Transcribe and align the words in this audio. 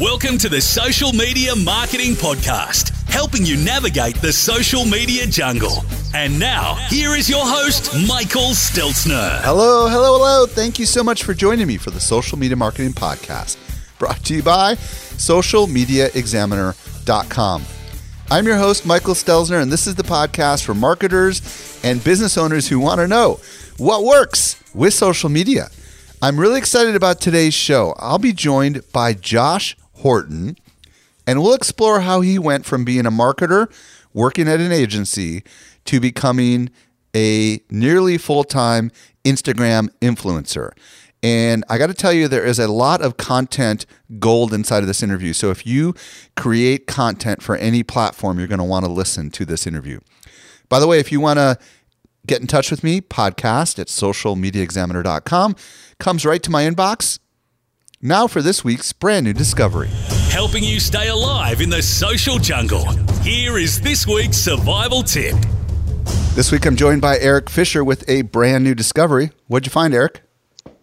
Welcome 0.00 0.38
to 0.38 0.48
the 0.50 0.60
Social 0.60 1.12
Media 1.14 1.56
Marketing 1.56 2.12
Podcast, 2.12 2.90
helping 3.08 3.46
you 3.46 3.56
navigate 3.56 4.16
the 4.16 4.30
social 4.30 4.84
media 4.84 5.26
jungle. 5.26 5.82
And 6.14 6.38
now, 6.38 6.74
here 6.90 7.14
is 7.14 7.30
your 7.30 7.46
host, 7.46 7.94
Michael 8.06 8.50
Stelzner. 8.50 9.40
Hello, 9.40 9.88
hello, 9.88 10.18
hello. 10.18 10.44
Thank 10.44 10.78
you 10.78 10.84
so 10.84 11.02
much 11.02 11.24
for 11.24 11.32
joining 11.32 11.66
me 11.66 11.78
for 11.78 11.90
the 11.90 12.00
Social 12.00 12.36
Media 12.36 12.58
Marketing 12.58 12.92
Podcast, 12.92 13.56
brought 13.98 14.22
to 14.24 14.34
you 14.34 14.42
by 14.42 14.74
socialmediaexaminer.com. 14.74 17.62
I'm 18.30 18.46
your 18.46 18.58
host, 18.58 18.84
Michael 18.84 19.14
Stelzner, 19.14 19.62
and 19.62 19.72
this 19.72 19.86
is 19.86 19.94
the 19.94 20.02
podcast 20.02 20.66
for 20.66 20.74
marketers 20.74 21.80
and 21.82 22.04
business 22.04 22.36
owners 22.36 22.68
who 22.68 22.78
want 22.78 23.00
to 23.00 23.08
know 23.08 23.40
what 23.78 24.04
works 24.04 24.62
with 24.74 24.92
social 24.92 25.30
media. 25.30 25.68
I'm 26.20 26.38
really 26.38 26.58
excited 26.58 26.96
about 26.96 27.22
today's 27.22 27.54
show. 27.54 27.94
I'll 27.98 28.18
be 28.18 28.34
joined 28.34 28.82
by 28.92 29.14
Josh 29.14 29.74
Horton, 29.96 30.56
and 31.26 31.42
we'll 31.42 31.54
explore 31.54 32.00
how 32.00 32.20
he 32.20 32.38
went 32.38 32.64
from 32.66 32.84
being 32.84 33.06
a 33.06 33.10
marketer 33.10 33.70
working 34.12 34.48
at 34.48 34.60
an 34.60 34.72
agency 34.72 35.42
to 35.84 36.00
becoming 36.00 36.70
a 37.14 37.60
nearly 37.70 38.18
full 38.18 38.44
time 38.44 38.90
Instagram 39.24 39.88
influencer. 40.00 40.72
And 41.22 41.64
I 41.68 41.78
got 41.78 41.88
to 41.88 41.94
tell 41.94 42.12
you, 42.12 42.28
there 42.28 42.44
is 42.44 42.58
a 42.58 42.68
lot 42.68 43.02
of 43.02 43.16
content 43.16 43.86
gold 44.18 44.52
inside 44.52 44.80
of 44.80 44.86
this 44.86 45.02
interview. 45.02 45.32
So 45.32 45.50
if 45.50 45.66
you 45.66 45.94
create 46.36 46.86
content 46.86 47.42
for 47.42 47.56
any 47.56 47.82
platform, 47.82 48.38
you're 48.38 48.48
going 48.48 48.58
to 48.58 48.64
want 48.64 48.84
to 48.84 48.90
listen 48.90 49.30
to 49.30 49.44
this 49.44 49.66
interview. 49.66 50.00
By 50.68 50.78
the 50.78 50.86
way, 50.86 50.98
if 50.98 51.10
you 51.10 51.20
want 51.20 51.38
to 51.38 51.58
get 52.26 52.40
in 52.40 52.46
touch 52.46 52.70
with 52.70 52.84
me, 52.84 53.00
podcast 53.00 53.78
at 53.78 53.86
socialmediaexaminer.com 53.88 55.56
comes 55.98 56.26
right 56.26 56.42
to 56.42 56.50
my 56.50 56.64
inbox. 56.64 57.18
Now 58.02 58.26
for 58.26 58.42
this 58.42 58.62
week's 58.62 58.92
brand 58.92 59.24
new 59.24 59.32
discovery. 59.32 59.88
Helping 60.28 60.62
you 60.62 60.80
stay 60.80 61.08
alive 61.08 61.62
in 61.62 61.70
the 61.70 61.80
social 61.82 62.38
jungle. 62.38 62.84
Here 63.22 63.56
is 63.56 63.80
this 63.80 64.06
week's 64.06 64.36
survival 64.36 65.02
tip. 65.02 65.34
This 66.34 66.52
week 66.52 66.66
I'm 66.66 66.76
joined 66.76 67.00
by 67.00 67.18
Eric 67.18 67.48
Fisher 67.48 67.82
with 67.82 68.06
a 68.06 68.20
brand 68.20 68.64
new 68.64 68.74
discovery. 68.74 69.30
What'd 69.46 69.66
you 69.66 69.70
find, 69.70 69.94
Eric? 69.94 70.20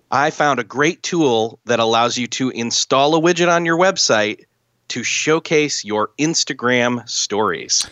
I 0.09 0.31
found 0.31 0.59
a 0.59 0.64
great 0.64 1.03
tool 1.03 1.59
that 1.66 1.80
allows 1.80 2.17
you 2.17 2.25
to 2.28 2.50
install 2.50 3.16
a 3.16 3.22
widget 3.22 3.52
on 3.52 3.64
your 3.64 3.77
website 3.77 4.45
to 4.88 5.03
showcase 5.03 5.86
your 5.86 6.09
Instagram 6.20 7.08
stories. 7.08 7.88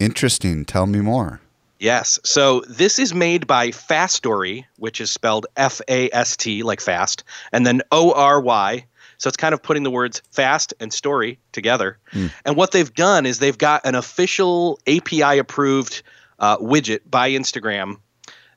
Interesting. 0.00 0.64
Tell 0.64 0.86
me 0.86 1.00
more. 1.00 1.42
Yes. 1.82 2.20
So 2.22 2.60
this 2.68 3.00
is 3.00 3.12
made 3.12 3.48
by 3.48 3.70
Fastory, 3.70 4.64
which 4.76 5.00
is 5.00 5.10
spelled 5.10 5.46
F 5.56 5.80
A 5.88 6.08
S 6.12 6.36
T, 6.36 6.62
like 6.62 6.80
fast, 6.80 7.24
and 7.50 7.66
then 7.66 7.82
O 7.90 8.12
R 8.12 8.40
Y. 8.40 8.86
So 9.18 9.26
it's 9.26 9.36
kind 9.36 9.52
of 9.52 9.60
putting 9.60 9.82
the 9.82 9.90
words 9.90 10.22
fast 10.30 10.72
and 10.78 10.92
story 10.92 11.40
together. 11.50 11.98
And 12.44 12.56
what 12.56 12.70
they've 12.70 12.94
done 12.94 13.26
is 13.26 13.40
they've 13.40 13.58
got 13.58 13.84
an 13.84 13.96
official 13.96 14.78
API 14.86 15.38
approved 15.38 16.04
uh, 16.38 16.56
widget 16.58 17.00
by 17.10 17.30
Instagram 17.30 17.96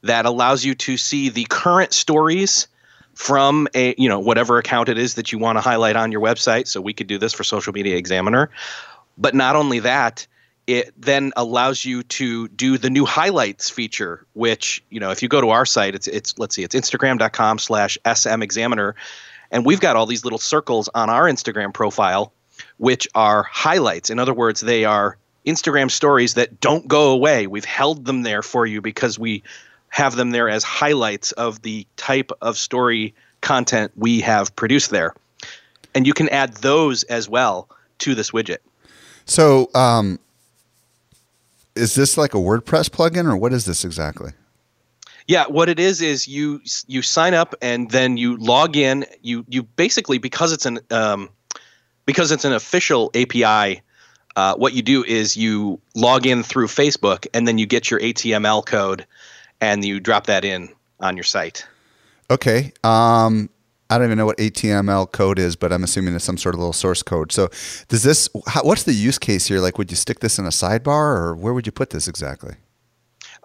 that 0.04 0.28
allows 0.28 0.64
you 0.64 0.76
to 0.76 0.96
see 0.96 1.30
the 1.30 1.48
current 1.50 1.94
stories 1.94 2.68
from 3.16 3.68
a 3.74 3.96
you 3.98 4.08
know 4.08 4.20
whatever 4.20 4.60
account 4.60 4.88
it 4.88 5.00
is 5.00 5.16
that 5.16 5.32
you 5.32 5.40
want 5.40 5.58
to 5.58 5.62
highlight 5.62 5.96
on 5.96 6.12
your 6.12 6.22
website 6.22 6.68
so 6.68 6.80
we 6.80 6.94
could 6.94 7.08
do 7.08 7.18
this 7.18 7.34
for 7.34 7.44
social 7.44 7.74
media 7.74 7.96
examiner 7.96 8.52
but 9.18 9.34
not 9.34 9.56
only 9.56 9.80
that 9.80 10.28
it 10.68 10.94
then 10.98 11.32
allows 11.36 11.86
you 11.86 12.04
to 12.04 12.48
do 12.50 12.78
the 12.78 12.90
new 12.90 13.06
highlights 13.06 13.70
feature 13.70 14.26
which 14.34 14.84
you 14.90 15.00
know 15.00 15.12
if 15.12 15.22
you 15.22 15.30
go 15.30 15.42
to 15.42 15.50
our 15.50 15.66
site 15.66 15.94
it's 15.96 16.08
it's 16.08 16.38
let's 16.40 16.56
see 16.56 16.64
it's 16.64 16.76
instagram.com 16.76 17.60
slash 17.60 17.98
sm 18.14 18.42
examiner. 18.42 18.96
And 19.52 19.66
we've 19.66 19.80
got 19.80 19.96
all 19.96 20.08
these 20.08 20.24
little 20.24 20.40
circles 20.40 20.90
on 20.96 21.10
our 21.10 21.24
instagram 21.24 21.74
profile 21.74 22.32
which 22.78 23.08
are 23.16 23.44
highlights. 23.44 24.10
In 24.10 24.20
other 24.20 24.34
words 24.34 24.62
they 24.62 24.86
are 24.86 25.18
instagram 25.46 25.92
stories 25.92 26.34
that 26.34 26.60
don't 26.60 26.88
go 26.88 27.12
away. 27.12 27.48
We've 27.48 27.66
held 27.66 28.06
them 28.06 28.24
there 28.24 28.42
for 28.42 28.66
you 28.66 28.82
because 28.82 29.20
we 29.20 29.44
have 29.90 30.16
them 30.16 30.32
there 30.32 30.50
as 30.50 30.64
highlights 30.64 31.32
of 31.34 31.62
the 31.62 31.86
type 31.96 32.32
of 32.42 32.58
story 32.58 33.14
content 33.42 33.92
we 33.96 34.20
have 34.22 34.56
produced 34.56 34.90
there. 34.90 35.14
And 35.94 36.06
you 36.06 36.14
can 36.14 36.28
add 36.30 36.54
those 36.56 37.04
as 37.04 37.30
well 37.30 37.70
to 38.00 38.16
this 38.16 38.32
widget. 38.32 38.58
So, 39.26 39.70
um, 39.74 40.20
is 41.76 41.96
this 41.96 42.18
like 42.18 42.34
a 42.34 42.38
WordPress 42.38 42.90
plugin 42.90 43.26
or 43.26 43.38
what 43.38 43.54
is 43.54 43.66
this 43.66 43.84
exactly? 43.86 44.32
Yeah, 45.28 45.46
what 45.48 45.70
it 45.70 45.80
is 45.80 46.02
is 46.02 46.28
you 46.28 46.62
you 46.88 47.02
sign 47.02 47.34
up 47.34 47.56
and 47.62 47.90
then 47.90 48.18
you 48.18 48.38
log 48.38 48.78
in. 48.78 49.06
You 49.22 49.44
you 49.50 49.64
basically 49.64 50.20
because 50.20 50.52
it's 50.54 50.66
an 50.66 50.80
um, 50.92 51.30
because 52.06 52.32
it's 52.32 52.46
an 52.46 52.54
official 52.54 53.10
API. 53.16 53.82
Uh, 54.36 54.54
what 54.56 54.74
you 54.74 54.82
do 54.82 55.04
is 55.04 55.38
you 55.38 55.80
log 55.96 56.26
in 56.26 56.44
through 56.44 56.68
Facebook 56.68 57.26
and 57.34 57.48
then 57.48 57.58
you 57.58 57.66
get 57.66 57.90
your 57.90 58.00
HTML 58.02 58.66
code 58.66 59.06
and 59.62 59.84
you 59.84 60.00
drop 60.00 60.28
that 60.28 60.44
in 60.44 60.70
on 61.00 61.16
your 61.16 61.24
site. 61.24 61.66
Okay. 62.30 62.74
Um, 62.84 63.50
I 63.90 63.98
don't 63.98 64.08
even 64.08 64.18
know 64.18 64.26
what 64.26 64.38
HTML 64.38 65.12
code 65.12 65.38
is, 65.38 65.56
but 65.56 65.72
I'm 65.72 65.84
assuming 65.84 66.16
it's 66.16 66.26
some 66.26 66.38
sort 66.38 66.56
of 66.56 66.60
little 66.60 66.74
source 66.74 67.04
code. 67.04 67.32
So, 67.32 67.50
does 67.88 68.02
this? 68.04 68.30
How, 68.48 68.64
what's 68.64 68.84
the 68.84 68.94
use 68.94 69.20
case 69.20 69.46
here? 69.48 69.60
Like, 69.60 69.78
would 69.78 69.92
you 69.92 69.98
stick 69.98 70.20
this 70.22 70.40
in 70.40 70.46
a 70.46 70.50
sidebar, 70.50 71.16
or 71.18 71.36
where 71.36 71.54
would 71.54 71.66
you 71.68 71.72
put 71.72 71.92
this 71.92 72.08
exactly? 72.08 72.56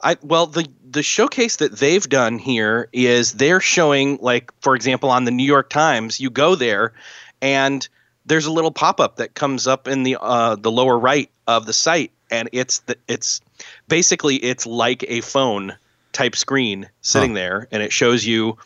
I 0.03 0.17
well 0.23 0.47
the 0.47 0.67
the 0.89 1.03
showcase 1.03 1.57
that 1.57 1.77
they've 1.79 2.09
done 2.09 2.39
here 2.39 2.89
is 2.93 3.35
they're 3.35 3.61
showing 3.61 4.19
like 4.23 4.51
for 4.63 4.75
example 4.75 5.11
on 5.11 5.25
the 5.25 5.31
New 5.31 5.45
York 5.45 5.69
Times 5.69 6.19
you 6.19 6.31
go 6.31 6.55
there 6.55 6.95
and 7.43 7.87
there's 8.25 8.47
a 8.47 8.53
little 8.53 8.71
pop-up 8.71 9.17
that 9.17 9.35
comes 9.35 9.67
up 9.67 9.87
in 9.87 10.05
the 10.05 10.17
uh, 10.19 10.57
the 10.57 10.71
lower 10.71 10.99
right 10.99 11.31
of 11.47 11.67
the 11.67 11.75
site 11.75 12.13
and 12.31 12.49
it's 12.53 12.79
the, 12.81 12.97
it's 13.09 13.43
basically 13.89 14.37
it's 14.37 14.65
like 14.65 15.05
a 15.07 15.21
phone 15.21 15.77
type 16.13 16.35
screen 16.35 16.89
sitting 17.03 17.33
Huh. 17.33 17.35
there 17.35 17.69
and 17.71 17.83
it 17.83 17.93
shows 17.93 18.25
you 18.25 18.57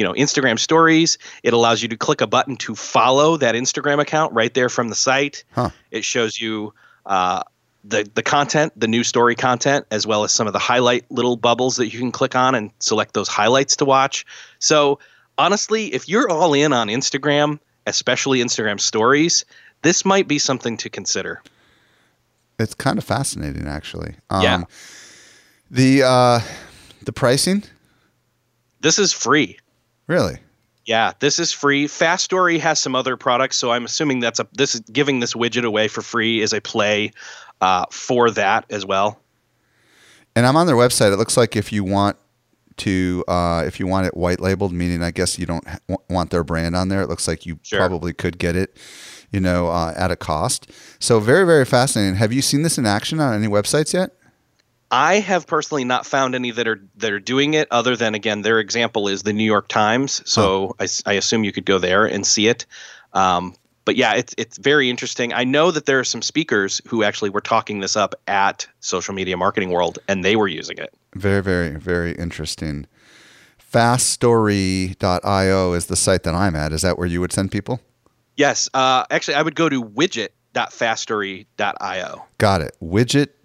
you 0.00 0.06
know 0.06 0.14
Instagram 0.14 0.58
stories 0.58 1.18
it 1.42 1.52
allows 1.52 1.82
you 1.82 1.88
to 1.88 1.96
click 1.96 2.22
a 2.22 2.26
button 2.26 2.56
to 2.56 2.74
follow 2.74 3.36
that 3.36 3.54
Instagram 3.54 4.00
account 4.00 4.32
right 4.32 4.54
there 4.54 4.70
from 4.70 4.88
the 4.88 4.94
site 4.94 5.44
Huh. 5.52 5.68
it 5.90 6.04
shows 6.04 6.40
you 6.40 6.72
uh, 7.04 7.42
the 7.84 8.08
the 8.14 8.22
content, 8.22 8.72
the 8.76 8.88
new 8.88 9.04
story 9.04 9.34
content, 9.34 9.86
as 9.90 10.06
well 10.06 10.24
as 10.24 10.32
some 10.32 10.46
of 10.46 10.54
the 10.54 10.58
highlight 10.58 11.04
little 11.10 11.36
bubbles 11.36 11.76
that 11.76 11.92
you 11.92 11.98
can 11.98 12.12
click 12.12 12.34
on 12.34 12.54
and 12.54 12.70
select 12.78 13.12
those 13.14 13.28
highlights 13.28 13.76
to 13.76 13.84
watch. 13.84 14.24
So 14.58 14.98
honestly, 15.36 15.92
if 15.94 16.08
you're 16.08 16.28
all 16.30 16.54
in 16.54 16.72
on 16.72 16.88
Instagram, 16.88 17.58
especially 17.86 18.40
Instagram 18.40 18.78
stories, 18.80 19.44
this 19.82 20.04
might 20.04 20.28
be 20.28 20.38
something 20.38 20.76
to 20.78 20.90
consider. 20.90 21.42
It's 22.58 22.74
kind 22.74 22.98
of 22.98 23.04
fascinating, 23.04 23.66
actually. 23.66 24.14
Um, 24.28 24.42
Yeah. 24.42 24.64
The 25.70 26.02
uh, 26.02 26.40
the 27.02 27.12
pricing, 27.12 27.64
This 28.82 28.98
is 28.98 29.12
free. 29.12 29.58
Really? 30.10 30.38
Yeah, 30.86 31.12
this 31.20 31.38
is 31.38 31.52
free. 31.52 31.86
Fastory 31.86 32.58
has 32.58 32.80
some 32.80 32.96
other 32.96 33.16
products, 33.16 33.56
so 33.56 33.70
I'm 33.70 33.84
assuming 33.84 34.18
that's 34.18 34.40
a 34.40 34.48
this 34.54 34.74
is 34.74 34.80
giving 34.92 35.20
this 35.20 35.34
widget 35.34 35.64
away 35.64 35.86
for 35.86 36.02
free 36.02 36.40
is 36.40 36.52
a 36.52 36.60
play 36.60 37.12
uh, 37.60 37.84
for 37.92 38.28
that 38.32 38.64
as 38.70 38.84
well. 38.84 39.20
And 40.34 40.46
I'm 40.46 40.56
on 40.56 40.66
their 40.66 40.74
website. 40.74 41.12
It 41.12 41.16
looks 41.16 41.36
like 41.36 41.54
if 41.54 41.72
you 41.72 41.84
want 41.84 42.16
to, 42.78 43.22
uh, 43.28 43.62
if 43.64 43.78
you 43.78 43.86
want 43.86 44.08
it 44.08 44.16
white 44.16 44.40
labeled, 44.40 44.72
meaning 44.72 45.00
I 45.00 45.12
guess 45.12 45.38
you 45.38 45.46
don't 45.46 45.64
ha- 45.68 45.96
want 46.08 46.30
their 46.30 46.42
brand 46.42 46.74
on 46.74 46.88
there, 46.88 47.02
it 47.02 47.08
looks 47.08 47.28
like 47.28 47.46
you 47.46 47.60
Sure. 47.62 47.78
probably 47.78 48.12
could 48.12 48.36
get 48.38 48.56
it, 48.56 48.76
you 49.30 49.38
know, 49.38 49.68
uh, 49.68 49.94
at 49.96 50.10
a 50.10 50.16
cost. 50.16 50.72
So 50.98 51.20
very, 51.20 51.46
very 51.46 51.64
fascinating. 51.64 52.16
Have 52.16 52.32
you 52.32 52.42
seen 52.42 52.62
this 52.62 52.78
in 52.78 52.86
action 52.86 53.20
on 53.20 53.32
any 53.32 53.46
websites 53.46 53.94
yet? 53.94 54.10
I 54.90 55.20
have 55.20 55.46
personally 55.46 55.84
not 55.84 56.04
found 56.04 56.34
any 56.34 56.50
that 56.50 56.66
are 56.66 56.80
that 56.96 57.12
are 57.12 57.20
doing 57.20 57.54
it. 57.54 57.68
Other 57.70 57.96
than 57.96 58.14
again, 58.14 58.42
their 58.42 58.58
example 58.58 59.08
is 59.08 59.22
the 59.22 59.32
New 59.32 59.44
York 59.44 59.68
Times. 59.68 60.22
So 60.24 60.74
I 60.78 61.12
assume 61.12 61.44
you 61.44 61.52
could 61.52 61.66
go 61.66 61.78
there 61.78 62.06
and 62.06 62.26
see 62.26 62.48
it. 62.48 62.66
Um, 63.12 63.54
but 63.84 63.96
yeah, 63.96 64.14
it's 64.14 64.34
it's 64.36 64.58
very 64.58 64.90
interesting. 64.90 65.32
I 65.32 65.44
know 65.44 65.70
that 65.70 65.86
there 65.86 65.98
are 65.98 66.04
some 66.04 66.22
speakers 66.22 66.82
who 66.86 67.02
actually 67.02 67.30
were 67.30 67.40
talking 67.40 67.80
this 67.80 67.96
up 67.96 68.14
at 68.26 68.66
Social 68.80 69.14
Media 69.14 69.36
Marketing 69.36 69.70
World, 69.70 69.98
and 70.08 70.24
they 70.24 70.36
were 70.36 70.48
using 70.48 70.78
it. 70.78 70.94
Very, 71.14 71.42
very, 71.42 71.76
very 71.76 72.12
interesting. 72.12 72.86
Fastory.io 73.72 75.72
is 75.72 75.86
the 75.86 75.96
site 75.96 76.24
that 76.24 76.34
I'm 76.34 76.56
at. 76.56 76.72
Is 76.72 76.82
that 76.82 76.98
where 76.98 77.06
you 77.06 77.20
would 77.20 77.32
send 77.32 77.52
people? 77.52 77.80
Yes, 78.36 78.68
uh, 78.74 79.04
actually, 79.10 79.34
I 79.34 79.42
would 79.42 79.54
go 79.54 79.68
to 79.68 79.82
widget.fastory.io. 79.82 82.24
Got 82.38 82.62
it. 82.62 82.76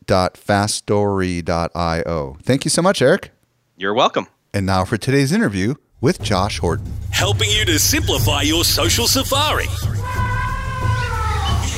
Widget.fastory.io. 0.06 2.38
Thank 2.42 2.66
you 2.66 2.72
so 2.72 2.82
much, 2.82 3.02
Eric. 3.02 3.32
You're 3.78 3.94
welcome. 3.94 4.28
And 4.54 4.66
now 4.66 4.86
for 4.86 4.98
today's 4.98 5.32
interview 5.32 5.76
with 6.02 6.22
Josh 6.22 6.60
Horton. 6.60 6.92
helping 7.12 7.50
you 7.50 7.66
to 7.66 7.80
simplify 7.80 8.42
your 8.42 8.64
social 8.64 9.08
safari. 9.08 9.66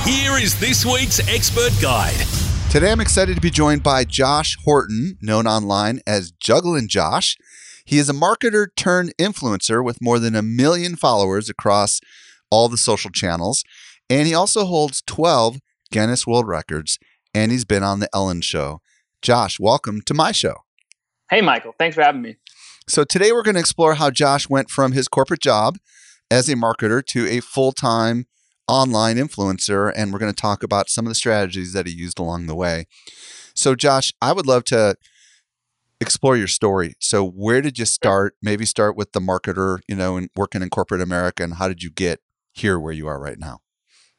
Here 0.04 0.38
is 0.38 0.60
this 0.60 0.86
week's 0.86 1.20
expert 1.28 1.72
guide. 1.82 2.26
Today 2.72 2.92
I'm 2.92 3.02
excited 3.02 3.36
to 3.36 3.42
be 3.42 3.50
joined 3.50 3.84
by 3.84 4.04
Josh 4.04 4.58
Horton, 4.64 5.18
known 5.22 5.48
online 5.48 6.02
as 6.06 6.32
Jugglin' 6.32 6.88
Josh. 6.88 7.38
He 7.86 7.98
is 7.98 8.10
a 8.10 8.14
marketer 8.14 8.68
turned 8.76 9.14
influencer 9.18 9.84
with 9.84 10.02
more 10.02 10.20
than 10.20 10.36
a 10.36 10.42
million 10.42 10.96
followers 10.96 11.50
across 11.50 12.02
all 12.52 12.70
the 12.70 12.78
social 12.78 13.10
channels. 13.10 13.64
And 14.10 14.28
he 14.28 14.34
also 14.34 14.66
holds 14.66 15.02
12 15.04 15.60
Guinness 15.92 16.28
World 16.28 16.48
Records, 16.48 17.00
and 17.34 17.52
he's 17.52 17.66
been 17.66 17.84
on 17.84 18.00
The 18.00 18.10
Ellen 18.14 18.42
Show. 18.42 18.82
Josh, 19.22 19.60
welcome 19.60 20.02
to 20.02 20.14
my 20.14 20.32
show. 20.32 20.56
Hey, 21.30 21.42
Michael. 21.42 21.74
Thanks 21.78 21.96
for 21.96 22.04
having 22.04 22.22
me. 22.22 22.38
So, 22.88 23.04
today 23.04 23.32
we're 23.32 23.44
going 23.44 23.56
to 23.56 23.60
explore 23.60 23.96
how 23.96 24.12
Josh 24.12 24.50
went 24.50 24.70
from 24.70 24.94
his 24.94 25.08
corporate 25.08 25.42
job 25.42 25.78
as 26.32 26.48
a 26.48 26.56
marketer 26.56 27.06
to 27.08 27.28
a 27.28 27.42
full 27.42 27.72
time 27.72 28.28
online 28.68 29.18
influencer. 29.18 29.92
And 29.96 30.14
we're 30.14 30.20
going 30.20 30.34
to 30.34 30.42
talk 30.42 30.64
about 30.64 30.90
some 30.90 31.06
of 31.06 31.10
the 31.10 31.16
strategies 31.16 31.74
that 31.74 31.88
he 31.88 31.94
used 31.94 32.20
along 32.20 32.48
the 32.48 32.56
way. 32.56 32.86
So, 33.56 33.76
Josh, 33.76 34.14
I 34.22 34.32
would 34.34 34.46
love 34.46 34.64
to 34.66 34.96
explore 36.00 36.38
your 36.38 36.48
story. 36.48 36.96
So, 37.00 37.28
where 37.28 37.62
did 37.62 37.80
you 37.80 37.86
start? 37.86 38.36
Maybe 38.42 38.66
start 38.66 38.96
with 38.96 39.12
the 39.12 39.20
marketer, 39.20 39.80
you 39.88 39.96
know, 39.96 40.18
and 40.18 40.30
working 40.36 40.62
in 40.62 40.70
corporate 40.70 41.02
America, 41.02 41.44
and 41.44 41.56
how 41.56 41.68
did 41.68 41.84
you 41.84 41.90
get 41.90 42.20
here 42.54 42.80
where 42.80 42.94
you 42.94 43.08
are 43.08 43.20
right 43.20 43.40
now? 43.40 43.60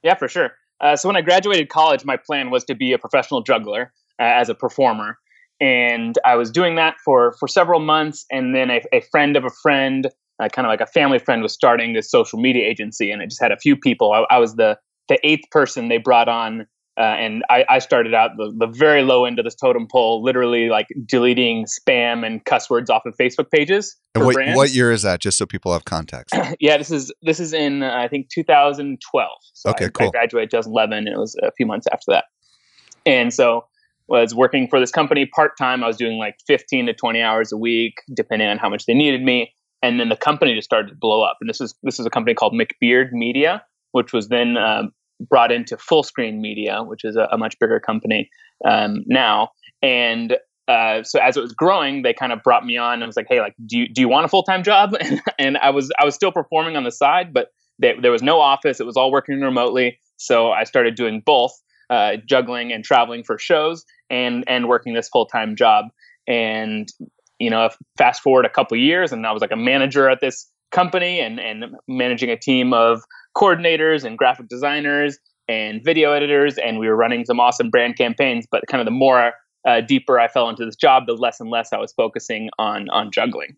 Yeah, 0.02 0.14
for 0.14 0.28
sure. 0.28 0.52
Uh, 0.80 0.96
so, 0.96 1.08
when 1.08 1.16
I 1.16 1.22
graduated 1.22 1.68
college, 1.68 2.04
my 2.04 2.16
plan 2.16 2.50
was 2.50 2.64
to 2.64 2.74
be 2.74 2.92
a 2.92 2.98
professional 2.98 3.42
juggler 3.42 3.92
uh, 4.20 4.24
as 4.24 4.48
a 4.48 4.54
performer, 4.54 5.18
and 5.60 6.16
I 6.24 6.36
was 6.36 6.50
doing 6.50 6.76
that 6.76 6.96
for 7.04 7.32
for 7.38 7.48
several 7.48 7.80
months. 7.80 8.24
And 8.30 8.54
then 8.54 8.70
a, 8.70 8.82
a 8.92 9.00
friend 9.00 9.36
of 9.36 9.44
a 9.44 9.50
friend, 9.50 10.06
uh, 10.40 10.48
kind 10.48 10.66
of 10.66 10.70
like 10.70 10.80
a 10.80 10.86
family 10.86 11.18
friend, 11.18 11.42
was 11.42 11.52
starting 11.52 11.94
this 11.94 12.10
social 12.10 12.38
media 12.38 12.66
agency, 12.66 13.10
and 13.10 13.22
it 13.22 13.30
just 13.30 13.42
had 13.42 13.52
a 13.52 13.58
few 13.58 13.76
people. 13.76 14.12
I, 14.12 14.34
I 14.34 14.38
was 14.38 14.54
the 14.56 14.78
the 15.08 15.18
eighth 15.26 15.50
person 15.50 15.88
they 15.88 15.98
brought 15.98 16.28
on 16.28 16.66
uh, 16.98 17.02
and 17.02 17.44
I, 17.48 17.64
I, 17.68 17.78
started 17.78 18.12
out 18.12 18.32
the, 18.36 18.52
the 18.58 18.66
very 18.66 19.04
low 19.04 19.24
end 19.24 19.38
of 19.38 19.44
this 19.44 19.54
totem 19.54 19.86
pole, 19.86 20.20
literally 20.20 20.68
like 20.68 20.88
deleting 21.06 21.64
spam 21.66 22.26
and 22.26 22.44
cuss 22.44 22.68
words 22.68 22.90
off 22.90 23.06
of 23.06 23.14
Facebook 23.16 23.52
pages. 23.52 23.96
And 24.16 24.24
what, 24.24 24.34
what, 24.56 24.70
year 24.70 24.90
is 24.90 25.02
that? 25.02 25.20
Just 25.20 25.38
so 25.38 25.46
people 25.46 25.72
have 25.72 25.84
context. 25.84 26.34
yeah, 26.60 26.76
this 26.76 26.90
is 26.90 27.12
this 27.22 27.38
is 27.38 27.52
in 27.52 27.84
uh, 27.84 27.94
I 27.94 28.08
think 28.08 28.30
2012. 28.30 29.30
So 29.52 29.70
okay, 29.70 29.84
I, 29.84 29.88
cool. 29.90 30.08
I 30.08 30.10
graduated 30.10 30.50
2011, 30.50 30.98
and 30.98 31.08
it 31.08 31.18
was 31.18 31.36
a 31.40 31.52
few 31.52 31.66
months 31.66 31.86
after 31.92 32.06
that. 32.08 32.24
And 33.06 33.32
so 33.32 33.66
was 34.08 34.34
working 34.34 34.66
for 34.66 34.80
this 34.80 34.90
company 34.90 35.24
part 35.26 35.56
time. 35.56 35.84
I 35.84 35.86
was 35.86 35.96
doing 35.96 36.18
like 36.18 36.36
15 36.48 36.86
to 36.86 36.94
20 36.94 37.20
hours 37.20 37.52
a 37.52 37.56
week, 37.56 37.94
depending 38.12 38.48
on 38.48 38.58
how 38.58 38.68
much 38.68 38.86
they 38.86 38.94
needed 38.94 39.22
me. 39.22 39.52
And 39.82 40.00
then 40.00 40.08
the 40.08 40.16
company 40.16 40.54
just 40.56 40.66
started 40.66 40.88
to 40.88 40.96
blow 40.96 41.22
up. 41.22 41.36
And 41.40 41.48
this 41.48 41.60
is 41.60 41.74
this 41.84 42.00
is 42.00 42.06
a 42.06 42.10
company 42.10 42.34
called 42.34 42.54
McBeard 42.54 43.12
Media, 43.12 43.62
which 43.92 44.12
was 44.12 44.28
then 44.28 44.56
um, 44.56 44.90
brought 45.20 45.52
into 45.52 45.76
Fullscreen 45.76 46.40
Media, 46.40 46.82
which 46.82 47.04
is 47.04 47.16
a, 47.16 47.28
a 47.32 47.38
much 47.38 47.58
bigger 47.58 47.80
company 47.80 48.30
um, 48.68 49.04
now. 49.06 49.50
And 49.82 50.36
uh, 50.68 51.02
so 51.02 51.18
as 51.18 51.36
it 51.36 51.40
was 51.40 51.52
growing, 51.52 52.02
they 52.02 52.12
kind 52.12 52.32
of 52.32 52.42
brought 52.42 52.64
me 52.64 52.76
on 52.76 52.94
and 52.94 53.06
was 53.06 53.16
like, 53.16 53.26
"Hey, 53.28 53.40
like, 53.40 53.54
do 53.66 53.78
you 53.78 53.88
do 53.88 54.00
you 54.00 54.08
want 54.08 54.26
a 54.26 54.28
full 54.28 54.42
time 54.42 54.62
job?" 54.62 54.94
and 55.38 55.56
I 55.58 55.70
was 55.70 55.90
I 55.98 56.04
was 56.04 56.14
still 56.14 56.32
performing 56.32 56.76
on 56.76 56.84
the 56.84 56.92
side, 56.92 57.32
but 57.32 57.48
they, 57.78 57.94
there 58.00 58.12
was 58.12 58.22
no 58.22 58.40
office; 58.40 58.78
it 58.78 58.86
was 58.86 58.96
all 58.96 59.10
working 59.10 59.40
remotely. 59.40 59.98
So 60.18 60.50
I 60.50 60.64
started 60.64 60.94
doing 60.94 61.22
both, 61.24 61.52
uh, 61.90 62.16
juggling 62.26 62.72
and 62.72 62.84
traveling 62.84 63.24
for 63.24 63.38
shows, 63.38 63.84
and 64.10 64.44
and 64.46 64.68
working 64.68 64.92
this 64.94 65.08
full 65.08 65.26
time 65.26 65.56
job. 65.56 65.86
And 66.26 66.86
you 67.38 67.48
know, 67.48 67.70
fast 67.96 68.20
forward 68.20 68.44
a 68.44 68.50
couple 68.50 68.76
years, 68.76 69.10
and 69.10 69.26
I 69.26 69.32
was 69.32 69.40
like 69.40 69.52
a 69.52 69.56
manager 69.56 70.10
at 70.10 70.20
this 70.20 70.50
company 70.70 71.20
and 71.20 71.40
and 71.40 71.64
managing 71.88 72.28
a 72.28 72.36
team 72.36 72.74
of 72.74 73.02
coordinators 73.38 74.04
and 74.04 74.18
graphic 74.18 74.48
designers 74.48 75.18
and 75.48 75.82
video 75.84 76.12
editors, 76.12 76.58
and 76.58 76.78
we 76.78 76.88
were 76.88 76.96
running 76.96 77.24
some 77.24 77.40
awesome 77.40 77.70
brand 77.70 77.96
campaigns. 77.96 78.46
But 78.50 78.64
kind 78.68 78.80
of 78.80 78.84
the 78.84 78.90
more 78.90 79.32
uh, 79.66 79.80
deeper 79.80 80.18
I 80.18 80.28
fell 80.28 80.48
into 80.48 80.64
this 80.64 80.76
job, 80.76 81.06
the 81.06 81.14
less 81.14 81.40
and 81.40 81.50
less 81.50 81.72
I 81.72 81.78
was 81.78 81.92
focusing 81.92 82.50
on 82.58 82.88
on 82.90 83.10
juggling. 83.10 83.56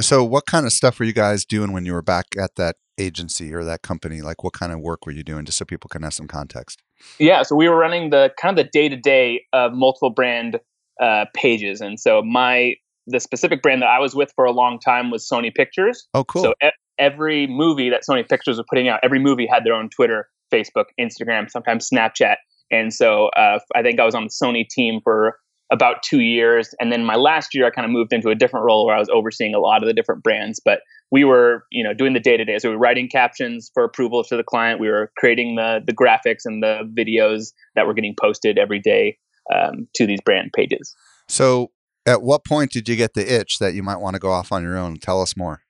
So, 0.00 0.22
what 0.22 0.46
kind 0.46 0.66
of 0.66 0.72
stuff 0.72 0.98
were 0.98 1.06
you 1.06 1.14
guys 1.14 1.44
doing 1.44 1.72
when 1.72 1.86
you 1.86 1.94
were 1.94 2.02
back 2.02 2.26
at 2.38 2.56
that 2.56 2.76
agency 2.98 3.54
or 3.54 3.64
that 3.64 3.82
company? 3.82 4.20
Like, 4.20 4.44
what 4.44 4.52
kind 4.52 4.72
of 4.72 4.80
work 4.80 5.06
were 5.06 5.12
you 5.12 5.22
doing, 5.22 5.46
just 5.46 5.56
so 5.56 5.64
people 5.64 5.88
can 5.88 6.02
have 6.02 6.12
some 6.12 6.26
context? 6.26 6.82
Yeah, 7.18 7.42
so 7.42 7.56
we 7.56 7.68
were 7.68 7.76
running 7.76 8.10
the 8.10 8.30
kind 8.38 8.58
of 8.58 8.62
the 8.62 8.70
day 8.70 8.90
to 8.90 8.96
day 8.96 9.46
of 9.54 9.72
multiple 9.72 10.10
brand 10.10 10.60
uh, 11.00 11.24
pages, 11.34 11.80
and 11.80 11.98
so 11.98 12.22
my 12.22 12.74
the 13.06 13.20
specific 13.20 13.62
brand 13.62 13.82
that 13.82 13.88
I 13.88 13.98
was 13.98 14.14
with 14.14 14.32
for 14.36 14.44
a 14.44 14.52
long 14.52 14.78
time 14.78 15.10
was 15.10 15.26
Sony 15.26 15.52
Pictures. 15.52 16.06
Oh, 16.12 16.24
cool. 16.24 16.42
So 16.42 16.54
e- 16.62 16.70
every 17.00 17.46
movie 17.46 17.90
that 17.90 18.02
Sony 18.08 18.28
Pictures 18.28 18.58
was 18.58 18.66
putting 18.68 18.88
out, 18.88 19.00
every 19.02 19.18
movie 19.18 19.46
had 19.50 19.64
their 19.64 19.74
own 19.74 19.88
Twitter, 19.88 20.28
Facebook, 20.52 20.86
Instagram, 21.00 21.50
sometimes 21.50 21.88
Snapchat. 21.92 22.36
And 22.70 22.92
so 22.92 23.26
uh, 23.36 23.58
I 23.74 23.82
think 23.82 23.98
I 23.98 24.04
was 24.04 24.14
on 24.14 24.24
the 24.24 24.30
Sony 24.30 24.68
team 24.68 25.00
for 25.02 25.36
about 25.72 26.02
two 26.02 26.20
years. 26.20 26.74
And 26.80 26.92
then 26.92 27.04
my 27.04 27.16
last 27.16 27.54
year, 27.54 27.66
I 27.66 27.70
kind 27.70 27.84
of 27.84 27.90
moved 27.90 28.12
into 28.12 28.28
a 28.28 28.34
different 28.34 28.66
role 28.66 28.86
where 28.86 28.94
I 28.94 28.98
was 28.98 29.08
overseeing 29.08 29.54
a 29.54 29.60
lot 29.60 29.82
of 29.82 29.86
the 29.86 29.94
different 29.94 30.22
brands. 30.22 30.60
But 30.64 30.80
we 31.10 31.24
were, 31.24 31.64
you 31.70 31.82
know, 31.82 31.94
doing 31.94 32.12
the 32.12 32.20
day 32.20 32.36
to 32.36 32.44
day. 32.44 32.58
So 32.58 32.68
we 32.68 32.74
were 32.74 32.80
writing 32.80 33.08
captions 33.08 33.70
for 33.72 33.84
approval 33.84 34.22
to 34.24 34.36
the 34.36 34.42
client. 34.42 34.80
We 34.80 34.88
were 34.88 35.10
creating 35.16 35.56
the 35.56 35.80
the 35.84 35.92
graphics 35.92 36.42
and 36.44 36.62
the 36.62 36.82
videos 36.96 37.52
that 37.74 37.86
were 37.86 37.94
getting 37.94 38.14
posted 38.20 38.58
every 38.58 38.80
day 38.80 39.18
um, 39.54 39.86
to 39.94 40.06
these 40.06 40.20
brand 40.24 40.50
pages. 40.54 40.94
So 41.28 41.70
at 42.06 42.22
what 42.22 42.44
point 42.44 42.72
did 42.72 42.88
you 42.88 42.96
get 42.96 43.14
the 43.14 43.32
itch 43.32 43.58
that 43.58 43.74
you 43.74 43.82
might 43.82 43.98
want 43.98 44.14
to 44.14 44.20
go 44.20 44.30
off 44.30 44.52
on 44.52 44.62
your 44.62 44.76
own? 44.76 44.96
Tell 44.96 45.22
us 45.22 45.36
more. 45.36 45.62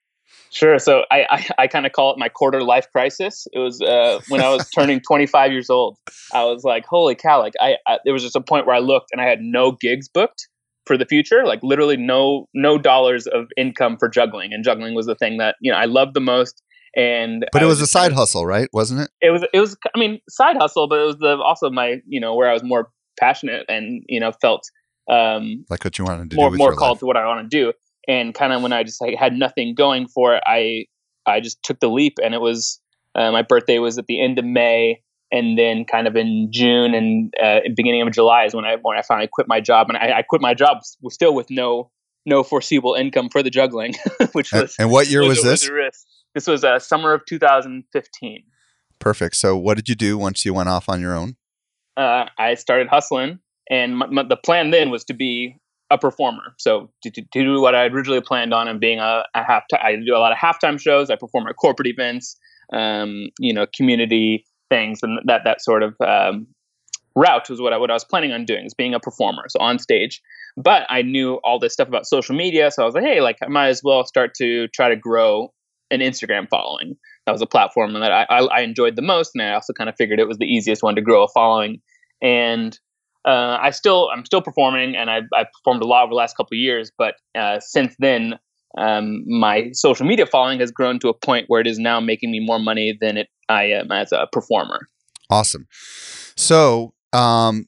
Sure. 0.52 0.78
So 0.80 1.04
I, 1.10 1.26
I, 1.30 1.48
I 1.58 1.66
kind 1.68 1.86
of 1.86 1.92
call 1.92 2.12
it 2.12 2.18
my 2.18 2.28
quarter 2.28 2.62
life 2.62 2.86
crisis. 2.90 3.46
It 3.52 3.60
was 3.60 3.80
uh, 3.80 4.20
when 4.28 4.40
I 4.40 4.50
was 4.50 4.68
turning 4.74 5.00
25 5.00 5.52
years 5.52 5.70
old. 5.70 5.96
I 6.34 6.44
was 6.44 6.64
like, 6.64 6.84
holy 6.86 7.14
cow! 7.14 7.38
Like 7.38 7.54
I, 7.60 7.76
I, 7.86 7.98
there 8.04 8.12
was 8.12 8.22
just 8.22 8.36
a 8.36 8.40
point 8.40 8.66
where 8.66 8.74
I 8.74 8.80
looked 8.80 9.10
and 9.12 9.20
I 9.20 9.26
had 9.26 9.40
no 9.40 9.72
gigs 9.72 10.08
booked 10.08 10.48
for 10.86 10.98
the 10.98 11.06
future. 11.06 11.46
Like 11.46 11.60
literally 11.62 11.96
no 11.96 12.48
no 12.52 12.78
dollars 12.78 13.28
of 13.28 13.46
income 13.56 13.96
for 13.96 14.08
juggling, 14.08 14.52
and 14.52 14.64
juggling 14.64 14.94
was 14.94 15.06
the 15.06 15.14
thing 15.14 15.38
that 15.38 15.54
you 15.60 15.70
know 15.70 15.78
I 15.78 15.84
loved 15.84 16.14
the 16.14 16.20
most. 16.20 16.62
And 16.96 17.46
but 17.52 17.62
it 17.62 17.66
was, 17.66 17.78
was 17.78 17.82
a 17.82 17.92
side 17.92 18.12
hustle, 18.12 18.44
right? 18.44 18.68
Wasn't 18.72 19.00
it? 19.00 19.10
It 19.22 19.30
was. 19.30 19.44
It 19.54 19.60
was. 19.60 19.76
I 19.94 19.98
mean, 19.98 20.18
side 20.28 20.56
hustle, 20.56 20.88
but 20.88 21.00
it 21.00 21.06
was 21.06 21.18
the 21.18 21.38
also 21.38 21.70
my 21.70 22.00
you 22.08 22.20
know 22.20 22.34
where 22.34 22.50
I 22.50 22.52
was 22.52 22.64
more 22.64 22.90
passionate 23.20 23.66
and 23.68 24.02
you 24.08 24.18
know 24.18 24.32
felt 24.40 24.64
um, 25.08 25.64
like 25.70 25.84
what 25.84 25.98
you 25.98 26.04
wanted 26.04 26.30
to 26.30 26.36
more, 26.36 26.50
do 26.50 26.56
more 26.56 26.74
called 26.74 26.96
life. 26.96 26.98
to 27.00 27.06
what 27.06 27.16
I 27.16 27.26
want 27.26 27.48
to 27.48 27.56
do. 27.56 27.72
And 28.08 28.34
kind 28.34 28.52
of 28.52 28.62
when 28.62 28.72
I 28.72 28.82
just 28.82 29.00
like, 29.00 29.16
had 29.16 29.34
nothing 29.34 29.74
going 29.74 30.08
for 30.08 30.36
it, 30.36 30.42
I 30.46 30.86
I 31.26 31.40
just 31.40 31.62
took 31.62 31.80
the 31.80 31.88
leap, 31.88 32.14
and 32.22 32.34
it 32.34 32.40
was 32.40 32.80
uh, 33.14 33.30
my 33.30 33.42
birthday 33.42 33.78
was 33.78 33.98
at 33.98 34.06
the 34.06 34.22
end 34.22 34.38
of 34.38 34.44
May, 34.44 35.02
and 35.30 35.58
then 35.58 35.84
kind 35.84 36.06
of 36.06 36.16
in 36.16 36.48
June 36.50 36.94
and 36.94 37.32
uh, 37.42 37.60
beginning 37.76 38.02
of 38.02 38.12
July 38.12 38.44
is 38.44 38.54
when 38.54 38.64
I 38.64 38.76
when 38.82 38.96
I 38.96 39.02
finally 39.02 39.28
quit 39.30 39.48
my 39.48 39.60
job, 39.60 39.88
and 39.88 39.98
I, 39.98 40.18
I 40.18 40.22
quit 40.22 40.40
my 40.40 40.54
job 40.54 40.78
still 41.10 41.34
with 41.34 41.50
no 41.50 41.90
no 42.26 42.42
foreseeable 42.42 42.94
income 42.94 43.28
for 43.28 43.42
the 43.42 43.50
juggling, 43.50 43.94
which 44.32 44.52
was 44.52 44.74
and, 44.78 44.86
and 44.86 44.90
what 44.90 45.08
year 45.08 45.20
was, 45.20 45.38
was 45.38 45.42
this? 45.42 45.70
Was 45.70 46.06
this 46.34 46.46
was 46.46 46.64
uh, 46.64 46.78
summer 46.78 47.12
of 47.12 47.24
2015. 47.26 48.44
Perfect. 48.98 49.36
So, 49.36 49.56
what 49.56 49.76
did 49.76 49.88
you 49.88 49.94
do 49.94 50.18
once 50.18 50.44
you 50.44 50.54
went 50.54 50.68
off 50.68 50.88
on 50.88 51.00
your 51.00 51.14
own? 51.14 51.36
Uh, 51.96 52.26
I 52.38 52.54
started 52.54 52.88
hustling 52.88 53.40
and 53.70 53.96
my, 53.96 54.06
my, 54.06 54.22
the 54.24 54.36
plan 54.36 54.70
then 54.70 54.90
was 54.90 55.04
to 55.04 55.14
be 55.14 55.56
a 55.90 55.98
performer. 55.98 56.54
So 56.58 56.90
to, 57.02 57.10
to, 57.10 57.22
to 57.22 57.44
do 57.44 57.60
what 57.60 57.74
I 57.74 57.86
originally 57.86 58.20
planned 58.20 58.54
on 58.54 58.68
and 58.68 58.78
being 58.78 59.00
a, 59.00 59.24
a 59.34 59.42
half, 59.42 59.64
I 59.72 59.96
do 59.96 60.14
a 60.14 60.18
lot 60.18 60.32
of 60.32 60.38
halftime 60.38 60.80
shows. 60.80 61.10
I 61.10 61.16
perform 61.16 61.46
at 61.48 61.56
corporate 61.56 61.88
events, 61.88 62.36
um, 62.72 63.30
you 63.38 63.52
know, 63.52 63.66
community 63.74 64.44
things, 64.68 65.00
and 65.02 65.18
that 65.26 65.42
that 65.44 65.60
sort 65.60 65.82
of 65.82 65.96
um, 66.00 66.46
route 67.16 67.50
was 67.50 67.60
what 67.60 67.72
I 67.72 67.78
what 67.78 67.90
I 67.90 67.94
was 67.94 68.04
planning 68.04 68.32
on 68.32 68.44
doing, 68.44 68.64
is 68.64 68.74
being 68.74 68.94
a 68.94 69.00
performer, 69.00 69.44
so 69.48 69.60
on 69.60 69.78
stage. 69.78 70.22
But 70.56 70.86
I 70.88 71.02
knew 71.02 71.34
all 71.44 71.58
this 71.58 71.72
stuff 71.72 71.88
about 71.88 72.06
social 72.06 72.36
media, 72.36 72.70
so 72.70 72.82
I 72.82 72.86
was 72.86 72.94
like, 72.94 73.04
hey, 73.04 73.20
like 73.20 73.38
I 73.42 73.48
might 73.48 73.68
as 73.68 73.82
well 73.84 74.04
start 74.04 74.34
to 74.36 74.68
try 74.68 74.88
to 74.88 74.96
grow 74.96 75.52
an 75.90 76.00
Instagram 76.00 76.48
following. 76.48 76.96
That 77.26 77.32
was 77.32 77.42
a 77.42 77.46
platform 77.46 77.92
that 77.94 78.12
I, 78.12 78.26
I, 78.30 78.38
I 78.44 78.60
enjoyed 78.60 78.96
the 78.96 79.02
most, 79.02 79.32
and 79.34 79.42
I 79.42 79.54
also 79.54 79.72
kind 79.72 79.90
of 79.90 79.96
figured 79.96 80.20
it 80.20 80.28
was 80.28 80.38
the 80.38 80.46
easiest 80.46 80.82
one 80.82 80.94
to 80.94 81.02
grow 81.02 81.24
a 81.24 81.28
following. 81.28 81.80
And 82.22 82.78
uh, 83.24 83.58
I 83.60 83.70
still 83.70 84.10
I'm 84.14 84.24
still 84.24 84.42
performing, 84.42 84.96
and 84.96 85.10
I 85.10 85.20
I 85.34 85.44
performed 85.44 85.82
a 85.82 85.86
lot 85.86 86.04
over 86.04 86.10
the 86.10 86.16
last 86.16 86.36
couple 86.36 86.54
of 86.56 86.60
years. 86.60 86.90
But 86.96 87.14
uh, 87.36 87.60
since 87.60 87.94
then, 87.98 88.38
um, 88.78 89.24
my 89.26 89.70
social 89.72 90.06
media 90.06 90.26
following 90.26 90.60
has 90.60 90.70
grown 90.70 90.98
to 91.00 91.08
a 91.08 91.14
point 91.14 91.46
where 91.48 91.60
it 91.60 91.66
is 91.66 91.78
now 91.78 92.00
making 92.00 92.30
me 92.30 92.40
more 92.40 92.58
money 92.58 92.96
than 93.00 93.16
it 93.16 93.28
I 93.48 93.64
am 93.64 93.90
as 93.90 94.12
a 94.12 94.26
performer. 94.32 94.88
Awesome. 95.28 95.66
So, 96.36 96.94
um, 97.12 97.66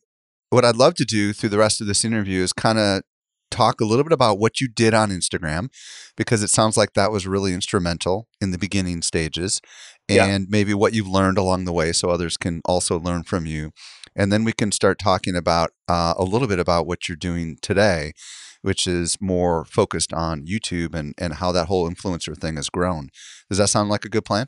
what 0.51 0.65
I'd 0.65 0.77
love 0.77 0.95
to 0.95 1.05
do 1.05 1.33
through 1.33 1.51
the 1.51 1.59
rest 1.59 1.81
of 1.81 1.87
this 1.87 2.05
interview 2.05 2.43
is 2.43 2.53
kind 2.53 2.79
of 2.79 3.03
talk 3.51 3.81
a 3.81 3.85
little 3.85 4.03
bit 4.03 4.13
about 4.13 4.39
what 4.39 4.61
you 4.61 4.69
did 4.69 4.95
on 4.95 5.11
Instagram 5.11 5.69
because 6.17 6.43
it 6.43 6.49
sounds 6.49 6.77
like 6.77 6.95
that 6.95 7.13
was 7.13 7.27
really 7.27 7.53
instrumental 7.53 8.27
in 8.41 8.51
the 8.51 8.59
beginning 8.59 9.03
stages 9.03 9.61
and 10.09 10.45
yeah. 10.45 10.47
maybe 10.49 10.75
what 10.75 10.95
you've 10.95 11.09
learned 11.09 11.39
along 11.39 11.65
the 11.65 11.73
way 11.73 11.93
so 11.93 12.09
others 12.09 12.37
can 12.37 12.61
also 12.65 12.99
learn 12.99 13.23
from 13.23 13.47
you. 13.47 13.73
And 14.15 14.33
then 14.33 14.45
we 14.45 14.53
can 14.53 14.73
start 14.73 14.99
talking 14.99 15.37
about 15.37 15.71
uh, 15.89 16.15
a 16.17 16.25
little 16.25 16.49
bit 16.49 16.59
about 16.59 16.87
what 16.87 17.09
you're 17.09 17.17
doing 17.17 17.59
today, 17.63 18.13
which 18.63 18.87
is 18.87 19.17
more 19.21 19.65
focused 19.65 20.13
on 20.13 20.47
YouTube 20.47 20.95
and, 20.95 21.15
and 21.19 21.35
how 21.35 21.53
that 21.53 21.67
whole 21.67 21.89
influencer 21.89 22.37
thing 22.37 22.57
has 22.57 22.69
grown. 22.69 23.09
Does 23.49 23.59
that 23.59 23.69
sound 23.69 23.89
like 23.89 24.05
a 24.05 24.09
good 24.09 24.25
plan? 24.25 24.47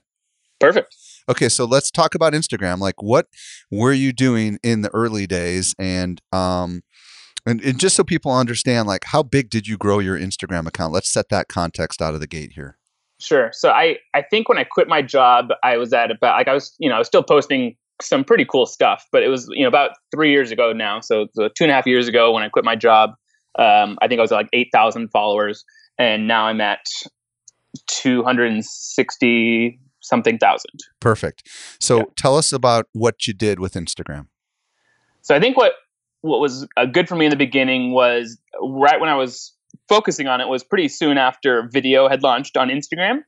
Perfect. 0.60 0.94
Okay, 1.28 1.48
so 1.48 1.64
let's 1.64 1.90
talk 1.90 2.14
about 2.14 2.34
Instagram. 2.34 2.78
Like, 2.78 3.02
what 3.02 3.26
were 3.70 3.92
you 3.92 4.12
doing 4.12 4.58
in 4.62 4.82
the 4.82 4.90
early 4.94 5.26
days, 5.26 5.74
and 5.78 6.20
um, 6.32 6.82
and, 7.46 7.62
and 7.62 7.80
just 7.80 7.96
so 7.96 8.04
people 8.04 8.32
understand, 8.32 8.86
like, 8.86 9.04
how 9.06 9.22
big 9.22 9.48
did 9.48 9.66
you 9.66 9.78
grow 9.78 9.98
your 10.00 10.18
Instagram 10.18 10.66
account? 10.66 10.92
Let's 10.92 11.10
set 11.10 11.30
that 11.30 11.48
context 11.48 12.02
out 12.02 12.14
of 12.14 12.20
the 12.20 12.26
gate 12.26 12.52
here. 12.54 12.78
Sure. 13.20 13.50
So 13.52 13.70
I 13.70 13.98
I 14.12 14.22
think 14.22 14.48
when 14.48 14.58
I 14.58 14.64
quit 14.64 14.88
my 14.88 15.00
job, 15.00 15.48
I 15.62 15.76
was 15.78 15.92
at 15.92 16.10
about 16.10 16.36
like 16.36 16.48
I 16.48 16.52
was 16.52 16.74
you 16.78 16.88
know 16.88 16.96
I 16.96 16.98
was 16.98 17.06
still 17.06 17.22
posting 17.22 17.76
some 18.02 18.24
pretty 18.24 18.44
cool 18.44 18.66
stuff. 18.66 19.04
But 19.12 19.22
it 19.22 19.28
was 19.28 19.48
you 19.50 19.62
know 19.62 19.68
about 19.68 19.92
three 20.14 20.30
years 20.30 20.50
ago 20.50 20.72
now, 20.72 21.00
so, 21.00 21.26
so 21.34 21.48
two 21.48 21.64
and 21.64 21.70
a 21.70 21.74
half 21.74 21.86
years 21.86 22.08
ago 22.08 22.32
when 22.32 22.42
I 22.42 22.48
quit 22.48 22.64
my 22.64 22.76
job. 22.76 23.10
Um, 23.58 23.98
I 24.02 24.08
think 24.08 24.18
I 24.18 24.22
was 24.22 24.32
at 24.32 24.36
like 24.36 24.48
eight 24.52 24.68
thousand 24.72 25.08
followers, 25.10 25.64
and 25.98 26.26
now 26.26 26.46
I'm 26.46 26.60
at 26.60 26.84
two 27.86 28.22
hundred 28.22 28.52
and 28.52 28.64
sixty 28.64 29.78
something 30.00 30.38
thousand. 30.38 30.80
Perfect. 31.00 31.48
So 31.80 31.98
Yeah. 31.98 32.04
tell 32.16 32.36
us 32.36 32.52
about 32.52 32.86
what 32.92 33.26
you 33.26 33.32
did 33.32 33.58
with 33.58 33.74
Instagram. 33.74 34.26
So 35.22 35.34
I 35.34 35.40
think 35.40 35.56
what 35.56 35.72
what 36.20 36.40
was 36.40 36.66
uh, 36.76 36.86
good 36.86 37.08
for 37.08 37.16
me 37.16 37.26
in 37.26 37.30
the 37.30 37.36
beginning 37.36 37.92
was 37.92 38.38
right 38.60 39.00
when 39.00 39.08
I 39.10 39.14
was 39.14 39.52
focusing 39.88 40.26
on 40.26 40.40
it 40.40 40.48
was 40.48 40.62
pretty 40.64 40.88
soon 40.88 41.18
after 41.18 41.68
video 41.72 42.08
had 42.08 42.22
launched 42.22 42.56
on 42.56 42.68
Instagram, 42.68 43.24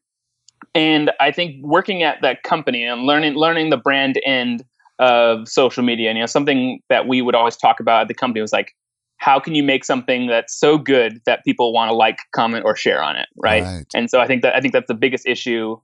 and 0.77 1.11
I 1.21 1.33
think 1.33 1.65
working 1.65 2.03
at 2.03 2.19
that 2.21 2.43
company 2.43 2.85
and 2.85 3.03
learning 3.03 3.35
learning 3.35 3.71
the 3.71 3.79
brand 3.79 4.21
end 4.25 4.63
of 4.99 5.49
social 5.49 5.83
media. 5.83 6.11
And 6.11 6.19
you 6.19 6.23
know, 6.23 6.27
something 6.27 6.81
that 6.91 7.09
we 7.09 7.23
would 7.23 7.35
always 7.35 7.57
talk 7.57 7.81
about 7.81 8.03
at 8.03 8.09
the 8.09 8.15
company 8.15 8.41
was 8.41 8.53
like, 8.53 8.75
how 9.17 9.41
can 9.41 9.55
you 9.55 9.63
make 9.63 9.85
something 9.85 10.27
that's 10.27 10.59
so 10.59 10.77
good 10.77 11.21
that 11.25 11.45
people 11.45 11.73
want 11.73 11.89
to 11.89 11.95
like, 11.95 12.19
comment, 12.35 12.65
or 12.67 12.77
share 12.77 13.03
on 13.03 13.17
it, 13.17 13.29
right? 13.37 13.63
Right. 13.63 13.87
And 13.95 14.11
so 14.11 14.21
I 14.21 14.27
think 14.27 14.43
that 14.43 14.55
I 14.55 14.61
think 14.61 14.75
that's 14.75 14.89
the 14.89 14.95
biggest 14.95 15.27
issue 15.27 15.79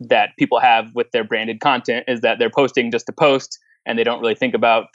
that 0.00 0.30
people 0.38 0.60
have 0.60 0.94
with 0.94 1.10
their 1.10 1.24
branded 1.24 1.60
content 1.60 2.04
is 2.08 2.22
that 2.22 2.38
they're 2.38 2.50
posting 2.50 2.90
just 2.90 3.06
to 3.06 3.12
post 3.12 3.58
and 3.84 3.98
they 3.98 4.04
don't 4.04 4.20
really 4.20 4.34
think 4.34 4.54
about 4.54 4.86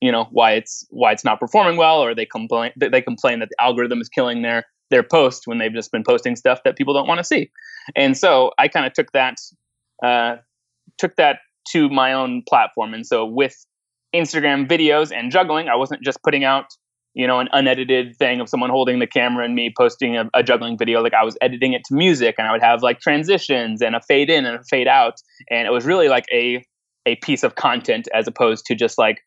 you 0.00 0.10
know 0.10 0.26
why 0.32 0.52
it's 0.52 0.84
why 0.90 1.12
it's 1.12 1.24
not 1.24 1.38
performing 1.38 1.76
well 1.76 2.00
or 2.00 2.14
they 2.14 2.26
complain 2.26 2.72
they 2.76 2.88
they 2.88 3.02
complain 3.02 3.38
that 3.38 3.48
the 3.50 3.62
algorithm 3.62 4.00
is 4.00 4.08
killing 4.08 4.42
their 4.42 4.64
their 4.90 5.02
post 5.02 5.46
when 5.46 5.58
they've 5.58 5.72
just 5.72 5.92
been 5.92 6.04
posting 6.04 6.36
stuff 6.36 6.60
that 6.64 6.76
people 6.76 6.94
don't 6.94 7.06
want 7.06 7.18
to 7.18 7.24
see 7.24 7.50
and 7.94 8.16
so 8.16 8.52
i 8.58 8.68
kind 8.68 8.86
of 8.86 8.92
took 8.92 9.12
that 9.12 9.36
uh, 10.04 10.36
took 10.98 11.16
that 11.16 11.38
to 11.72 11.88
my 11.88 12.12
own 12.12 12.42
platform. 12.48 12.94
And 12.94 13.06
so 13.06 13.24
with 13.24 13.54
instagram 14.14 14.68
videos 14.68 15.12
and 15.14 15.30
juggling 15.30 15.68
i 15.68 15.74
wasn't 15.74 16.02
just 16.02 16.22
putting 16.22 16.44
out 16.44 16.66
you 17.14 17.26
know 17.26 17.40
an 17.40 17.48
unedited 17.52 18.16
thing 18.16 18.40
of 18.40 18.48
someone 18.48 18.70
holding 18.70 18.98
the 18.98 19.06
camera 19.06 19.44
and 19.44 19.54
me 19.54 19.72
posting 19.76 20.16
a, 20.16 20.30
a 20.32 20.42
juggling 20.42 20.78
video. 20.78 21.02
Like 21.02 21.14
i 21.14 21.24
was 21.24 21.36
editing 21.40 21.72
it 21.72 21.82
to 21.86 21.94
music 21.94 22.36
and 22.38 22.46
i 22.46 22.52
would 22.52 22.62
have 22.62 22.82
like 22.82 23.00
transitions 23.00 23.82
and 23.82 23.96
a 23.96 24.00
fade 24.00 24.30
in 24.30 24.44
and 24.46 24.60
a 24.60 24.64
fade 24.70 24.86
out. 24.86 25.14
And 25.50 25.66
it 25.66 25.70
was 25.70 25.84
really 25.84 26.08
like 26.08 26.26
a 26.32 26.64
a 27.06 27.16
piece 27.16 27.42
of 27.42 27.54
content 27.54 28.08
as 28.12 28.26
opposed 28.28 28.66
to 28.66 28.74
just 28.74 28.98
like 28.98 29.22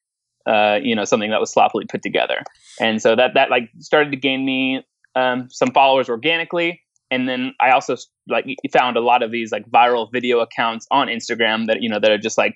uh, 0.48 0.80
you 0.82 0.96
know 0.96 1.04
something 1.04 1.32
that 1.32 1.40
was 1.40 1.52
sloppily 1.52 1.86
put 1.90 2.02
together. 2.02 2.44
And 2.80 3.02
so 3.02 3.16
that 3.16 3.34
that 3.34 3.50
like 3.50 3.70
started 3.80 4.12
to 4.12 4.18
gain 4.18 4.46
me 4.46 4.86
um, 5.16 5.48
some 5.50 5.72
followers 5.72 6.10
organically 6.10 6.82
and 7.12 7.28
then 7.28 7.54
i 7.60 7.72
also 7.72 7.96
like 8.28 8.46
found 8.72 8.98
a 8.98 9.02
lot 9.02 9.24
of 9.24 9.32
these 9.32 9.52
like 9.52 9.66
viral 9.70 10.12
video 10.12 10.40
accounts 10.40 10.88
on 10.92 11.08
instagram 11.08 11.68
that 11.68 11.82
you 11.82 11.90
know 11.90 12.00
that 12.00 12.12
are 12.12 12.18
just 12.18 12.38
like 12.38 12.54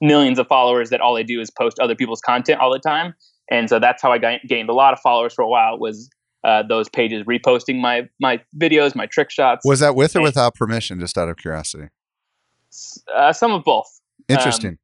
millions 0.00 0.38
of 0.38 0.46
followers 0.46 0.90
that 0.90 1.00
all 1.00 1.14
they 1.14 1.22
do 1.22 1.40
is 1.40 1.50
post 1.50 1.78
other 1.78 1.94
people's 1.94 2.20
content 2.20 2.60
all 2.60 2.72
the 2.72 2.78
time 2.78 3.14
and 3.50 3.68
so 3.68 3.78
that's 3.78 4.02
how 4.02 4.12
i 4.12 4.18
got, 4.18 4.40
gained 4.48 4.68
a 4.68 4.74
lot 4.74 4.92
of 4.92 5.00
followers 5.00 5.32
for 5.34 5.42
a 5.42 5.48
while 5.48 5.78
was 5.78 6.08
uh, 6.42 6.62
those 6.62 6.88
pages 6.88 7.24
reposting 7.26 7.80
my 7.80 8.08
my 8.18 8.40
videos 8.56 8.94
my 8.94 9.04
trick 9.04 9.30
shots 9.30 9.62
Was 9.66 9.80
that 9.80 9.94
with 9.94 10.16
or 10.16 10.22
without 10.22 10.54
permission? 10.54 10.98
Just 10.98 11.18
out 11.18 11.28
of 11.28 11.36
curiosity. 11.36 11.88
uh, 13.14 13.30
some 13.34 13.52
of 13.52 13.62
both 13.62 14.00
Interesting. 14.26 14.78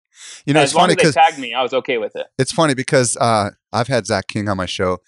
you 0.44 0.52
know, 0.52 0.60
as 0.60 0.68
it's 0.68 0.74
long 0.74 0.82
funny 0.82 0.96
they 0.96 0.96
because 0.96 1.14
tagged 1.14 1.38
me 1.38 1.54
i 1.54 1.62
was 1.62 1.72
okay 1.72 1.96
with 1.96 2.14
it 2.14 2.26
it's 2.38 2.52
funny 2.52 2.74
because 2.74 3.16
uh, 3.16 3.52
I've 3.76 3.88
had 3.88 4.06
Zach 4.06 4.26
King 4.26 4.48
on 4.48 4.56
my 4.56 4.66
show, 4.66 4.98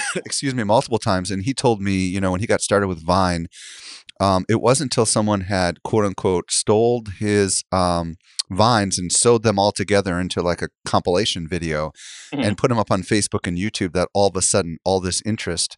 excuse 0.16 0.54
me, 0.54 0.64
multiple 0.64 0.98
times, 0.98 1.30
and 1.30 1.42
he 1.44 1.54
told 1.54 1.80
me, 1.80 1.94
you 2.06 2.20
know, 2.20 2.30
when 2.30 2.40
he 2.40 2.46
got 2.46 2.60
started 2.60 2.88
with 2.88 3.04
Vine, 3.04 3.46
um, 4.20 4.44
it 4.48 4.60
wasn't 4.60 4.92
until 4.92 5.06
someone 5.06 5.42
had 5.42 5.82
quote 5.82 6.04
unquote 6.04 6.50
stole 6.50 7.02
his 7.18 7.64
um, 7.72 8.16
vines 8.50 8.98
and 8.98 9.10
sewed 9.12 9.42
them 9.42 9.58
all 9.58 9.72
together 9.72 10.20
into 10.20 10.42
like 10.42 10.62
a 10.62 10.68
compilation 10.84 11.48
video 11.48 11.90
Mhm. 12.32 12.44
and 12.46 12.58
put 12.58 12.68
them 12.68 12.78
up 12.78 12.90
on 12.90 13.02
Facebook 13.02 13.46
and 13.46 13.58
YouTube 13.58 13.92
that 13.94 14.08
all 14.14 14.28
of 14.28 14.36
a 14.36 14.42
sudden 14.42 14.76
all 14.84 15.00
this 15.00 15.22
interest, 15.24 15.76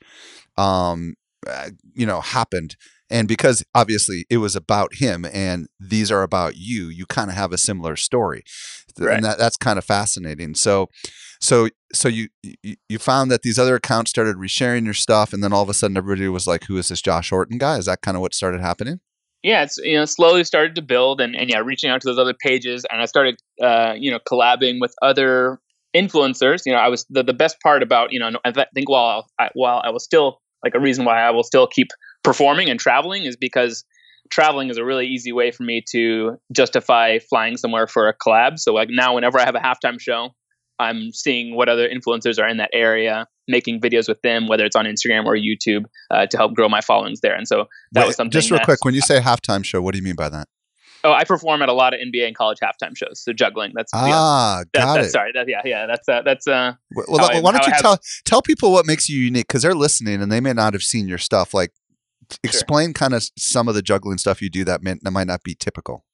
um, 0.56 1.14
uh, 1.46 1.70
you 1.94 2.04
know, 2.04 2.20
happened. 2.20 2.76
And 3.10 3.28
because 3.28 3.64
obviously 3.74 4.24
it 4.28 4.38
was 4.38 4.56
about 4.56 4.94
him 4.94 5.24
and 5.32 5.68
these 5.78 6.10
are 6.10 6.22
about 6.22 6.56
you, 6.56 6.88
you 6.88 7.06
kind 7.06 7.30
of 7.30 7.36
have 7.36 7.52
a 7.52 7.58
similar 7.58 7.96
story. 7.96 8.42
Right. 8.98 9.16
And 9.16 9.24
that, 9.24 9.38
that's 9.38 9.56
kind 9.56 9.78
of 9.78 9.84
fascinating. 9.84 10.54
So, 10.54 10.88
so, 11.44 11.68
so 11.92 12.08
you, 12.08 12.28
you 12.88 12.98
found 12.98 13.30
that 13.30 13.42
these 13.42 13.58
other 13.58 13.76
accounts 13.76 14.10
started 14.10 14.36
resharing 14.36 14.84
your 14.84 14.94
stuff, 14.94 15.32
and 15.32 15.42
then 15.42 15.52
all 15.52 15.62
of 15.62 15.68
a 15.68 15.74
sudden 15.74 15.96
everybody 15.96 16.28
was 16.28 16.46
like, 16.46 16.64
"Who 16.64 16.76
is 16.76 16.88
this 16.88 17.02
Josh 17.02 17.30
Horton 17.30 17.58
guy?" 17.58 17.78
Is 17.78 17.86
that 17.86 18.02
kind 18.02 18.16
of 18.16 18.20
what 18.20 18.34
started 18.34 18.60
happening? 18.60 19.00
yeah, 19.44 19.62
it's 19.62 19.76
you 19.76 19.96
know 19.96 20.06
slowly 20.06 20.42
started 20.42 20.74
to 20.74 20.82
build, 20.82 21.20
and, 21.20 21.36
and 21.36 21.50
yeah, 21.50 21.58
reaching 21.58 21.90
out 21.90 22.00
to 22.00 22.08
those 22.08 22.18
other 22.18 22.32
pages, 22.34 22.84
and 22.90 23.00
I 23.00 23.04
started 23.04 23.36
uh, 23.62 23.92
you 23.96 24.10
know 24.10 24.18
collabing 24.28 24.80
with 24.80 24.94
other 25.02 25.60
influencers. 25.94 26.62
You 26.64 26.72
know, 26.72 26.78
I 26.78 26.88
was 26.88 27.04
the, 27.10 27.22
the 27.22 27.34
best 27.34 27.60
part 27.60 27.82
about 27.82 28.10
you 28.10 28.18
know 28.18 28.30
I 28.44 28.52
think 28.52 28.88
while 28.88 29.26
I, 29.38 29.50
while 29.52 29.82
I 29.84 29.90
was 29.90 30.02
still 30.02 30.40
like 30.64 30.74
a 30.74 30.80
reason 30.80 31.04
why 31.04 31.20
I 31.20 31.30
will 31.30 31.44
still 31.44 31.66
keep 31.66 31.88
performing 32.24 32.70
and 32.70 32.80
traveling 32.80 33.24
is 33.24 33.36
because 33.36 33.84
traveling 34.30 34.70
is 34.70 34.78
a 34.78 34.84
really 34.84 35.06
easy 35.06 35.30
way 35.30 35.50
for 35.50 35.62
me 35.62 35.84
to 35.90 36.38
justify 36.50 37.18
flying 37.18 37.58
somewhere 37.58 37.86
for 37.86 38.08
a 38.08 38.14
collab. 38.14 38.58
So 38.58 38.72
like 38.72 38.88
now, 38.90 39.14
whenever 39.14 39.38
I 39.38 39.44
have 39.44 39.54
a 39.54 39.60
halftime 39.60 40.00
show, 40.00 40.30
I'm 40.78 41.12
seeing 41.12 41.54
what 41.56 41.68
other 41.68 41.88
influencers 41.88 42.38
are 42.42 42.48
in 42.48 42.56
that 42.56 42.70
area, 42.72 43.26
making 43.46 43.80
videos 43.80 44.08
with 44.08 44.20
them, 44.22 44.48
whether 44.48 44.64
it's 44.64 44.74
on 44.76 44.86
Instagram 44.86 45.24
or 45.24 45.36
YouTube, 45.36 45.84
uh, 46.10 46.26
to 46.26 46.36
help 46.36 46.54
grow 46.54 46.68
my 46.68 46.80
followings 46.80 47.20
there. 47.20 47.34
And 47.34 47.46
so 47.46 47.66
that 47.92 48.00
Wait, 48.02 48.06
was 48.08 48.16
something. 48.16 48.32
Just 48.32 48.50
real 48.50 48.58
that- 48.58 48.64
quick, 48.64 48.84
when 48.84 48.94
you 48.94 49.00
say 49.00 49.20
halftime 49.20 49.64
show, 49.64 49.80
what 49.80 49.92
do 49.92 49.98
you 49.98 50.04
mean 50.04 50.16
by 50.16 50.28
that? 50.28 50.48
Oh, 51.06 51.12
I 51.12 51.24
perform 51.24 51.60
at 51.60 51.68
a 51.68 51.74
lot 51.74 51.92
of 51.92 52.00
NBA 52.00 52.26
and 52.26 52.34
college 52.34 52.58
halftime 52.62 52.96
shows. 52.96 53.22
So 53.22 53.34
juggling. 53.34 53.72
That's 53.74 53.92
Ah, 53.94 54.62
that- 54.72 54.80
got 54.80 54.94
that's 54.94 55.08
it. 55.08 55.10
sorry. 55.10 55.32
That, 55.34 55.46
yeah, 55.48 55.60
yeah. 55.64 55.86
That's 55.86 56.08
uh, 56.08 56.22
that's 56.24 56.46
uh. 56.48 56.72
Well, 56.96 57.04
well, 57.08 57.30
I- 57.30 57.40
why 57.40 57.52
don't 57.52 57.66
you 57.66 57.72
have- 57.72 57.82
tell 57.82 57.98
tell 58.24 58.40
people 58.42 58.72
what 58.72 58.86
makes 58.86 59.08
you 59.10 59.20
unique 59.20 59.46
because 59.46 59.62
they're 59.62 59.74
listening 59.74 60.22
and 60.22 60.32
they 60.32 60.40
may 60.40 60.54
not 60.54 60.72
have 60.72 60.82
seen 60.82 61.06
your 61.06 61.18
stuff. 61.18 61.52
Like, 61.52 61.72
explain 62.42 62.94
kind 62.94 63.12
of 63.12 63.22
some 63.36 63.68
of 63.68 63.74
the 63.74 63.82
juggling 63.82 64.16
stuff 64.16 64.40
you 64.40 64.48
do 64.48 64.64
that, 64.64 64.82
may, 64.82 64.94
that 65.02 65.10
might 65.10 65.26
not 65.26 65.42
be 65.42 65.54
typical. 65.54 66.06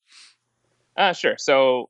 Uh, 0.97 1.12
sure. 1.12 1.37
So, 1.38 1.88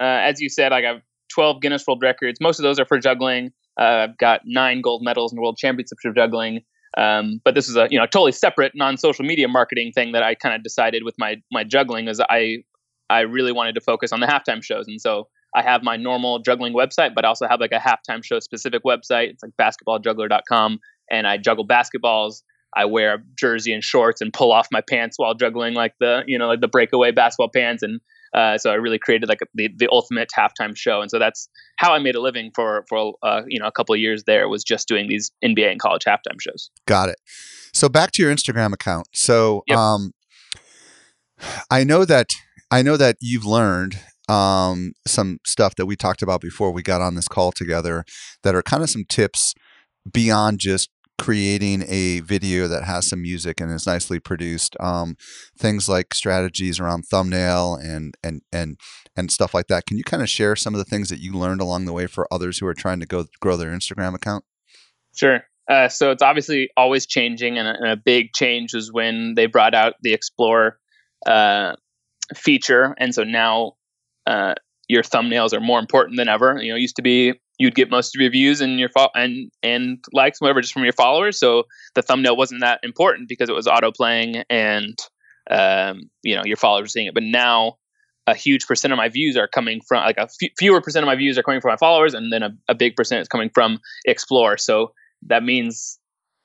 uh, 0.00 0.04
as 0.04 0.40
you 0.40 0.48
said, 0.48 0.70
like 0.70 0.84
I 0.84 0.92
got 0.94 1.02
12 1.36 1.60
Guinness 1.60 1.86
World 1.86 2.02
Records. 2.02 2.40
Most 2.40 2.58
of 2.58 2.62
those 2.62 2.80
are 2.80 2.86
for 2.86 2.98
juggling. 2.98 3.52
Uh, 3.78 4.08
I've 4.08 4.18
got 4.18 4.40
nine 4.46 4.80
gold 4.80 5.02
medals 5.04 5.32
in 5.32 5.36
the 5.36 5.42
World 5.42 5.58
Championships 5.58 6.02
of 6.04 6.14
juggling. 6.14 6.62
Um, 6.96 7.42
but 7.44 7.54
this 7.54 7.68
is 7.68 7.76
a 7.76 7.86
you 7.90 7.98
know 7.98 8.06
totally 8.06 8.32
separate 8.32 8.72
non-social 8.74 9.24
media 9.24 9.46
marketing 9.46 9.92
thing 9.94 10.12
that 10.12 10.22
I 10.22 10.34
kind 10.34 10.54
of 10.54 10.62
decided 10.62 11.02
with 11.04 11.14
my 11.18 11.36
my 11.52 11.62
juggling 11.62 12.08
is 12.08 12.20
I 12.20 12.64
I 13.10 13.20
really 13.20 13.52
wanted 13.52 13.74
to 13.74 13.82
focus 13.82 14.12
on 14.12 14.20
the 14.20 14.26
halftime 14.26 14.64
shows, 14.64 14.88
and 14.88 14.98
so 14.98 15.28
I 15.54 15.62
have 15.62 15.82
my 15.82 15.96
normal 15.96 16.38
juggling 16.38 16.72
website, 16.72 17.14
but 17.14 17.26
I 17.26 17.28
also 17.28 17.46
have 17.46 17.60
like 17.60 17.72
a 17.72 17.78
halftime 17.78 18.24
show 18.24 18.40
specific 18.40 18.82
website. 18.82 19.28
It's 19.28 19.42
like 19.42 19.52
basketballjuggler.com, 19.60 20.78
and 21.10 21.26
I 21.26 21.36
juggle 21.36 21.68
basketballs. 21.68 22.42
I 22.74 22.86
wear 22.86 23.14
a 23.14 23.18
jersey 23.38 23.72
and 23.74 23.84
shorts 23.84 24.22
and 24.22 24.32
pull 24.32 24.52
off 24.52 24.68
my 24.70 24.80
pants 24.80 25.18
while 25.18 25.34
juggling 25.34 25.74
like 25.74 25.92
the 26.00 26.22
you 26.26 26.38
know 26.38 26.46
like 26.46 26.62
the 26.62 26.68
breakaway 26.68 27.10
basketball 27.10 27.50
pants 27.54 27.82
and 27.82 28.00
uh, 28.34 28.58
so 28.58 28.70
I 28.70 28.74
really 28.74 28.98
created 28.98 29.28
like 29.28 29.40
a, 29.42 29.46
the 29.54 29.68
the 29.76 29.88
ultimate 29.90 30.30
halftime 30.36 30.76
show 30.76 31.00
and 31.00 31.10
so 31.10 31.18
that's 31.18 31.48
how 31.76 31.92
I 31.92 31.98
made 31.98 32.14
a 32.14 32.20
living 32.20 32.50
for 32.54 32.84
for 32.88 33.14
uh, 33.22 33.42
you 33.46 33.58
know 33.60 33.66
a 33.66 33.72
couple 33.72 33.94
of 33.94 34.00
years 34.00 34.24
there 34.24 34.48
was 34.48 34.64
just 34.64 34.88
doing 34.88 35.08
these 35.08 35.30
NBA 35.44 35.70
and 35.70 35.80
college 35.80 36.04
halftime 36.04 36.40
shows. 36.40 36.70
Got 36.86 37.08
it. 37.08 37.16
So 37.72 37.88
back 37.88 38.12
to 38.12 38.22
your 38.22 38.34
Instagram 38.34 38.72
account. 38.72 39.08
So 39.12 39.62
Yep. 39.68 39.78
um, 39.78 40.12
I 41.70 41.84
know 41.84 42.04
that 42.04 42.28
I 42.70 42.82
know 42.82 42.96
that 42.96 43.16
you've 43.20 43.44
learned 43.44 43.98
um, 44.28 44.92
some 45.06 45.38
stuff 45.46 45.76
that 45.76 45.86
we 45.86 45.94
talked 45.94 46.22
about 46.22 46.40
before 46.40 46.72
we 46.72 46.82
got 46.82 47.00
on 47.00 47.14
this 47.14 47.28
call 47.28 47.52
together 47.52 48.04
that 48.42 48.54
are 48.54 48.62
kind 48.62 48.82
of 48.82 48.90
some 48.90 49.04
tips 49.08 49.54
beyond 50.10 50.58
just 50.58 50.90
creating 51.18 51.84
a 51.88 52.20
video 52.20 52.68
that 52.68 52.84
has 52.84 53.06
some 53.06 53.22
music 53.22 53.60
and 53.60 53.72
is 53.72 53.86
nicely 53.86 54.20
produced 54.20 54.76
um, 54.80 55.16
things 55.58 55.88
like 55.88 56.12
strategies 56.14 56.78
around 56.78 57.02
thumbnail 57.02 57.74
and 57.74 58.16
and 58.22 58.42
and 58.52 58.78
and 59.16 59.30
stuff 59.30 59.54
like 59.54 59.66
that 59.68 59.86
can 59.86 59.96
you 59.96 60.04
kind 60.04 60.22
of 60.22 60.28
share 60.28 60.54
some 60.54 60.74
of 60.74 60.78
the 60.78 60.84
things 60.84 61.08
that 61.08 61.20
you 61.20 61.32
learned 61.32 61.60
along 61.60 61.86
the 61.86 61.92
way 61.92 62.06
for 62.06 62.28
others 62.30 62.58
who 62.58 62.66
are 62.66 62.74
trying 62.74 63.00
to 63.00 63.06
go 63.06 63.24
grow 63.40 63.56
their 63.56 63.70
instagram 63.70 64.14
account 64.14 64.44
Sure. 65.16 65.42
Uh, 65.68 65.88
so 65.88 66.12
it's 66.12 66.22
obviously 66.22 66.70
always 66.76 67.06
changing, 67.06 67.58
and 67.58 67.66
a, 67.66 67.74
and 67.74 67.88
a 67.88 67.96
big 67.96 68.32
change 68.34 68.74
was 68.74 68.92
when 68.92 69.34
they 69.34 69.46
brought 69.46 69.74
out 69.74 69.94
the 70.02 70.12
Explore 70.12 70.78
uh, 71.26 71.74
feature, 72.34 72.94
and 72.98 73.12
so 73.14 73.24
now 73.24 73.72
uh, 74.26 74.54
your 74.86 75.02
thumbnails 75.02 75.52
are 75.52 75.60
more 75.60 75.80
important 75.80 76.18
than 76.18 76.28
ever. 76.28 76.58
You 76.62 76.72
know, 76.72 76.76
used 76.76 76.96
to 76.96 77.02
be 77.02 77.34
you'd 77.58 77.74
get 77.74 77.90
most 77.90 78.14
of 78.14 78.20
your 78.20 78.30
views 78.30 78.60
and 78.60 78.78
your 78.78 78.88
fo- 78.88 79.10
and 79.14 79.50
and 79.62 80.04
likes, 80.12 80.40
whatever, 80.40 80.60
just 80.60 80.72
from 80.72 80.84
your 80.84 80.92
followers. 80.92 81.38
So 81.38 81.64
the 81.94 82.02
thumbnail 82.02 82.36
wasn't 82.36 82.60
that 82.60 82.80
important 82.82 83.28
because 83.28 83.48
it 83.48 83.54
was 83.54 83.66
auto 83.66 83.90
playing, 83.92 84.42
and 84.50 84.98
um, 85.50 86.10
you 86.22 86.34
know 86.36 86.42
your 86.44 86.56
followers 86.56 86.84
were 86.84 86.88
seeing 86.88 87.06
it. 87.06 87.14
But 87.14 87.22
now 87.22 87.76
a 88.26 88.34
huge 88.34 88.66
percent 88.66 88.92
of 88.92 88.96
my 88.96 89.08
views 89.08 89.36
are 89.36 89.48
coming 89.48 89.80
from 89.86 90.04
like 90.04 90.16
a 90.16 90.22
f- 90.22 90.50
fewer 90.58 90.80
percent 90.80 91.04
of 91.04 91.06
my 91.06 91.16
views 91.16 91.38
are 91.38 91.42
coming 91.42 91.60
from 91.60 91.70
my 91.70 91.76
followers, 91.76 92.14
and 92.14 92.32
then 92.32 92.42
a, 92.42 92.50
a 92.68 92.74
big 92.74 92.96
percent 92.96 93.20
is 93.20 93.28
coming 93.28 93.50
from 93.54 93.78
Explore. 94.06 94.58
So 94.58 94.92
that 95.22 95.42
means 95.42 95.98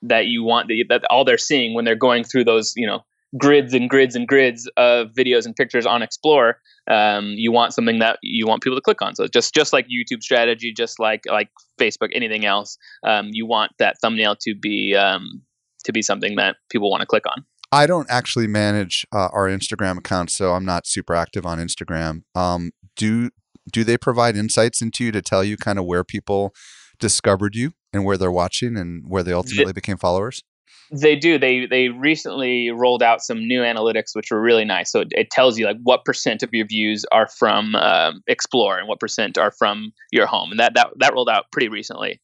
that 0.03 0.25
you 0.27 0.43
want 0.43 0.67
the, 0.67 0.83
that 0.89 1.03
all 1.09 1.23
they're 1.25 1.37
seeing 1.37 1.73
when 1.73 1.85
they're 1.85 1.95
going 1.95 2.23
through 2.23 2.45
those 2.45 2.73
you 2.75 2.87
know 2.87 3.01
grids 3.37 3.73
and 3.73 3.89
grids 3.89 4.15
and 4.15 4.27
grids 4.27 4.69
of 4.77 5.07
videos 5.17 5.45
and 5.45 5.55
pictures 5.55 5.85
on 5.85 6.01
Explore, 6.01 6.59
um, 6.89 7.33
you 7.35 7.51
want 7.51 7.73
something 7.73 8.00
that 8.00 8.17
you 8.21 8.47
want 8.47 8.63
people 8.63 8.77
to 8.77 8.81
click 8.81 9.01
on. 9.01 9.15
So 9.15 9.27
just 9.27 9.53
just 9.53 9.73
like 9.73 9.88
YouTube 9.88 10.21
strategy, 10.21 10.73
just 10.73 11.00
like 11.00 11.23
like 11.27 11.50
Facebook, 11.79 12.09
anything 12.13 12.45
else, 12.45 12.77
um, 13.05 13.29
you 13.31 13.45
want 13.45 13.71
that 13.79 13.97
thumbnail 14.01 14.35
to 14.41 14.55
be 14.55 14.95
um, 14.95 15.41
to 15.83 15.91
be 15.91 16.01
something 16.01 16.35
that 16.35 16.57
people 16.69 16.89
want 16.89 17.01
to 17.01 17.07
click 17.07 17.23
on. 17.27 17.45
I 17.71 17.88
don't 17.88 18.07
actually 18.09 18.47
manage 18.47 19.05
uh, 19.13 19.29
our 19.31 19.47
Instagram 19.47 19.97
account, 19.97 20.29
so 20.29 20.53
I'm 20.53 20.65
not 20.65 20.85
super 20.85 21.15
active 21.15 21.45
on 21.45 21.57
Instagram. 21.57 22.23
Um, 22.35 22.71
do 22.95 23.29
do 23.71 23.83
they 23.83 23.97
provide 23.97 24.35
insights 24.35 24.81
into 24.81 25.05
you 25.05 25.11
to 25.11 25.21
tell 25.21 25.43
you 25.43 25.57
kind 25.57 25.79
of 25.79 25.85
where 25.85 26.03
people 26.03 26.53
discovered 27.00 27.55
you 27.55 27.71
and 27.93 28.03
where 28.03 28.17
they're 28.17 28.31
watching 28.31 28.75
and 28.75 29.03
where 29.07 29.23
they 29.23 29.33
ultimately 29.33 29.73
became 29.73 29.97
followers? 29.97 30.43
They 30.91 31.15
do. 31.15 31.37
They 31.37 31.65
they 31.65 31.89
recently 31.89 32.69
rolled 32.69 33.01
out 33.01 33.21
some 33.21 33.47
new 33.47 33.61
analytics, 33.61 34.13
which 34.13 34.31
were 34.31 34.41
really 34.41 34.65
nice. 34.65 34.91
So 34.91 35.01
it, 35.01 35.07
it 35.11 35.29
tells 35.31 35.57
you 35.57 35.65
like 35.65 35.77
what 35.83 36.03
percent 36.03 36.43
of 36.43 36.49
your 36.53 36.65
views 36.65 37.05
are 37.11 37.27
from 37.27 37.75
um, 37.75 38.21
Explore 38.27 38.77
and 38.77 38.87
what 38.87 38.99
percent 38.99 39.37
are 39.37 39.51
from 39.51 39.93
your 40.11 40.25
home, 40.25 40.51
and 40.51 40.59
that 40.59 40.73
that 40.75 40.89
that 40.99 41.13
rolled 41.13 41.29
out 41.29 41.45
pretty 41.51 41.69
recently. 41.69 42.19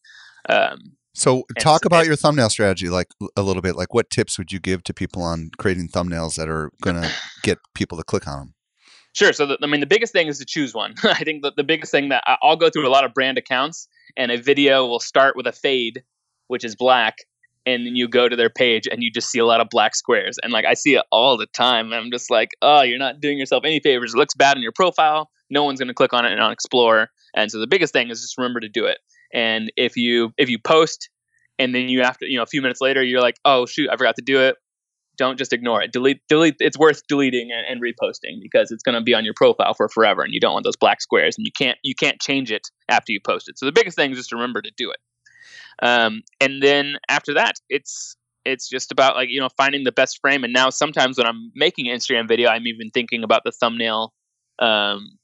Um, 0.49 0.97
so 1.17 1.45
talk 1.59 1.83
about 1.83 2.05
your 2.05 2.15
thumbnail 2.15 2.49
strategy, 2.49 2.89
like 2.89 3.07
a 3.35 3.41
little 3.41 3.63
bit. 3.63 3.75
Like 3.75 3.93
what 3.93 4.09
tips 4.11 4.37
would 4.37 4.51
you 4.51 4.59
give 4.59 4.83
to 4.83 4.93
people 4.93 5.23
on 5.23 5.49
creating 5.57 5.87
thumbnails 5.87 6.35
that 6.35 6.47
are 6.47 6.71
going 6.83 7.01
to 7.01 7.11
get 7.41 7.57
people 7.73 7.97
to 7.97 8.03
click 8.03 8.27
on 8.27 8.39
them? 8.39 8.53
Sure. 9.13 9.33
So 9.33 9.47
the, 9.47 9.57
I 9.63 9.65
mean, 9.65 9.79
the 9.79 9.87
biggest 9.87 10.13
thing 10.13 10.27
is 10.27 10.37
to 10.37 10.45
choose 10.45 10.75
one. 10.75 10.93
I 11.03 11.23
think 11.23 11.41
that 11.41 11.55
the 11.55 11.63
biggest 11.63 11.91
thing 11.91 12.09
that 12.09 12.23
I'll 12.43 12.55
go 12.55 12.69
through 12.69 12.87
a 12.87 12.91
lot 12.91 13.03
of 13.03 13.15
brand 13.15 13.39
accounts, 13.39 13.87
and 14.15 14.31
a 14.31 14.37
video 14.37 14.85
will 14.85 14.99
start 14.99 15.35
with 15.35 15.47
a 15.47 15.51
fade, 15.51 16.03
which 16.49 16.63
is 16.63 16.75
black, 16.75 17.15
and 17.67 17.85
then 17.85 17.97
you 17.97 18.07
go 18.07 18.29
to 18.29 18.35
their 18.35 18.49
page 18.49 18.87
and 18.89 19.03
you 19.03 19.11
just 19.11 19.29
see 19.29 19.39
a 19.39 19.45
lot 19.45 19.59
of 19.59 19.67
black 19.69 19.93
squares. 19.93 20.37
And 20.41 20.53
like 20.53 20.65
i 20.65 20.73
see 20.73 20.95
it 20.95 21.03
all 21.11 21.37
the 21.37 21.47
time. 21.47 21.87
And 21.87 21.95
i'm 21.95 22.11
just 22.11 22.31
like 22.31 22.51
oh 22.61 22.81
you're 22.81 22.97
not 22.97 23.19
doing 23.19 23.37
yourself 23.37 23.63
any 23.65 23.79
favors. 23.81 24.13
It 24.13 24.17
looks 24.17 24.33
bad 24.33 24.55
in 24.55 24.63
your 24.63 24.71
profile. 24.71 25.29
No 25.49 25.63
one's 25.63 25.79
going 25.79 25.89
to 25.89 25.93
click 25.93 26.13
on 26.13 26.25
it 26.25 26.31
and 26.31 26.41
on 26.41 26.51
explore. 26.51 27.09
And 27.35 27.51
so 27.51 27.59
the 27.59 27.67
biggest 27.67 27.93
thing 27.93 28.09
is 28.09 28.21
just 28.21 28.37
remember 28.37 28.61
to 28.61 28.69
do 28.69 28.85
it. 28.85 28.99
And 29.33 29.71
if 29.75 29.97
you 29.97 30.31
if 30.37 30.49
you 30.49 30.57
post 30.57 31.09
and 31.59 31.75
then 31.75 31.89
you 31.89 32.01
have 32.01 32.17
to 32.19 32.25
you 32.25 32.37
know 32.37 32.43
a 32.43 32.47
few 32.47 32.61
minutes 32.61 32.81
later 32.81 33.03
you're 33.03 33.21
like 33.21 33.35
oh 33.43 33.65
shoot 33.65 33.89
i 33.91 33.97
forgot 33.97 34.15
to 34.15 34.23
do 34.25 34.39
it. 34.39 34.55
Don't 35.17 35.39
just 35.39 35.51
ignore 35.51 35.81
it. 35.81 35.91
Delete 35.91 36.21
delete 36.29 36.55
it's 36.59 36.77
worth 36.77 37.01
deleting 37.09 37.49
and, 37.51 37.65
and 37.67 37.81
reposting 37.81 38.39
because 38.41 38.71
it's 38.71 38.83
going 38.83 38.95
to 38.95 39.01
be 39.01 39.13
on 39.13 39.25
your 39.25 39.33
profile 39.35 39.73
for 39.73 39.89
forever 39.89 40.21
and 40.21 40.31
you 40.31 40.39
don't 40.39 40.53
want 40.53 40.63
those 40.63 40.77
black 40.77 41.01
squares 41.01 41.35
and 41.37 41.45
you 41.45 41.51
can't 41.51 41.77
you 41.83 41.95
can't 41.95 42.21
change 42.21 42.49
it 42.49 42.67
after 42.87 43.11
you 43.11 43.19
post 43.19 43.49
it. 43.49 43.59
So 43.59 43.65
the 43.65 43.73
biggest 43.73 43.97
thing 43.97 44.11
is 44.11 44.17
just 44.17 44.31
remember 44.31 44.61
to 44.61 44.71
do 44.77 44.89
it 44.89 44.99
um, 45.81 46.21
and 46.41 46.61
then 46.61 46.95
after 47.09 47.33
that, 47.35 47.55
it's 47.69 48.15
it's 48.45 48.69
just 48.69 48.91
about 48.91 49.15
like 49.15 49.29
you 49.29 49.39
know 49.39 49.49
finding 49.57 49.83
the 49.83 49.91
best 49.91 50.19
frame. 50.21 50.43
And 50.43 50.53
now 50.53 50.69
sometimes 50.69 51.17
when 51.17 51.27
I'm 51.27 51.51
making 51.55 51.87
an 51.89 51.97
Instagram 51.97 52.27
video, 52.27 52.49
I'm 52.49 52.67
even 52.67 52.89
thinking 52.91 53.23
about 53.23 53.41
the 53.43 53.51
thumbnail 53.51 54.13
um, 54.59 55.17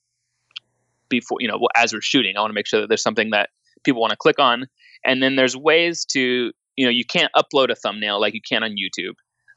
before 1.10 1.38
you 1.40 1.48
know 1.48 1.60
as 1.76 1.94
we're 1.94 2.02
shooting. 2.02 2.38
I 2.38 2.42
want 2.42 2.52
to 2.52 2.56
make 2.56 2.68
sure 2.68 2.82
that 2.82 2.88
there's 2.88 3.04
something 3.04 3.32
that 3.32 3.50
people 3.84 4.02
want 4.02 4.12
to 4.12 4.18
click 4.18 4.40
on. 4.40 4.66
And 5.06 5.22
then 5.22 5.36
there's 5.36 5.58
ways 5.58 6.06
to 6.06 6.52
you 6.76 6.86
know 6.86 6.92
you 6.92 7.06
can't 7.06 7.32
upload 7.36 7.70
a 7.70 7.76
thumbnail 7.76 8.20
like 8.20 8.34
you 8.34 8.42
can 8.42 8.64
on 8.64 8.72
YouTube. 8.72 9.16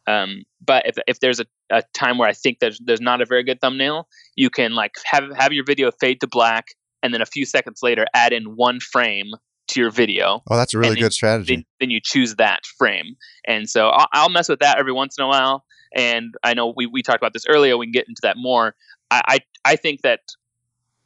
Um, 0.09 0.45
but 0.65 0.87
if, 0.87 0.97
if 1.09 1.19
there's 1.19 1.41
a, 1.41 1.47
a 1.71 1.83
time 1.93 2.17
where 2.17 2.29
I 2.29 2.33
think 2.33 2.61
there's 2.61 2.79
there's 2.85 3.01
not 3.01 3.21
a 3.21 3.27
very 3.27 3.43
good 3.43 3.61
thumbnail, 3.61 4.09
you 4.37 4.51
can 4.51 4.75
like 4.75 4.93
have 5.05 5.25
have 5.37 5.53
your 5.53 5.65
video 5.65 5.91
fade 5.91 6.21
to 6.21 6.29
black, 6.29 6.69
and 7.03 7.13
then 7.13 7.23
a 7.23 7.27
few 7.27 7.45
seconds 7.45 7.81
later 7.83 8.07
add 8.15 8.33
in 8.33 8.57
one 8.57 8.79
frame 8.81 9.33
to 9.77 9.81
your 9.81 9.91
video. 9.91 10.43
Oh, 10.51 10.57
that's 10.57 10.75
a 10.75 10.79
really 10.79 10.97
good 10.97 11.13
strategy. 11.13 11.55
Then, 11.55 11.65
then, 11.81 11.91
you 11.91 12.01
choose 12.03 12.35
that 12.37 12.67
frame. 12.79 13.17
And 13.47 13.69
so 13.71 13.89
I'll, 13.89 14.09
I'll, 14.13 14.29
mess 14.29 14.49
with 14.49 14.59
that 14.61 14.79
every 14.79 14.93
once 14.93 15.17
in 15.19 15.25
a 15.25 15.29
while. 15.29 15.65
And 15.95 16.35
I 16.43 16.55
know 16.55 16.73
we, 16.77 16.87
we 16.87 17.03
talked 17.03 17.19
about 17.19 17.33
this 17.33 17.45
earlier. 17.49 17.77
We 17.77 17.87
can 17.87 17.93
get 17.93 18.09
into 18.09 18.21
that 18.23 18.37
more. 18.37 18.75
I, 19.11 19.23
I, 19.27 19.39
I 19.65 19.77
think 19.77 20.03
that, 20.03 20.21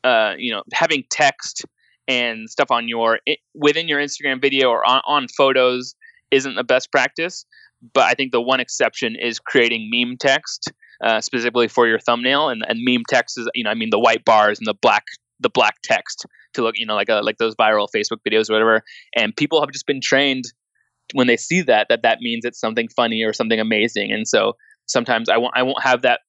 uh, 0.03 0.35
you 0.39 0.53
know, 0.53 0.63
having 0.73 1.05
text 1.11 1.65
and 2.09 2.49
stuff 2.49 2.71
on 2.71 2.89
your, 2.89 3.21
within 3.55 3.89
your 3.89 4.01
Instagram 4.01 4.41
video 4.41 4.69
or 4.69 4.89
on, 4.89 5.03
on 5.07 5.29
photos 5.29 5.95
isn't 6.31 6.55
the 6.55 6.65
best 6.65 6.91
practice. 6.91 7.45
But 7.93 8.05
I 8.05 8.15
think 8.15 8.33
the 8.33 8.41
one 8.41 8.61
exception 8.61 9.17
is 9.17 9.39
creating 9.39 9.91
meme 9.93 10.17
text. 10.19 10.73
Uh, 11.03 11.19
specifically 11.19 11.67
for 11.67 11.89
your 11.89 11.99
thumbnail 11.99 12.51
and, 12.51 12.63
and 12.69 12.81
meme 12.85 13.03
text 13.09 13.39
is 13.39 13.49
you 13.55 13.65
know 13.65 13.71
I 13.71 13.75
mean 13.75 13.89
the 13.89 13.99
white 13.99 14.23
bars 14.23 14.59
and 14.59 14.67
the 14.67 14.75
black 14.75 15.05
the 15.41 15.49
black 15.49 15.77
text 15.83 16.27
to 16.55 16.63
look, 16.63 16.79
you 16.79 16.87
know, 16.87 16.95
like 16.95 17.09
a, 17.09 17.21
like 17.21 17.39
those 17.39 17.55
viral 17.55 17.89
Facebook 17.95 18.19
videos 18.29 18.51
or 18.51 18.55
whatever. 18.55 18.83
And 19.17 19.35
people 19.35 19.61
have 19.61 19.71
just 19.71 19.87
been 19.87 20.01
trained 20.01 20.45
when 21.13 21.27
they 21.27 21.37
see 21.37 21.63
that 21.63 21.89
that 21.89 22.03
that 22.03 22.19
means 22.21 22.45
it's 22.45 22.61
something 22.61 22.89
funny 22.89 23.23
or 23.23 23.33
something 23.33 23.61
amazing. 23.61 24.13
And 24.13 24.27
so 24.27 24.55
sometimes 24.87 25.29
I 25.29 25.37
won't 25.37 25.55
I 25.57 25.63
won't 25.63 25.83
have 25.83 26.03
that 26.03 26.21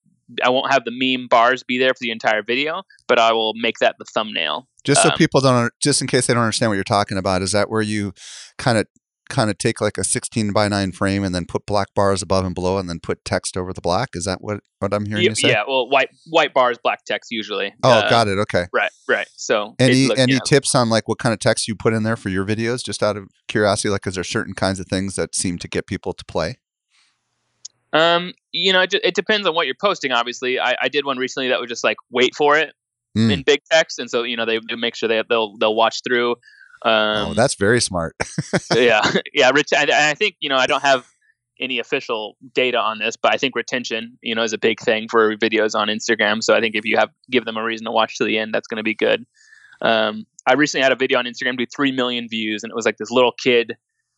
I 0.43 0.49
won't 0.49 0.71
have 0.71 0.83
the 0.85 0.91
meme 0.91 1.27
bars 1.27 1.63
be 1.63 1.77
there 1.77 1.89
for 1.89 1.99
the 2.01 2.11
entire 2.11 2.41
video, 2.43 2.83
but 3.07 3.19
I 3.19 3.33
will 3.33 3.53
make 3.55 3.79
that 3.79 3.95
the 3.99 4.05
thumbnail. 4.13 4.67
Just 4.83 5.03
so 5.03 5.09
um, 5.09 5.15
people 5.17 5.41
don't, 5.41 5.71
just 5.81 6.01
in 6.01 6.07
case 6.07 6.27
they 6.27 6.33
don't 6.33 6.43
understand 6.43 6.69
what 6.69 6.75
you're 6.75 6.83
talking 6.83 7.17
about, 7.17 7.41
is 7.41 7.51
that 7.51 7.69
where 7.69 7.81
you 7.81 8.13
kind 8.57 8.77
of 8.77 8.87
kind 9.31 9.49
of 9.49 9.57
take 9.57 9.81
like 9.81 9.97
a 9.97 10.03
16 10.03 10.51
by 10.51 10.67
9 10.67 10.91
frame 10.91 11.23
and 11.23 11.33
then 11.33 11.45
put 11.45 11.65
black 11.65 11.87
bars 11.95 12.21
above 12.21 12.45
and 12.45 12.53
below 12.53 12.77
and 12.77 12.89
then 12.89 12.99
put 12.99 13.23
text 13.25 13.57
over 13.57 13.73
the 13.73 13.81
black? 13.81 14.09
Is 14.13 14.25
that 14.25 14.41
what 14.41 14.59
what 14.79 14.93
i'm 14.93 15.05
hearing 15.05 15.23
yeah, 15.23 15.29
you 15.29 15.35
say? 15.35 15.49
yeah 15.49 15.63
well 15.67 15.89
white 15.89 16.09
white 16.27 16.53
bars 16.53 16.77
black 16.83 17.03
text 17.05 17.31
usually. 17.31 17.73
Oh 17.83 17.89
uh, 17.89 18.09
got 18.09 18.27
it 18.27 18.37
okay. 18.39 18.65
right 18.73 18.91
right 19.07 19.27
so 19.35 19.75
any 19.79 20.09
any 20.17 20.33
yeah. 20.33 20.39
tips 20.45 20.75
on 20.75 20.89
like 20.89 21.07
what 21.07 21.17
kind 21.17 21.33
of 21.33 21.39
text 21.39 21.67
you 21.67 21.75
put 21.75 21.93
in 21.93 22.03
there 22.03 22.17
for 22.17 22.29
your 22.29 22.45
videos 22.45 22.83
just 22.83 23.01
out 23.01 23.17
of 23.17 23.29
curiosity 23.47 23.89
like 23.89 24.05
is 24.05 24.15
there 24.15 24.23
certain 24.23 24.53
kinds 24.53 24.79
of 24.79 24.87
things 24.87 25.15
that 25.15 25.33
seem 25.33 25.57
to 25.59 25.67
get 25.67 25.87
people 25.87 26.13
to 26.13 26.25
play? 26.25 26.57
Um 27.93 28.33
you 28.51 28.73
know 28.73 28.81
it, 28.81 28.93
it 28.93 29.15
depends 29.15 29.47
on 29.47 29.55
what 29.55 29.65
you're 29.65 29.75
posting 29.79 30.11
obviously. 30.11 30.59
I, 30.59 30.75
I 30.81 30.89
did 30.89 31.05
one 31.05 31.17
recently 31.17 31.49
that 31.49 31.59
was 31.59 31.69
just 31.69 31.83
like 31.83 31.97
wait 32.09 32.35
for 32.35 32.57
it 32.57 32.73
mm. 33.17 33.31
in 33.31 33.43
big 33.43 33.61
text 33.71 33.99
and 33.99 34.09
so 34.09 34.23
you 34.23 34.35
know 34.35 34.45
they, 34.45 34.59
they 34.69 34.75
make 34.75 34.95
sure 34.95 35.07
they, 35.07 35.23
they'll 35.29 35.57
they'll 35.57 35.75
watch 35.75 36.01
through 36.03 36.35
um, 36.83 37.29
oh, 37.29 37.33
that's 37.33 37.55
very 37.55 37.81
smart. 37.81 38.15
yeah, 38.75 39.01
yeah. 39.33 39.51
Rich, 39.53 39.69
I, 39.75 40.11
I 40.11 40.13
think 40.15 40.35
you 40.39 40.49
know 40.49 40.57
I 40.57 40.67
don't 40.67 40.81
have 40.81 41.07
any 41.59 41.79
official 41.79 42.37
data 42.53 42.79
on 42.79 42.97
this, 42.99 43.15
but 43.15 43.33
I 43.33 43.37
think 43.37 43.55
retention, 43.55 44.17
you 44.21 44.33
know, 44.33 44.43
is 44.43 44.53
a 44.53 44.57
big 44.57 44.79
thing 44.79 45.07
for 45.09 45.35
videos 45.37 45.75
on 45.75 45.89
Instagram. 45.89 46.41
So 46.41 46.55
I 46.55 46.59
think 46.59 46.75
if 46.75 46.85
you 46.85 46.97
have 46.97 47.09
give 47.29 47.45
them 47.45 47.57
a 47.57 47.63
reason 47.63 47.85
to 47.85 47.91
watch 47.91 48.17
to 48.17 48.23
the 48.23 48.39
end, 48.39 48.53
that's 48.53 48.67
going 48.67 48.77
to 48.77 48.83
be 48.83 48.95
good. 48.95 49.25
Um, 49.81 50.25
I 50.47 50.53
recently 50.53 50.83
had 50.83 50.91
a 50.91 50.95
video 50.95 51.19
on 51.19 51.25
Instagram 51.25 51.57
do 51.57 51.65
three 51.65 51.91
million 51.91 52.27
views, 52.29 52.63
and 52.63 52.71
it 52.71 52.75
was 52.75 52.85
like 52.85 52.97
this 52.97 53.11
little 53.11 53.33
kid 53.43 53.73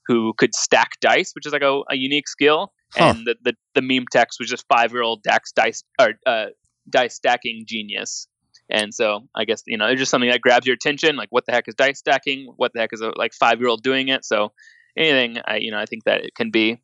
who 0.08 0.34
could 0.38 0.54
stack 0.56 0.91
dice, 1.02 1.32
which 1.34 1.45
is 1.45 1.54
like 1.54 1.62
a, 1.62 1.82
a 1.89 1.95
unique 1.95 2.28
skill. 2.28 2.71
Huh. 2.95 3.13
And 3.15 3.26
the, 3.26 3.36
the, 3.43 3.54
the 3.76 3.82
meme 3.82 4.06
text 4.12 4.39
was 4.39 4.49
just 4.49 4.65
five 4.67 4.91
year 4.91 5.02
old 5.02 5.23
Dax 5.23 5.52
dice 5.52 5.84
or 5.99 6.13
uh, 6.26 6.47
dice 6.89 7.15
stacking 7.15 7.65
genius. 7.67 8.28
And 8.69 8.93
so 8.93 9.28
I 9.36 9.45
guess 9.45 9.63
you 9.67 9.78
know 9.78 9.88
it's 9.88 9.99
just 9.99 10.12
something 10.12 10.30
that 10.30 10.41
grabs 10.41 10.65
your 10.65 10.76
attention. 10.76 11.15
Like 11.15 11.30
what 11.32 11.45
the 11.45 11.52
heck 11.52 11.67
is 11.67 11.76
dice 11.76 11.99
stacking? 11.99 12.52
What 12.56 12.71
the 12.73 12.80
heck 12.80 12.93
is 12.93 13.02
a 13.02 13.12
like 13.15 13.34
five 13.34 13.60
year 13.60 13.69
old 13.69 13.84
doing 13.84 14.08
it? 14.08 14.26
So 14.26 14.52
anything, 14.97 15.41
I 15.45 15.58
you 15.58 15.71
know 15.71 15.80
I 15.80 15.86
think 15.86 16.06
that 16.06 16.23
it 16.26 16.36
can 16.36 16.52
be. 16.52 16.82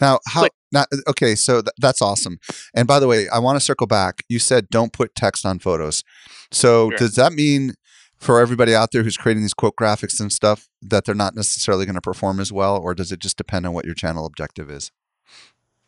Now 0.00 0.18
how? 0.26 0.48
Now, 0.72 0.86
uh, 0.92 1.10
okay, 1.10 1.34
so 1.34 1.62
th- 1.62 1.74
that's 1.78 2.02
awesome. 2.02 2.38
And 2.74 2.88
by 2.88 2.98
the 2.98 3.06
way, 3.06 3.28
I 3.28 3.38
want 3.38 3.56
to 3.56 3.60
circle 3.60 3.86
back. 3.86 4.22
You 4.28 4.38
said 4.38 4.68
don't 4.70 4.92
put 4.92 5.14
text 5.14 5.46
on 5.46 5.58
photos. 5.58 6.02
So 6.50 6.90
sure. 6.90 6.98
does 6.98 7.14
that 7.16 7.32
mean 7.32 7.74
for 8.18 8.40
everybody 8.40 8.74
out 8.74 8.90
there 8.92 9.02
who's 9.02 9.16
creating 9.16 9.42
these 9.42 9.54
quote 9.54 9.74
graphics 9.76 10.20
and 10.20 10.32
stuff 10.32 10.68
that 10.80 11.04
they're 11.04 11.14
not 11.14 11.34
necessarily 11.34 11.84
going 11.84 11.96
to 11.96 12.00
perform 12.00 12.40
as 12.40 12.52
well, 12.52 12.78
or 12.78 12.94
does 12.94 13.12
it 13.12 13.20
just 13.20 13.36
depend 13.36 13.66
on 13.66 13.72
what 13.72 13.84
your 13.84 13.94
channel 13.94 14.26
objective 14.26 14.70
is? 14.70 14.92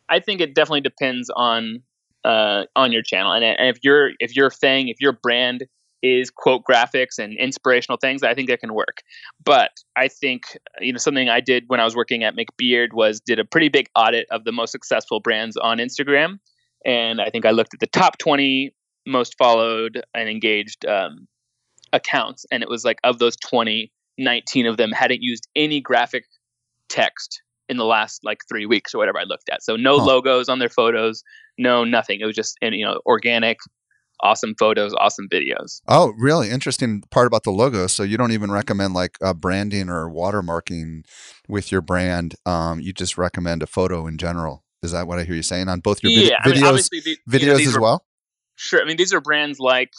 I 0.09 0.19
think 0.19 0.41
it 0.41 0.53
definitely 0.53 0.81
depends 0.81 1.29
on 1.35 1.81
uh, 2.25 2.65
on 2.75 2.91
your 2.91 3.03
channel. 3.03 3.31
And, 3.31 3.45
and 3.45 3.69
if 3.69 3.77
your 3.83 4.11
if 4.19 4.35
your 4.35 4.49
thing, 4.49 4.89
if 4.89 4.97
your 4.99 5.13
brand 5.13 5.65
is 6.01 6.29
quote 6.29 6.63
graphics 6.69 7.17
and 7.17 7.37
inspirational 7.37 7.97
things, 7.97 8.23
I 8.23 8.33
think 8.33 8.49
that 8.49 8.59
can 8.59 8.73
work. 8.73 9.01
But 9.43 9.71
I 9.95 10.07
think 10.07 10.57
you 10.81 10.91
know 10.91 10.97
something 10.97 11.29
I 11.29 11.39
did 11.39 11.65
when 11.67 11.79
I 11.79 11.85
was 11.85 11.95
working 11.95 12.23
at 12.23 12.35
McBeard 12.35 12.93
was 12.93 13.21
did 13.21 13.39
a 13.39 13.45
pretty 13.45 13.69
big 13.69 13.87
audit 13.95 14.27
of 14.31 14.43
the 14.43 14.51
most 14.51 14.71
successful 14.71 15.19
brands 15.19 15.55
on 15.55 15.77
Instagram, 15.77 16.39
and 16.83 17.21
I 17.21 17.29
think 17.29 17.45
I 17.45 17.51
looked 17.51 17.73
at 17.73 17.79
the 17.79 17.87
top 17.87 18.17
twenty 18.17 18.73
most 19.05 19.37
followed 19.37 20.01
and 20.15 20.27
engaged 20.27 20.85
um, 20.85 21.27
accounts, 21.93 22.45
and 22.51 22.63
it 22.63 22.69
was 22.69 22.83
like 22.83 22.97
of 23.03 23.19
those 23.19 23.35
20, 23.37 23.91
19 24.17 24.65
of 24.65 24.77
them 24.77 24.91
hadn't 24.91 25.21
used 25.21 25.47
any 25.55 25.79
graphic 25.79 26.25
text 26.89 27.43
in 27.69 27.77
the 27.77 27.85
last 27.85 28.23
like 28.23 28.39
three 28.47 28.65
weeks 28.65 28.93
or 28.93 28.97
whatever 28.97 29.19
I 29.19 29.23
looked 29.23 29.49
at. 29.49 29.63
So 29.63 29.75
no 29.75 29.99
huh. 29.99 30.05
logos 30.05 30.49
on 30.49 30.59
their 30.59 30.69
photos, 30.69 31.23
no 31.57 31.83
nothing. 31.83 32.19
It 32.21 32.25
was 32.25 32.35
just 32.35 32.57
you 32.61 32.85
know 32.85 32.99
organic, 33.05 33.57
awesome 34.21 34.55
photos, 34.57 34.93
awesome 34.95 35.27
videos. 35.31 35.81
Oh, 35.87 36.13
really 36.17 36.49
interesting 36.49 37.03
part 37.11 37.27
about 37.27 37.43
the 37.43 37.51
logo. 37.51 37.87
So 37.87 38.03
you 38.03 38.17
don't 38.17 38.31
even 38.31 38.51
recommend 38.51 38.93
like 38.93 39.17
uh, 39.21 39.33
branding 39.33 39.89
or 39.89 40.09
watermarking 40.09 41.05
with 41.47 41.71
your 41.71 41.81
brand. 41.81 42.35
Um, 42.45 42.79
you 42.79 42.93
just 42.93 43.17
recommend 43.17 43.63
a 43.63 43.67
photo 43.67 44.07
in 44.07 44.17
general. 44.17 44.63
Is 44.83 44.91
that 44.91 45.07
what 45.07 45.17
I 45.17 45.23
hear 45.23 45.35
you 45.35 45.41
saying 45.41 45.67
on 45.67 45.79
both 45.79 46.03
your 46.03 46.11
vid- 46.11 46.29
yeah, 46.29 46.41
videos, 46.43 46.89
I 46.93 47.01
mean, 47.05 47.17
the, 47.25 47.39
videos 47.39 47.41
you 47.41 47.47
know, 47.47 47.69
as 47.69 47.77
are, 47.77 47.81
well? 47.81 48.05
Sure. 48.55 48.81
I 48.81 48.85
mean, 48.85 48.97
these 48.97 49.13
are 49.13 49.21
brands 49.21 49.59
like 49.59 49.91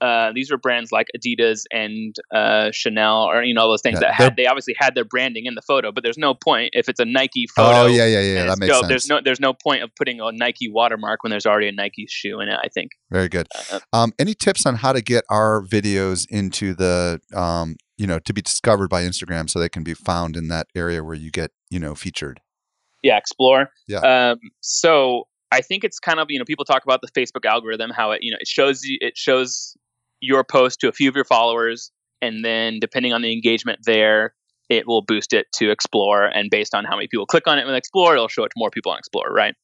uh, 0.00 0.32
these 0.34 0.50
were 0.50 0.58
brands 0.58 0.92
like 0.92 1.08
Adidas 1.16 1.62
and 1.72 2.14
uh, 2.34 2.70
Chanel, 2.72 3.24
or 3.24 3.42
you 3.42 3.54
know 3.54 3.62
all 3.62 3.68
those 3.68 3.82
things 3.82 3.94
Yeah, 4.00 4.08
that 4.08 4.14
had 4.14 4.36
they 4.36 4.46
obviously 4.46 4.74
had 4.78 4.94
their 4.94 5.04
branding 5.04 5.46
in 5.46 5.54
the 5.54 5.62
photo, 5.62 5.90
but 5.92 6.02
there's 6.04 6.18
no 6.18 6.34
point 6.34 6.70
if 6.72 6.88
it's 6.88 7.00
a 7.00 7.04
Nike 7.04 7.46
photo. 7.54 7.82
Oh 7.82 7.86
yeah, 7.86 8.06
yeah, 8.06 8.20
yeah. 8.20 8.44
That 8.46 8.58
makes 8.58 8.72
dope, 8.72 8.82
sense. 8.82 8.88
There's 8.88 9.08
no 9.08 9.20
there's 9.24 9.40
no 9.40 9.52
point 9.52 9.82
of 9.82 9.90
putting 9.96 10.20
a 10.20 10.30
Nike 10.32 10.70
watermark 10.70 11.22
when 11.22 11.30
there's 11.30 11.46
already 11.46 11.68
a 11.68 11.72
Nike 11.72 12.06
shoe 12.08 12.40
in 12.40 12.48
it. 12.48 12.58
I 12.62 12.68
think. 12.68 12.92
Very 13.10 13.28
good. 13.28 13.48
Uh, 13.72 13.80
Um, 13.92 14.12
any 14.18 14.34
tips 14.34 14.66
on 14.66 14.76
how 14.76 14.92
to 14.92 15.00
get 15.00 15.24
our 15.30 15.62
videos 15.62 16.26
into 16.30 16.74
the, 16.74 17.20
um, 17.34 17.76
you 17.96 18.06
know, 18.06 18.18
to 18.20 18.32
be 18.32 18.42
discovered 18.42 18.88
by 18.88 19.02
Instagram 19.02 19.48
so 19.50 19.58
they 19.58 19.68
can 19.68 19.82
be 19.82 19.94
found 19.94 20.36
in 20.36 20.48
that 20.48 20.66
area 20.74 21.02
where 21.02 21.14
you 21.14 21.30
get, 21.30 21.50
you 21.70 21.78
know, 21.80 21.94
featured? 21.94 22.40
yeah 23.04 23.16
explore 23.16 23.70
Yeah. 23.86 24.30
um 24.32 24.38
so 24.60 25.28
i 25.52 25.60
think 25.60 25.84
it's 25.84 26.00
kind 26.00 26.18
of 26.18 26.26
you 26.30 26.38
know 26.40 26.44
people 26.44 26.64
talk 26.64 26.82
about 26.82 27.00
the 27.00 27.06
facebook 27.08 27.44
algorithm 27.48 27.90
how 27.90 28.10
it 28.10 28.24
you 28.24 28.32
know 28.32 28.38
it 28.40 28.48
shows 28.48 28.82
you 28.82 28.98
it 29.00 29.16
shows 29.16 29.76
your 30.20 30.44
post 30.44 30.80
to 30.80 30.88
a 30.88 30.92
few 30.92 31.08
of 31.08 31.14
your 31.14 31.24
followers 31.24 31.90
and 32.20 32.44
then 32.44 32.78
depending 32.80 33.12
on 33.12 33.22
the 33.22 33.32
engagement 33.32 33.78
there 33.84 34.34
it 34.68 34.86
will 34.86 35.02
boost 35.02 35.32
it 35.32 35.46
to 35.54 35.70
explore 35.70 36.24
and 36.24 36.50
based 36.50 36.74
on 36.74 36.84
how 36.84 36.96
many 36.96 37.08
people 37.08 37.26
click 37.26 37.46
on 37.46 37.58
it 37.58 37.66
with 37.66 37.74
explore 37.74 38.14
it'll 38.14 38.28
show 38.28 38.44
it 38.44 38.48
to 38.48 38.54
more 38.56 38.70
people 38.70 38.92
on 38.92 38.98
explore 38.98 39.32
right 39.32 39.54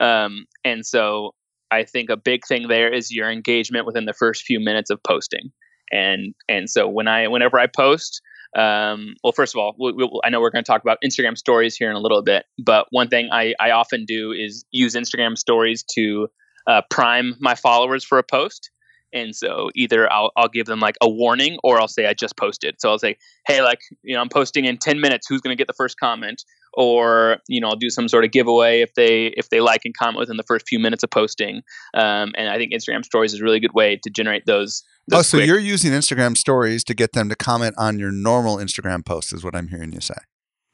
um 0.00 0.46
and 0.64 0.84
so 0.84 1.32
i 1.70 1.82
think 1.82 2.10
a 2.10 2.16
big 2.16 2.40
thing 2.46 2.68
there 2.68 2.92
is 2.92 3.10
your 3.10 3.30
engagement 3.30 3.86
within 3.86 4.04
the 4.04 4.12
first 4.12 4.42
few 4.42 4.60
minutes 4.60 4.90
of 4.90 5.02
posting 5.02 5.50
and 5.90 6.34
and 6.48 6.68
so 6.68 6.88
when 6.88 7.08
i 7.08 7.26
whenever 7.28 7.58
i 7.58 7.66
post 7.66 8.20
um, 8.56 9.14
well, 9.22 9.32
first 9.32 9.54
of 9.54 9.58
all, 9.58 9.74
we, 9.78 9.92
we, 9.92 10.20
I 10.24 10.30
know 10.30 10.40
we're 10.40 10.50
going 10.50 10.64
to 10.64 10.70
talk 10.70 10.80
about 10.80 10.96
Instagram 11.04 11.36
stories 11.36 11.76
here 11.76 11.90
in 11.90 11.96
a 11.96 12.00
little 12.00 12.22
bit, 12.22 12.46
but 12.64 12.86
one 12.90 13.08
thing 13.08 13.28
I, 13.30 13.54
I 13.60 13.70
often 13.72 14.06
do 14.06 14.32
is 14.32 14.64
use 14.70 14.94
Instagram 14.94 15.36
stories 15.36 15.84
to 15.94 16.28
uh, 16.66 16.80
prime 16.88 17.34
my 17.38 17.54
followers 17.54 18.02
for 18.02 18.18
a 18.18 18.22
post. 18.22 18.70
And 19.12 19.34
so 19.34 19.70
either 19.74 20.10
I'll, 20.12 20.30
I'll 20.36 20.48
give 20.48 20.66
them 20.66 20.80
like 20.80 20.96
a 21.00 21.08
warning 21.08 21.58
or 21.62 21.80
I'll 21.80 21.88
say 21.88 22.06
I 22.06 22.14
just 22.14 22.36
posted. 22.36 22.76
So 22.80 22.90
I'll 22.90 22.98
say, 22.98 23.16
hey, 23.46 23.62
like, 23.62 23.80
you 24.02 24.14
know, 24.14 24.20
I'm 24.20 24.28
posting 24.28 24.64
in 24.64 24.78
10 24.78 25.00
minutes. 25.00 25.26
Who's 25.28 25.40
going 25.40 25.56
to 25.56 25.58
get 25.58 25.66
the 25.66 25.74
first 25.74 25.98
comment? 25.98 26.44
Or, 26.74 27.38
you 27.48 27.60
know, 27.60 27.68
I'll 27.68 27.76
do 27.76 27.88
some 27.88 28.08
sort 28.08 28.24
of 28.24 28.32
giveaway 28.32 28.82
if 28.82 28.92
they 28.94 29.28
if 29.28 29.48
they 29.48 29.60
like 29.60 29.82
and 29.86 29.96
comment 29.96 30.18
within 30.18 30.36
the 30.36 30.42
first 30.42 30.68
few 30.68 30.78
minutes 30.78 31.02
of 31.02 31.10
posting. 31.10 31.62
Um, 31.94 32.32
and 32.36 32.50
I 32.50 32.58
think 32.58 32.72
Instagram 32.72 33.02
stories 33.02 33.32
is 33.32 33.40
a 33.40 33.44
really 33.44 33.60
good 33.60 33.72
way 33.72 33.98
to 34.02 34.10
generate 34.10 34.44
those. 34.44 34.82
Oh, 35.10 35.22
so 35.22 35.38
quick- 35.38 35.46
you're 35.46 35.58
using 35.58 35.92
Instagram 35.92 36.36
stories 36.36 36.84
to 36.84 36.94
get 36.94 37.12
them 37.12 37.30
to 37.30 37.36
comment 37.36 37.76
on 37.78 37.98
your 37.98 38.12
normal 38.12 38.58
Instagram 38.58 39.06
post, 39.06 39.32
is 39.32 39.42
what 39.42 39.54
I'm 39.56 39.68
hearing 39.68 39.92
you 39.92 40.00
say. 40.00 40.16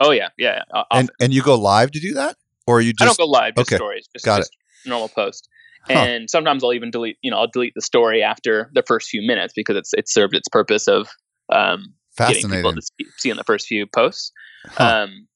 Oh 0.01 0.11
yeah, 0.11 0.31
yeah. 0.37 0.63
uh, 0.75 0.83
And 0.91 1.11
and 1.21 1.33
you 1.33 1.43
go 1.43 1.55
live 1.57 1.93
to 1.93 2.01
do 2.01 2.15
that, 2.15 2.37
or 2.67 2.81
you 2.81 2.93
just. 2.93 3.03
I 3.03 3.07
don't 3.07 3.19
go 3.19 3.27
live, 3.27 3.55
just 3.55 3.69
okay. 3.69 3.77
stories, 3.77 4.09
just, 4.13 4.25
Got 4.25 4.39
just 4.39 4.57
normal 4.85 5.09
post. 5.09 5.49
Huh. 5.85 5.95
And 5.95 6.31
sometimes 6.31 6.63
I'll 6.63 6.73
even 6.73 6.91
delete, 6.91 7.17
you 7.23 7.31
know, 7.31 7.39
I'll 7.39 7.51
delete 7.51 7.75
the 7.75 7.83
story 7.83 8.23
after 8.23 8.71
the 8.75 8.83
first 8.87 9.09
few 9.09 9.27
minutes 9.27 9.53
because 9.55 9.77
it's 9.77 9.93
it 9.95 10.09
served 10.09 10.35
its 10.35 10.49
purpose 10.49 10.87
of 10.89 11.09
um, 11.53 11.95
getting 12.17 12.35
people 12.51 12.73
fascinating? 12.73 12.75
to 12.75 12.83
see, 12.83 13.07
see 13.19 13.31
in 13.31 13.37
the 13.37 13.45
first 13.45 13.67
few 13.67 13.87
posts. 13.87 14.33
Huh. 14.67 15.05
Um, 15.05 15.27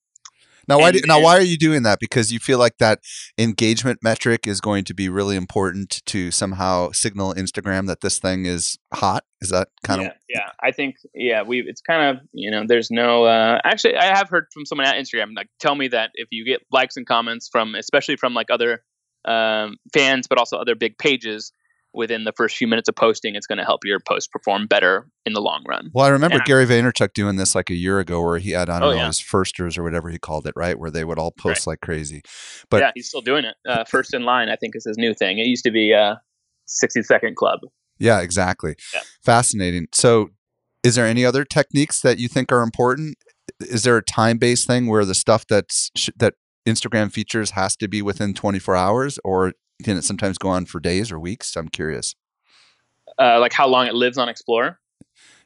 Now, 0.68 0.78
why? 0.78 0.88
and- 0.88 0.98
Do, 1.00 1.06
now, 1.06 1.20
why 1.20 1.36
are 1.36 1.42
you 1.42 1.56
doing 1.56 1.82
that? 1.84 1.98
Because 2.00 2.32
you 2.32 2.38
feel 2.38 2.58
like 2.58 2.78
that 2.78 3.00
engagement 3.38 4.00
metric 4.02 4.46
is 4.46 4.60
going 4.60 4.84
to 4.84 4.94
be 4.94 5.08
really 5.08 5.36
important 5.36 6.02
to 6.06 6.30
somehow 6.30 6.90
signal 6.92 7.34
Instagram 7.34 7.86
that 7.86 8.00
this 8.00 8.18
thing 8.18 8.46
is 8.46 8.78
hot. 8.92 9.24
Is 9.40 9.50
that 9.50 9.68
kind 9.84 10.02
yeah, 10.02 10.08
of 10.08 10.14
yeah, 10.28 10.48
I 10.62 10.72
think 10.72 10.96
yeah, 11.14 11.42
we 11.42 11.60
it's 11.60 11.80
kind 11.80 12.16
of 12.16 12.24
you 12.32 12.50
know, 12.50 12.64
there's 12.66 12.90
no 12.90 13.24
uh, 13.24 13.60
actually 13.64 13.96
I 13.96 14.16
have 14.16 14.28
heard 14.28 14.46
from 14.52 14.64
someone 14.64 14.86
at 14.86 14.96
Instagram 14.96 15.36
like 15.36 15.48
tell 15.60 15.74
me 15.74 15.88
that 15.88 16.10
if 16.14 16.28
you 16.30 16.44
get 16.44 16.62
likes 16.72 16.96
and 16.96 17.06
comments 17.06 17.48
from 17.50 17.74
especially 17.74 18.16
from 18.16 18.32
like 18.34 18.50
other 18.50 18.82
um, 19.26 19.76
fans, 19.92 20.26
but 20.26 20.38
also 20.38 20.56
other 20.56 20.74
big 20.74 20.98
pages 20.98 21.52
within 21.94 22.24
the 22.24 22.32
first 22.36 22.56
few 22.58 22.66
minutes 22.66 22.90
of 22.90 22.94
posting, 22.94 23.36
it's 23.36 23.46
going 23.46 23.56
to 23.58 23.64
help 23.64 23.80
your 23.82 23.98
post 23.98 24.30
perform 24.30 24.66
better 24.66 25.08
in 25.24 25.32
the 25.32 25.40
long 25.40 25.64
run. 25.66 25.90
Well, 25.94 26.04
I 26.04 26.10
remember 26.10 26.36
Yeah. 26.36 26.42
Gary 26.44 26.66
Vaynerchuk 26.66 27.14
doing 27.14 27.36
this 27.36 27.54
like 27.54 27.70
a 27.70 27.74
year 27.74 28.00
ago, 28.00 28.20
where 28.22 28.36
he 28.38 28.50
had 28.50 28.68
I 28.68 28.80
don't 28.80 28.88
Oh, 28.88 28.92
know 28.92 28.96
yeah. 28.98 29.06
his 29.06 29.18
firsters 29.18 29.78
or 29.78 29.82
whatever 29.82 30.10
he 30.10 30.18
called 30.18 30.46
it, 30.46 30.52
right? 30.56 30.78
Where 30.78 30.90
they 30.90 31.04
would 31.04 31.18
all 31.18 31.30
post 31.30 31.66
like 31.66 31.80
crazy. 31.80 32.20
But- 32.70 32.82
yeah, 32.82 32.90
he's 32.94 33.08
still 33.08 33.22
doing 33.22 33.44
it. 33.46 33.54
Uh, 33.66 33.84
first 33.84 34.12
in 34.12 34.24
line, 34.24 34.50
I 34.50 34.56
think, 34.56 34.76
is 34.76 34.84
his 34.84 34.98
new 34.98 35.14
thing. 35.14 35.38
It 35.38 35.46
used 35.46 35.64
to 35.64 35.70
be 35.70 35.94
uh, 35.94 36.16
60 36.66 37.02
second 37.04 37.36
club. 37.36 37.60
Yeah, 37.98 38.20
exactly. 38.20 38.74
Yeah. 38.92 39.00
Fascinating. 39.24 39.86
So, 39.94 40.28
is 40.82 40.96
there 40.96 41.06
any 41.06 41.24
other 41.24 41.44
techniques 41.46 42.00
that 42.02 42.18
you 42.18 42.28
think 42.28 42.52
are 42.52 42.60
important? 42.62 43.16
Is 43.60 43.84
there 43.84 43.96
a 43.96 44.02
time 44.04 44.36
based 44.36 44.66
thing 44.66 44.86
where 44.86 45.06
the 45.06 45.14
stuff 45.14 45.46
that's 45.48 45.90
sh- 45.96 46.10
that 46.16 46.34
Instagram 46.66 47.12
features 47.12 47.52
has 47.52 47.76
to 47.76 47.88
be 47.88 48.02
within 48.02 48.34
24 48.34 48.76
hours, 48.76 49.18
or 49.24 49.52
can 49.82 49.96
it 49.96 50.02
sometimes 50.04 50.38
go 50.38 50.48
on 50.48 50.66
for 50.66 50.80
days 50.80 51.12
or 51.12 51.18
weeks? 51.18 51.56
I'm 51.56 51.68
curious. 51.68 52.14
Uh, 53.18 53.38
like 53.40 53.52
how 53.52 53.68
long 53.68 53.86
it 53.86 53.94
lives 53.94 54.18
on 54.18 54.28
Explorer. 54.28 54.78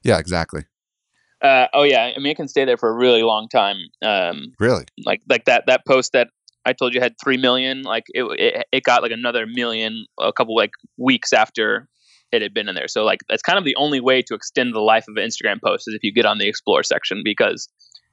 Yeah, 0.02 0.18
exactly. 0.18 0.64
Uh, 1.42 1.66
oh 1.72 1.85
yeah, 1.85 2.12
I 2.14 2.18
mean 2.18 2.33
it 2.33 2.37
can 2.37 2.48
stay 2.48 2.64
there 2.64 2.76
for 2.76 2.90
a 2.90 2.96
really 2.96 3.22
long 3.22 3.48
time. 3.48 3.76
Um, 4.02 4.52
Really? 4.59 4.85
like 5.06 5.20
like 5.28 5.44
that 5.46 5.64
that 5.68 5.87
post 5.87 6.12
that 6.12 6.28
I 6.66 6.74
told 6.74 6.94
you 6.94 7.00
had 7.00 7.14
three 7.22 7.38
million. 7.38 7.83
Like 7.83 8.04
it, 8.09 8.24
it 8.38 8.66
it 8.72 8.83
got 8.85 9.02
like 9.02 9.12
another 9.12 9.46
million 9.46 10.04
a 10.20 10.33
couple 10.33 10.54
like 10.54 10.72
weeks 10.98 11.33
after 11.33 11.88
it 12.33 12.42
had 12.42 12.52
been 12.52 12.68
in 12.68 12.74
there. 12.74 12.88
So 12.88 13.04
like 13.04 13.20
that's 13.28 13.42
kind 13.42 13.59
of 13.59 13.64
the 13.64 13.76
only 13.76 14.00
way 14.00 14.22
to 14.22 14.35
extend 14.35 14.74
the 14.74 14.80
life 14.80 15.06
of 15.09 15.16
an 15.16 15.26
Instagram 15.26 15.61
post 15.64 15.88
is 15.88 15.94
if 15.94 16.02
you 16.02 16.12
get 16.12 16.26
on 16.26 16.38
the 16.38 16.48
Explore 16.48 16.83
section 16.83 17.22
because 17.24 17.68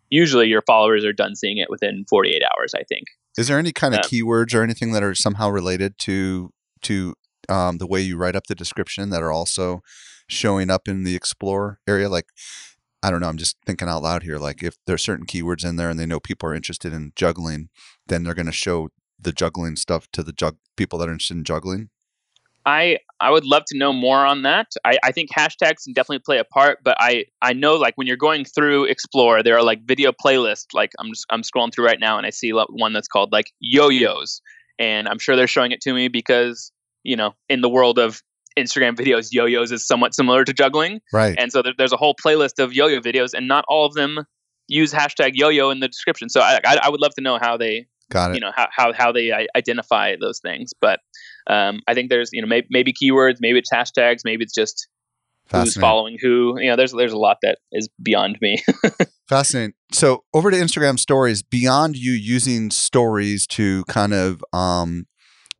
usually 0.09 0.47
your 0.47 0.61
followers 0.63 1.03
are 1.05 1.13
done 1.13 1.35
seeing 1.35 1.57
it 1.57 1.69
within 1.69 2.05
48 2.09 2.41
hours. 2.43 2.73
I 2.75 2.83
think. 2.83 3.05
Is 3.37 3.47
there 3.47 3.59
any 3.59 3.71
kind 3.71 3.93
of 3.93 4.01
Yeah. 4.03 4.21
keywords 4.21 4.55
or 4.55 4.63
anything 4.63 4.91
that 4.93 5.03
are 5.03 5.13
somehow 5.15 5.49
related 5.49 5.97
to 5.99 6.51
to 6.83 7.13
um, 7.49 7.77
the 7.77 7.87
way 7.87 8.01
you 8.01 8.17
write 8.17 8.35
up 8.35 8.47
the 8.47 8.55
description 8.55 9.09
that 9.11 9.21
are 9.23 9.31
also 9.31 9.81
showing 10.27 10.69
up 10.69 10.87
in 10.87 11.03
the 11.03 11.15
explore 11.15 11.79
area? 11.87 12.09
Like, 12.09 12.25
I 13.01 13.09
don't 13.11 13.21
know. 13.21 13.29
I'm 13.29 13.37
just 13.37 13.57
thinking 13.65 13.87
out 13.87 14.03
loud 14.03 14.23
here. 14.23 14.37
Like, 14.37 14.63
if 14.63 14.75
there's 14.85 15.03
certain 15.03 15.25
keywords 15.25 15.63
in 15.63 15.75
there 15.77 15.89
and 15.89 15.99
they 15.99 16.05
know 16.05 16.19
people 16.19 16.49
are 16.49 16.55
interested 16.55 16.93
in 16.93 17.13
juggling, 17.15 17.69
then 18.07 18.23
they're 18.23 18.33
going 18.33 18.47
to 18.47 18.51
show 18.51 18.89
the 19.19 19.31
juggling 19.31 19.75
stuff 19.75 20.07
to 20.13 20.23
the 20.23 20.33
jug 20.33 20.57
people 20.75 20.99
that 20.99 21.07
are 21.07 21.11
interested 21.13 21.37
in 21.37 21.43
juggling. 21.43 21.89
I 22.67 22.97
I 23.19 23.31
would 23.31 23.45
love 23.45 23.63
to 23.69 23.77
know 23.77 23.93
more 23.93 24.23
on 24.25 24.41
that. 24.43 24.67
I, 24.85 24.99
I 25.03 25.11
think 25.11 25.29
hashtags 25.31 25.85
can 25.85 25.93
definitely 25.93 26.19
play 26.19 26.37
a 26.37 26.43
part, 26.43 26.79
but 26.83 26.97
I 26.99 27.25
I 27.41 27.53
know 27.53 27.75
like 27.75 27.93
when 27.95 28.05
you're 28.07 28.17
going 28.17 28.43
through 28.45 28.83
Explore, 28.85 29.41
there 29.41 29.55
are 29.57 29.63
like 29.63 29.79
video 29.87 30.11
playlists. 30.11 30.67
Like 30.73 30.91
I'm 30.99 31.07
just, 31.09 31.25
I'm 31.29 31.41
scrolling 31.43 31.73
through 31.73 31.85
right 31.85 31.99
now 31.99 32.17
and 32.17 32.27
I 32.27 32.29
see 32.29 32.51
one 32.51 32.91
that's 32.93 33.07
called 33.07 33.31
like 33.31 33.51
yo-yos, 33.59 34.41
and 34.77 35.07
I'm 35.07 35.17
sure 35.17 35.35
they're 35.37 35.47
showing 35.47 35.71
it 35.71 35.81
to 35.81 35.93
me 35.93 36.09
because 36.09 36.71
you 37.03 37.15
know 37.15 37.33
in 37.47 37.61
the 37.61 37.69
world 37.69 37.97
of 37.97 38.21
Instagram 38.59 38.95
videos, 38.95 39.29
yo-yos 39.31 39.71
is 39.71 39.87
somewhat 39.87 40.13
similar 40.13 40.43
to 40.43 40.51
juggling, 40.51 40.99
Right. 41.13 41.35
and 41.39 41.51
so 41.51 41.61
there, 41.61 41.73
there's 41.77 41.93
a 41.93 41.97
whole 41.97 42.15
playlist 42.15 42.61
of 42.61 42.73
yo-yo 42.73 42.99
videos, 42.99 43.33
and 43.33 43.47
not 43.47 43.63
all 43.69 43.85
of 43.85 43.93
them 43.93 44.25
use 44.67 44.91
hashtag 44.91 45.31
yo-yo 45.35 45.69
in 45.69 45.79
the 45.79 45.87
description. 45.87 46.27
So 46.27 46.41
I 46.41 46.59
I, 46.65 46.79
I 46.83 46.89
would 46.89 46.99
love 46.99 47.13
to 47.15 47.21
know 47.21 47.37
how 47.41 47.55
they 47.55 47.87
Got 48.11 48.31
it. 48.31 48.35
you 48.35 48.41
know 48.41 48.51
how 48.55 48.67
how, 48.71 48.93
how 48.93 49.11
they 49.13 49.31
identify 49.55 50.15
those 50.19 50.39
things 50.39 50.73
but 50.79 50.99
um, 51.49 51.81
i 51.87 51.93
think 51.93 52.09
there's 52.09 52.29
you 52.33 52.41
know 52.41 52.47
maybe, 52.47 52.67
maybe 52.69 52.93
keywords 52.93 53.37
maybe 53.39 53.59
it's 53.59 53.71
hashtags 53.71 54.19
maybe 54.23 54.43
it's 54.43 54.53
just 54.53 54.87
who's 55.51 55.75
following 55.75 56.17
who. 56.21 56.59
You 56.59 56.69
know 56.69 56.75
there's 56.75 56.91
there's 56.91 57.13
a 57.13 57.17
lot 57.17 57.37
that 57.41 57.59
is 57.71 57.89
beyond 58.01 58.37
me. 58.41 58.61
Fascinating. 59.29 59.73
So 59.91 60.23
over 60.33 60.51
to 60.51 60.57
Instagram 60.57 60.99
stories, 60.99 61.41
beyond 61.41 61.95
you 61.95 62.11
using 62.11 62.71
stories 62.71 63.47
to 63.47 63.83
kind 63.85 64.13
of 64.13 64.43
um, 64.53 65.05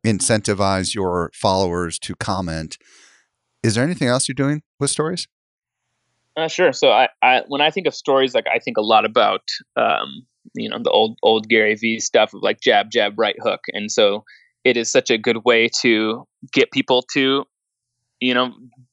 incentivize 0.06 0.94
your 0.94 1.30
followers 1.34 1.98
to 2.00 2.14
comment, 2.16 2.78
is 3.62 3.74
there 3.74 3.84
anything 3.84 4.08
else 4.08 4.28
you're 4.28 4.34
doing 4.34 4.62
with 4.78 4.90
stories? 4.90 5.26
uh, 6.36 6.48
sure. 6.48 6.72
So 6.72 6.90
I, 6.90 7.08
I 7.22 7.42
when 7.48 7.60
i 7.60 7.70
think 7.70 7.86
of 7.86 7.94
stories 7.94 8.34
like 8.34 8.46
i 8.52 8.58
think 8.58 8.76
a 8.76 8.82
lot 8.82 9.04
about 9.04 9.42
um, 9.76 10.26
you 10.54 10.68
know 10.68 10.78
the 10.82 10.90
old 10.90 11.18
old 11.22 11.48
gary 11.48 11.74
vee 11.74 11.98
stuff 11.98 12.34
of 12.34 12.42
like 12.42 12.60
jab 12.60 12.90
jab 12.90 13.18
right 13.18 13.36
hook. 13.42 13.60
And 13.72 13.90
so 13.90 14.24
it 14.68 14.76
is 14.76 14.90
such 14.92 15.10
a 15.10 15.18
good 15.18 15.38
way 15.44 15.68
to 15.82 16.24
get 16.52 16.70
people 16.72 17.02
to 17.14 17.44
you 18.20 18.34
know 18.34 18.52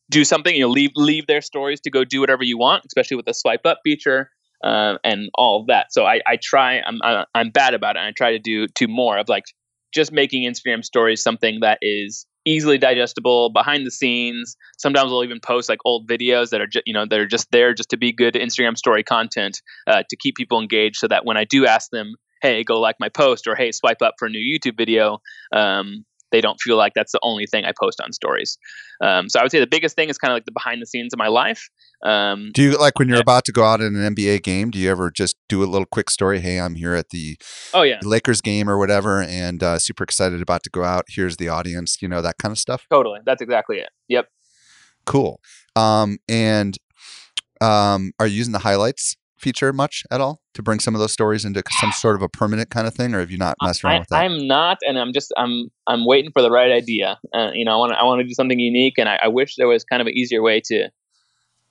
do 0.09 0.23
something 0.23 0.55
you 0.55 0.61
know 0.61 0.69
leave 0.69 0.91
leave 0.95 1.27
their 1.27 1.41
stories 1.41 1.79
to 1.81 1.89
go 1.89 2.03
do 2.03 2.19
whatever 2.19 2.43
you 2.43 2.57
want 2.57 2.83
especially 2.85 3.17
with 3.17 3.25
the 3.25 3.33
swipe 3.33 3.65
up 3.65 3.79
feature 3.83 4.29
uh, 4.63 4.97
and 5.03 5.29
all 5.35 5.61
of 5.61 5.67
that. 5.67 5.87
So 5.91 6.05
i, 6.05 6.21
I 6.27 6.37
try 6.41 6.79
I'm, 6.81 6.99
I- 7.03 7.25
I'm 7.35 7.49
bad 7.51 7.73
about 7.73 7.95
it 7.95 7.99
and 7.99 8.07
i 8.07 8.11
try 8.15 8.31
to 8.31 8.39
do 8.39 8.67
to 8.67 8.87
more 8.87 9.17
of 9.17 9.29
like 9.29 9.45
just 9.93 10.11
making 10.11 10.43
instagram 10.49 10.83
stories 10.83 11.21
something 11.21 11.59
that 11.61 11.79
is 11.81 12.25
easily 12.47 12.77
digestible 12.77 13.49
behind 13.49 13.87
the 13.87 13.91
scenes. 13.91 14.55
Sometimes 14.77 15.11
i'll 15.11 15.23
even 15.23 15.39
post 15.39 15.69
like 15.69 15.79
old 15.85 16.07
videos 16.07 16.49
that 16.51 16.61
are 16.61 16.67
just 16.67 16.83
you 16.85 16.93
know 16.93 17.05
that 17.09 17.19
are 17.19 17.27
just 17.27 17.51
there 17.51 17.73
just 17.73 17.89
to 17.89 17.97
be 17.97 18.11
good 18.11 18.35
instagram 18.35 18.77
story 18.77 19.03
content 19.03 19.61
uh, 19.87 20.03
to 20.09 20.15
keep 20.15 20.35
people 20.35 20.59
engaged 20.61 20.97
so 20.97 21.07
that 21.07 21.25
when 21.25 21.37
i 21.37 21.43
do 21.43 21.65
ask 21.65 21.89
them 21.91 22.15
hey 22.41 22.63
go 22.63 22.79
like 22.79 22.95
my 22.99 23.09
post 23.09 23.47
or 23.47 23.55
hey 23.55 23.71
swipe 23.71 24.01
up 24.01 24.13
for 24.19 24.25
a 24.27 24.29
new 24.29 24.39
youtube 24.39 24.77
video 24.77 25.19
um, 25.53 26.05
they 26.31 26.41
don't 26.41 26.59
feel 26.59 26.75
like 26.77 26.93
that's 26.95 27.11
the 27.11 27.19
only 27.23 27.45
thing 27.45 27.63
i 27.65 27.71
post 27.79 28.01
on 28.01 28.11
stories 28.11 28.57
um, 29.03 29.29
so 29.29 29.39
i 29.39 29.43
would 29.43 29.51
say 29.51 29.59
the 29.59 29.67
biggest 29.67 29.95
thing 29.95 30.09
is 30.09 30.17
kind 30.17 30.31
of 30.31 30.35
like 30.35 30.45
the 30.45 30.51
behind 30.51 30.81
the 30.81 30.85
scenes 30.85 31.13
of 31.13 31.17
my 31.19 31.27
life 31.27 31.69
um, 32.03 32.51
Do 32.53 32.61
you 32.61 32.77
like 32.77 32.99
when 32.99 33.07
you're 33.07 33.17
Yeah. 33.17 33.21
about 33.21 33.45
to 33.45 33.51
go 33.51 33.63
out 33.63 33.79
in 33.81 33.95
an 33.95 34.13
NBA 34.15 34.43
game? 34.43 34.69
Do 34.69 34.77
you 34.77 34.91
ever 34.91 35.09
just 35.09 35.37
do 35.49 35.63
a 35.63 35.65
little 35.65 35.87
quick 35.87 36.09
story? 36.11 36.39
Hey, 36.39 36.59
I'm 36.59 36.75
here 36.75 36.93
at 36.93 37.09
the 37.09 37.37
oh 37.73 37.81
yeah 37.83 37.99
Lakers 38.03 38.41
game 38.41 38.69
or 38.69 38.77
whatever, 38.77 39.23
and 39.23 39.63
uh, 39.63 39.79
super 39.79 40.03
excited 40.03 40.39
about 40.41 40.61
to 40.63 40.69
go 40.69 40.83
out. 40.83 41.05
Here's 41.07 41.37
the 41.37 41.47
audience. 41.49 42.01
You 42.01 42.09
know 42.09 42.21
that 42.21 42.37
kind 42.37 42.51
of 42.51 42.59
stuff. 42.59 42.85
totally 42.91 43.21
that's 43.25 43.41
exactly 43.41 43.77
it 43.77 43.89
yep 44.07 44.27
Cool. 45.05 45.39
Um, 45.75 46.17
and 46.27 46.77
um, 47.61 48.11
are 48.19 48.27
you 48.27 48.35
using 48.37 48.53
the 48.53 48.59
highlights 48.59 49.15
feature 49.45 49.71
much 49.71 50.03
at 50.09 50.19
all 50.19 50.41
to 50.55 50.63
bring 50.63 50.79
some 50.79 50.95
of 50.95 50.99
those 50.99 51.11
stories 51.11 51.45
into 51.45 51.61
some 51.79 51.91
sort 51.91 52.15
of 52.15 52.23
a 52.23 52.27
permanent 52.27 52.71
kind 52.71 52.87
of 52.87 52.95
thing, 52.95 53.13
or 53.13 53.19
have 53.19 53.29
you 53.29 53.37
not 53.37 53.55
messed 53.61 53.83
around 53.83 53.93
I, 53.93 53.99
with 53.99 54.07
that? 54.09 54.23
I'm 54.23 54.47
not, 54.47 54.77
and 54.81 54.97
I'm 54.97 55.13
just 55.13 55.31
I'm 55.37 55.69
I'm 55.85 56.07
waiting 56.07 56.31
for 56.31 56.41
the 56.41 56.49
right 56.49 56.71
idea. 56.71 57.19
Uh, 57.31 57.51
you 57.53 57.63
know, 57.63 57.73
I 57.73 57.75
want 57.75 57.91
to 57.91 57.97
I 57.99 58.03
want 58.03 58.21
to 58.21 58.27
do 58.27 58.33
something 58.33 58.59
unique, 58.59 58.95
and 58.97 59.07
I, 59.07 59.19
I 59.21 59.27
wish 59.27 59.53
there 59.55 59.67
was 59.67 59.83
kind 59.83 60.01
of 60.01 60.07
an 60.07 60.13
easier 60.13 60.41
way 60.41 60.61
to 60.65 60.89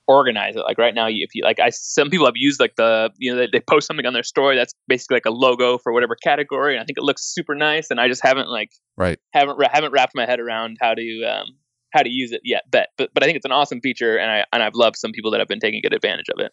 organize 0.07 0.55
it. 0.55 0.61
Like 0.61 0.79
right 0.79 0.95
now, 0.95 1.09
if 1.09 1.35
you 1.35 1.43
like, 1.43 1.59
I 1.59 1.71
some 1.71 2.11
people 2.11 2.27
have 2.27 2.37
used 2.37 2.61
like 2.61 2.77
the 2.77 3.11
you 3.19 3.33
know 3.33 3.39
they, 3.39 3.49
they 3.53 3.61
post 3.61 3.89
something 3.89 4.07
on 4.07 4.13
their 4.13 4.23
story 4.23 4.55
that's 4.55 4.73
basically 4.87 5.17
like 5.17 5.27
a 5.27 5.31
logo 5.33 5.77
for 5.79 5.93
whatever 5.93 6.15
category, 6.15 6.75
and 6.75 6.81
I 6.81 6.85
think 6.85 6.97
it 6.99 7.05
looks 7.05 7.25
super 7.25 7.57
nice, 7.57 7.91
and 7.91 8.01
I 8.01 8.07
just 8.07 8.23
haven't 8.23 8.49
like 8.49 8.71
right. 8.97 9.19
haven't 9.33 9.59
haven't 9.73 9.91
wrapped 9.91 10.13
my 10.15 10.27
head 10.27 10.39
around 10.39 10.77
how 10.81 10.95
to 10.95 11.25
um 11.25 11.49
how 11.93 12.05
to 12.05 12.11
use 12.11 12.31
it 12.31 12.43
yet. 12.45 12.63
But 12.71 12.91
but 12.97 13.11
but 13.15 13.25
I 13.25 13.27
think 13.27 13.37
it's 13.37 13.47
an 13.47 13.53
awesome 13.53 13.81
feature, 13.81 14.17
and 14.17 14.31
I 14.31 14.45
and 14.53 14.63
I've 14.63 14.75
loved 14.75 14.97
some 14.97 15.11
people 15.11 15.33
that 15.33 15.41
have 15.41 15.49
been 15.49 15.61
taking 15.61 15.81
good 15.83 15.95
advantage 15.95 16.29
of 16.33 16.45
it. 16.45 16.53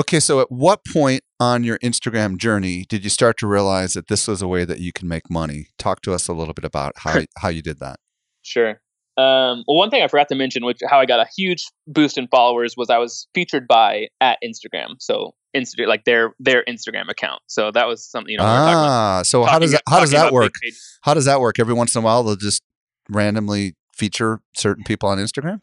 Okay, 0.00 0.18
so 0.18 0.40
at 0.40 0.50
what 0.50 0.80
point 0.90 1.22
on 1.38 1.62
your 1.62 1.78
Instagram 1.80 2.38
journey 2.38 2.86
did 2.88 3.04
you 3.04 3.10
start 3.10 3.36
to 3.38 3.46
realize 3.46 3.92
that 3.92 4.08
this 4.08 4.26
was 4.26 4.40
a 4.40 4.48
way 4.48 4.64
that 4.64 4.78
you 4.80 4.94
can 4.94 5.08
make 5.08 5.28
money? 5.28 5.66
Talk 5.78 6.00
to 6.02 6.14
us 6.14 6.26
a 6.26 6.32
little 6.32 6.54
bit 6.54 6.64
about 6.64 6.94
how 6.96 7.20
how 7.36 7.48
you 7.50 7.60
did 7.60 7.80
that. 7.80 7.96
Sure. 8.40 8.80
Um, 9.18 9.62
well, 9.68 9.76
one 9.76 9.90
thing 9.90 10.02
I 10.02 10.08
forgot 10.08 10.28
to 10.30 10.34
mention, 10.34 10.64
which 10.64 10.78
how 10.88 11.00
I 11.00 11.04
got 11.04 11.20
a 11.20 11.26
huge 11.36 11.66
boost 11.86 12.16
in 12.16 12.28
followers, 12.28 12.78
was 12.78 12.88
I 12.88 12.96
was 12.96 13.28
featured 13.34 13.68
by 13.68 14.08
at 14.22 14.38
Instagram. 14.42 14.94
So 15.00 15.34
Insta, 15.54 15.86
like 15.86 16.04
their 16.04 16.32
their 16.40 16.64
Instagram 16.64 17.10
account. 17.10 17.42
So 17.46 17.70
that 17.70 17.86
was 17.86 18.02
something 18.10 18.32
you 18.32 18.38
know. 18.38 18.44
we 18.44 18.48
talking 18.48 18.72
about- 18.72 18.88
ah, 18.88 19.22
so 19.22 19.44
how 19.44 19.58
does 19.58 19.72
that 19.72 19.82
how 19.86 20.00
does 20.00 20.12
that 20.12 20.32
work? 20.32 20.54
How 21.02 21.12
does 21.12 21.26
that 21.26 21.42
work? 21.42 21.58
Every 21.58 21.74
once 21.74 21.94
in 21.94 22.00
a 22.00 22.04
while, 22.06 22.22
they'll 22.22 22.36
just 22.36 22.62
randomly 23.10 23.74
feature 23.92 24.40
certain 24.56 24.82
people 24.84 25.10
on 25.10 25.18
Instagram. 25.18 25.60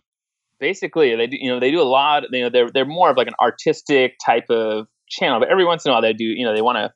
Basically, 0.59 1.15
they 1.15 1.27
do. 1.27 1.37
You 1.39 1.51
know, 1.51 1.59
they 1.59 1.71
do 1.71 1.81
a 1.81 1.83
lot. 1.83 2.23
You 2.31 2.43
know, 2.43 2.49
they're 2.49 2.71
they're 2.71 2.85
more 2.85 3.09
of 3.09 3.17
like 3.17 3.27
an 3.27 3.35
artistic 3.39 4.15
type 4.25 4.49
of 4.49 4.87
channel, 5.09 5.39
but 5.39 5.49
every 5.49 5.65
once 5.65 5.85
in 5.85 5.91
a 5.91 5.93
while 5.93 6.01
they 6.01 6.13
do. 6.13 6.25
You 6.25 6.45
know, 6.45 6.55
they 6.55 6.61
want 6.61 6.91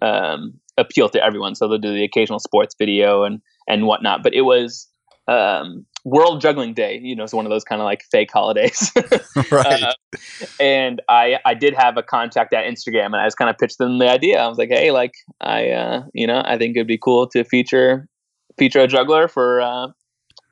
to 0.00 0.06
um, 0.06 0.60
appeal 0.76 1.08
to 1.10 1.22
everyone, 1.22 1.54
so 1.54 1.68
they'll 1.68 1.78
do 1.78 1.92
the 1.92 2.04
occasional 2.04 2.38
sports 2.38 2.74
video 2.78 3.24
and 3.24 3.40
and 3.68 3.86
whatnot. 3.86 4.22
But 4.22 4.34
it 4.34 4.42
was 4.42 4.88
um, 5.28 5.86
World 6.04 6.40
Juggling 6.40 6.74
Day. 6.74 7.00
You 7.02 7.16
know, 7.16 7.24
it's 7.24 7.32
one 7.32 7.46
of 7.46 7.50
those 7.50 7.64
kind 7.64 7.80
of 7.80 7.86
like 7.86 8.02
fake 8.10 8.30
holidays. 8.32 8.92
right. 9.50 9.82
Uh, 9.82 9.92
and 10.60 11.00
I 11.08 11.38
I 11.44 11.54
did 11.54 11.74
have 11.74 11.96
a 11.96 12.02
contact 12.02 12.52
at 12.54 12.64
Instagram, 12.64 13.06
and 13.06 13.16
I 13.16 13.26
just 13.26 13.38
kind 13.38 13.50
of 13.50 13.58
pitched 13.58 13.78
them 13.78 13.98
the 13.98 14.10
idea. 14.10 14.40
I 14.40 14.48
was 14.48 14.58
like, 14.58 14.70
hey, 14.70 14.90
like 14.90 15.14
I 15.40 15.70
uh, 15.70 16.02
you 16.12 16.26
know 16.26 16.42
I 16.44 16.58
think 16.58 16.76
it'd 16.76 16.86
be 16.86 16.98
cool 16.98 17.26
to 17.28 17.44
feature 17.44 18.08
feature 18.58 18.80
a 18.80 18.86
juggler 18.86 19.28
for 19.28 19.60
uh, 19.60 19.88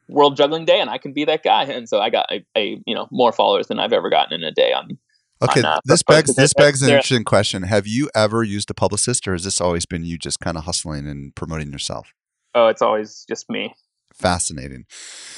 World 0.09 0.37
Juggling 0.37 0.65
Day, 0.65 0.81
and 0.81 0.91
I 0.91 0.99
can 0.99 1.13
be 1.13 1.25
that 1.25 1.43
guy. 1.43 1.65
And 1.65 1.89
so 1.89 2.01
I 2.01 2.11
got 2.11 2.27
a, 2.31 2.45
a 2.57 2.81
you 2.87 2.95
know 2.95 3.09
more 3.11 3.33
followers 3.33 3.69
than 3.69 3.79
I've 3.79 3.93
ever 3.93 4.11
gotten 4.11 4.41
in 4.41 4.47
a 4.47 4.53
day 4.53 4.73
on. 4.73 4.99
okay, 5.43 5.61
on, 5.61 5.67
uh, 5.67 5.81
this 5.85 6.03
begs 6.03 6.35
this 6.35 6.55
begs 6.55 6.83
an 6.83 6.91
interesting 6.91 7.25
question. 7.25 7.65
Have 7.65 7.87
you 7.87 8.11
ever 8.15 8.43
used 8.43 8.71
a 8.71 8.75
publicist, 8.75 9.27
or 9.27 9.33
has 9.33 9.45
this 9.45 9.61
always 9.61 9.87
been 9.87 10.05
you 10.05 10.19
just 10.19 10.41
kind 10.41 10.57
of 10.57 10.65
hustling 10.65 11.07
and 11.07 11.35
promoting 11.35 11.73
yourself? 11.73 12.13
Oh, 12.55 12.69
it's 12.69 12.83
always 12.83 13.25
just 13.29 13.49
me. 13.49 13.75
Fascinating. 14.13 14.85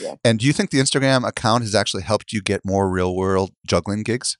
Yeah. 0.00 0.14
And 0.24 0.38
do 0.40 0.46
you 0.46 0.53
think 0.53 0.70
the 0.70 0.79
Instagram 0.79 1.27
account 1.27 1.62
has 1.62 1.74
actually 1.74 2.03
helped 2.03 2.33
you 2.33 2.42
get 2.42 2.62
more 2.64 2.90
real 2.90 3.14
world 3.14 3.53
juggling 3.66 4.03
gigs? 4.03 4.37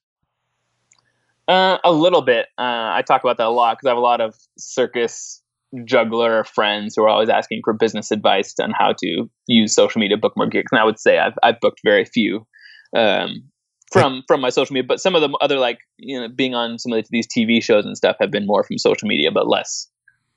Uh, 1.47 1.79
a 1.85 1.93
little 1.93 2.23
bit. 2.23 2.47
Uh, 2.59 2.91
I 2.93 3.03
talk 3.07 3.23
about 3.23 3.37
that 3.37 3.47
a 3.47 3.51
lot 3.51 3.77
because 3.77 3.87
I 3.87 3.91
have 3.91 3.99
a 3.99 4.01
lot 4.01 4.21
of 4.21 4.35
circus 4.59 5.43
juggler 5.85 6.45
friends 6.45 6.95
who 6.97 7.03
are 7.03 7.09
always 7.09 7.29
asking 7.29 7.61
for 7.65 7.73
business 7.73 8.11
advice 8.11 8.55
on 8.61 8.73
how 8.79 8.93
to 8.99 9.29
use 9.47 9.75
social 9.75 9.99
media 10.01 10.17
to 10.17 10.21
book 10.21 10.35
more 10.37 10.47
gigs. 10.47 10.71
And 10.73 10.81
I 10.81 10.85
would 10.85 10.99
say 10.99 11.19
I've 11.19 11.35
I've 11.43 11.61
booked 11.61 11.81
very 11.85 12.05
few 12.05 12.47
um, 12.97 13.43
from 13.93 14.23
from 14.29 14.41
my 14.41 14.51
social 14.51 14.73
media, 14.75 14.87
but 14.87 15.01
some 15.01 15.15
of 15.15 15.23
the 15.23 15.37
other 15.41 15.59
like 15.59 15.79
you 15.97 16.21
know 16.21 16.29
being 16.29 16.55
on 16.55 16.79
some 16.79 16.93
of 16.93 17.05
these 17.11 17.27
TV 17.27 17.63
shows 17.63 17.85
and 17.85 17.97
stuff 17.97 18.17
have 18.21 18.31
been 18.31 18.47
more 18.47 18.63
from 18.65 18.79
social 18.79 19.09
media, 19.09 19.31
but 19.33 19.49
less. 19.49 19.89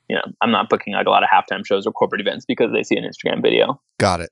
You 0.10 0.16
know, 0.16 0.22
I'm 0.42 0.52
not 0.52 0.70
booking 0.70 0.94
like 0.94 1.06
a 1.06 1.10
lot 1.10 1.24
of 1.24 1.30
halftime 1.30 1.66
shows 1.66 1.86
or 1.86 1.92
corporate 1.92 2.22
events 2.22 2.46
because 2.48 2.72
they 2.74 2.82
see 2.82 2.96
an 2.96 3.04
Instagram 3.04 3.42
video. 3.42 3.82
Got 4.00 4.22
it. 4.22 4.30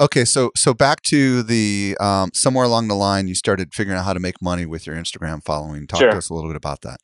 Okay, 0.00 0.24
so 0.24 0.50
so 0.56 0.72
back 0.72 1.02
to 1.02 1.42
the 1.42 1.98
um, 2.00 2.30
somewhere 2.32 2.64
along 2.64 2.88
the 2.88 2.94
line, 2.94 3.28
you 3.28 3.34
started 3.34 3.74
figuring 3.74 3.98
out 3.98 4.06
how 4.06 4.14
to 4.14 4.20
make 4.20 4.40
money 4.40 4.64
with 4.64 4.86
your 4.86 4.96
Instagram 4.96 5.44
following. 5.44 5.86
Talk 5.86 6.00
Sure. 6.00 6.10
to 6.10 6.16
us 6.16 6.30
a 6.30 6.34
little 6.34 6.48
bit 6.48 6.56
about 6.56 6.80
that. 6.80 6.98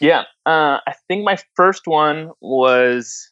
Yeah, 0.00 0.22
uh, 0.44 0.78
I 0.86 0.94
think 1.08 1.24
my 1.24 1.38
first 1.54 1.86
one 1.86 2.30
was 2.40 3.30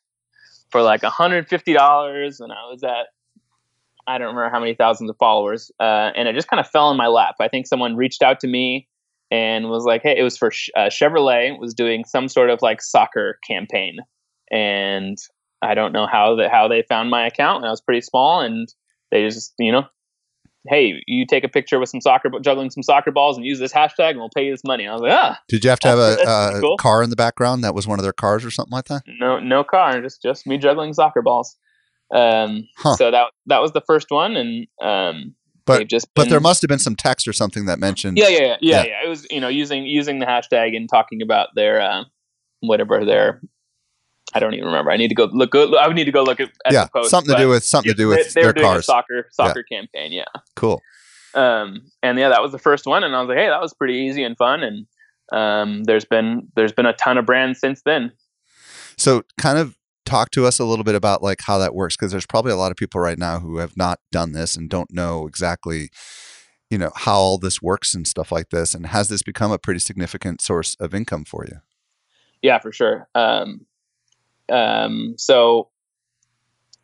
for 0.70 0.83
like 0.83 1.03
$150, 1.03 2.40
and 2.40 2.53
I 2.53 2.66
was 2.70 2.83
at 2.83 3.07
I 4.07 4.18
don't 4.18 4.29
remember 4.35 4.50
how 4.50 4.61
many 4.61 4.74
thousands 4.74 5.09
of 5.11 5.16
followers, 5.18 5.70
uh, 5.81 6.11
and 6.14 6.29
it 6.29 6.35
just 6.35 6.48
kind 6.48 6.61
of 6.61 6.68
fell 6.68 6.90
in 6.90 6.96
my 6.96 7.07
lap. 7.07 7.37
I 7.40 7.48
think 7.48 7.66
someone 7.66 7.96
reached 7.96 8.22
out 8.22 8.38
to 8.40 8.46
me 8.46 8.87
and 9.31 9.70
was 9.70 9.85
like, 9.85 10.03
"Hey, 10.03 10.16
it 10.18 10.22
was 10.22 10.37
for 10.37 10.48
uh, 10.77 10.90
Chevrolet 10.90 11.59
was 11.59 11.74
doing 11.74 12.05
some 12.05 12.29
sort 12.29 12.50
of 12.50 12.61
like 12.62 12.83
soccer 12.83 13.38
campaign, 13.48 13.98
and 14.50 15.16
I 15.62 15.74
don't 15.74 15.92
know 15.92 16.07
how 16.07 16.37
that 16.37 16.50
how 16.50 16.68
they 16.68 16.83
found 16.83 17.11
my 17.11 17.27
account, 17.27 17.59
and 17.59 17.66
I 17.66 17.70
was 17.70 17.81
pretty 17.81 18.03
small, 18.03 18.40
and 18.40 18.68
they 19.11 19.22
just 19.22 19.55
you 19.59 19.72
know." 19.72 19.85
Hey, 20.68 21.03
you 21.07 21.27
take 21.27 21.44
a 21.44 21.48
picture 21.48 21.79
with 21.79 21.90
some 21.90 22.00
soccer, 22.00 22.31
juggling 22.40 22.70
some 22.70 22.83
soccer 22.83 23.11
balls, 23.11 23.37
and 23.37 23.44
use 23.44 23.59
this 23.59 23.72
hashtag, 23.72 24.11
and 24.11 24.18
we'll 24.18 24.31
pay 24.35 24.46
you 24.46 24.50
this 24.53 24.64
money. 24.64 24.85
And 24.85 24.90
I 24.92 24.94
was 24.94 25.03
like, 25.03 25.12
ah, 25.12 25.38
Did 25.48 25.62
you 25.62 25.68
have 25.70 25.79
to 25.81 25.88
have 25.88 25.98
a, 25.98 26.03
That's- 26.16 26.24
that's 26.27 26.57
a 26.59 26.61
cool. 26.62 26.77
car 26.79 27.03
in 27.03 27.11
the 27.11 27.16
background 27.16 27.62
that 27.64 27.74
was 27.74 27.87
one 27.87 27.98
of 27.98 28.03
their 28.03 28.12
cars 28.14 28.44
or 28.44 28.50
something 28.50 28.72
like 28.72 28.87
that? 28.87 29.03
no 29.07 29.38
no 29.38 29.62
car 29.64 30.00
just 30.00 30.22
just 30.22 30.46
me 30.46 30.57
juggling 30.59 30.94
soccer 30.94 31.20
balls 31.22 31.57
um 32.14 32.66
Huh. 32.77 32.96
so 32.96 33.11
that 33.11 33.27
that 33.46 33.61
was 33.61 33.72
the 33.72 33.81
first 33.83 34.11
one 34.11 34.37
and 34.37 34.66
um 34.83 35.35
But- 35.66 35.88
just 35.88 36.09
But 36.14 36.29
there 36.31 36.40
must 36.40 36.62
have 36.62 36.68
been 36.68 36.79
some 36.79 36.96
text 36.96 37.27
or 37.29 37.33
something 37.33 37.66
that 37.66 37.79
mentioned. 37.79 38.16
yeah, 38.18 38.29
yeah 38.29 38.38
yeah 38.38 38.46
yeah 38.46 38.57
Yeah. 38.61 38.85
yeah 38.85 39.05
it 39.05 39.09
was 39.09 39.27
you 39.31 39.40
know 39.40 39.48
using 39.48 39.85
using 39.87 40.18
the 40.18 40.27
hashtag 40.27 40.77
and 40.77 40.88
talking 40.88 41.20
about 41.22 41.48
their 41.55 41.81
uh 41.81 42.05
whatever 42.61 43.05
their 43.05 43.40
I 44.34 44.40
don't 44.40 44.54
even 44.54 44.66
remember. 44.66 44.90
I 44.90 44.96
need 44.96 45.08
to 45.08 45.14
go 45.14 45.28
look. 45.32 45.52
Go, 45.52 45.76
I 45.76 45.86
would 45.86 45.94
need 45.96 46.04
to 46.04 46.12
go 46.12 46.22
look 46.22 46.40
at, 46.40 46.50
at 46.66 46.72
yeah, 46.72 46.84
the 46.84 46.90
post. 46.90 47.10
something 47.10 47.34
to 47.34 47.40
do 47.40 47.48
with 47.48 47.64
something 47.64 47.92
to 47.92 47.96
do 47.96 48.08
they- 48.10 48.16
with 48.16 48.34
they, 48.34 48.40
were 48.40 48.46
their 48.46 48.52
doing 48.52 48.66
a 48.66 48.70
cars. 48.70 48.86
soccer 48.86 49.28
soccer 49.32 49.62
campaign. 49.62 50.12
Yeah. 50.12 50.24
Cool. 50.56 50.82
Um, 51.34 51.82
and 52.02 52.18
yeah, 52.18 52.28
that 52.28 52.42
was 52.42 52.52
the 52.52 52.58
first 52.58 52.86
one, 52.86 53.02
and 53.04 53.14
I 53.14 53.20
was 53.20 53.28
like, 53.28 53.38
hey, 53.38 53.48
that 53.48 53.60
was 53.60 53.74
pretty 53.74 53.94
easy 53.94 54.22
and 54.22 54.36
fun. 54.36 54.62
And 54.62 54.86
um, 55.32 55.84
there's 55.84 56.04
been 56.04 56.48
there's 56.56 56.72
been 56.72 56.86
a 56.86 56.92
ton 56.92 57.18
of 57.18 57.26
brands 57.26 57.58
since 57.60 57.82
then. 57.84 58.12
So, 58.96 59.22
kind 59.38 59.58
of 59.58 59.76
talk 60.06 60.30
to 60.32 60.46
us 60.46 60.58
a 60.58 60.64
little 60.64 60.84
bit 60.84 60.94
about 60.94 61.22
like 61.22 61.40
how 61.42 61.58
that 61.58 61.74
works 61.74 61.96
because 61.96 62.12
there's 62.12 62.26
probably 62.26 62.52
a 62.52 62.56
lot 62.56 62.70
of 62.70 62.76
people 62.76 63.00
right 63.00 63.18
now 63.18 63.40
who 63.40 63.56
have 63.58 63.76
not 63.76 63.98
done 64.12 64.32
this 64.32 64.54
and 64.54 64.68
don't 64.68 64.92
know 64.92 65.26
exactly, 65.26 65.88
you 66.70 66.78
know, 66.78 66.90
how 66.94 67.16
all 67.16 67.38
this 67.38 67.60
works 67.62 67.94
and 67.94 68.06
stuff 68.06 68.30
like 68.30 68.50
this. 68.50 68.74
And 68.74 68.86
has 68.86 69.08
this 69.08 69.22
become 69.22 69.50
a 69.50 69.58
pretty 69.58 69.80
significant 69.80 70.40
source 70.40 70.76
of 70.78 70.94
income 70.94 71.24
for 71.24 71.44
you? 71.46 71.56
Yeah, 72.42 72.58
for 72.58 72.70
sure. 72.70 73.08
Um, 73.14 73.66
um, 74.50 75.14
so 75.16 75.68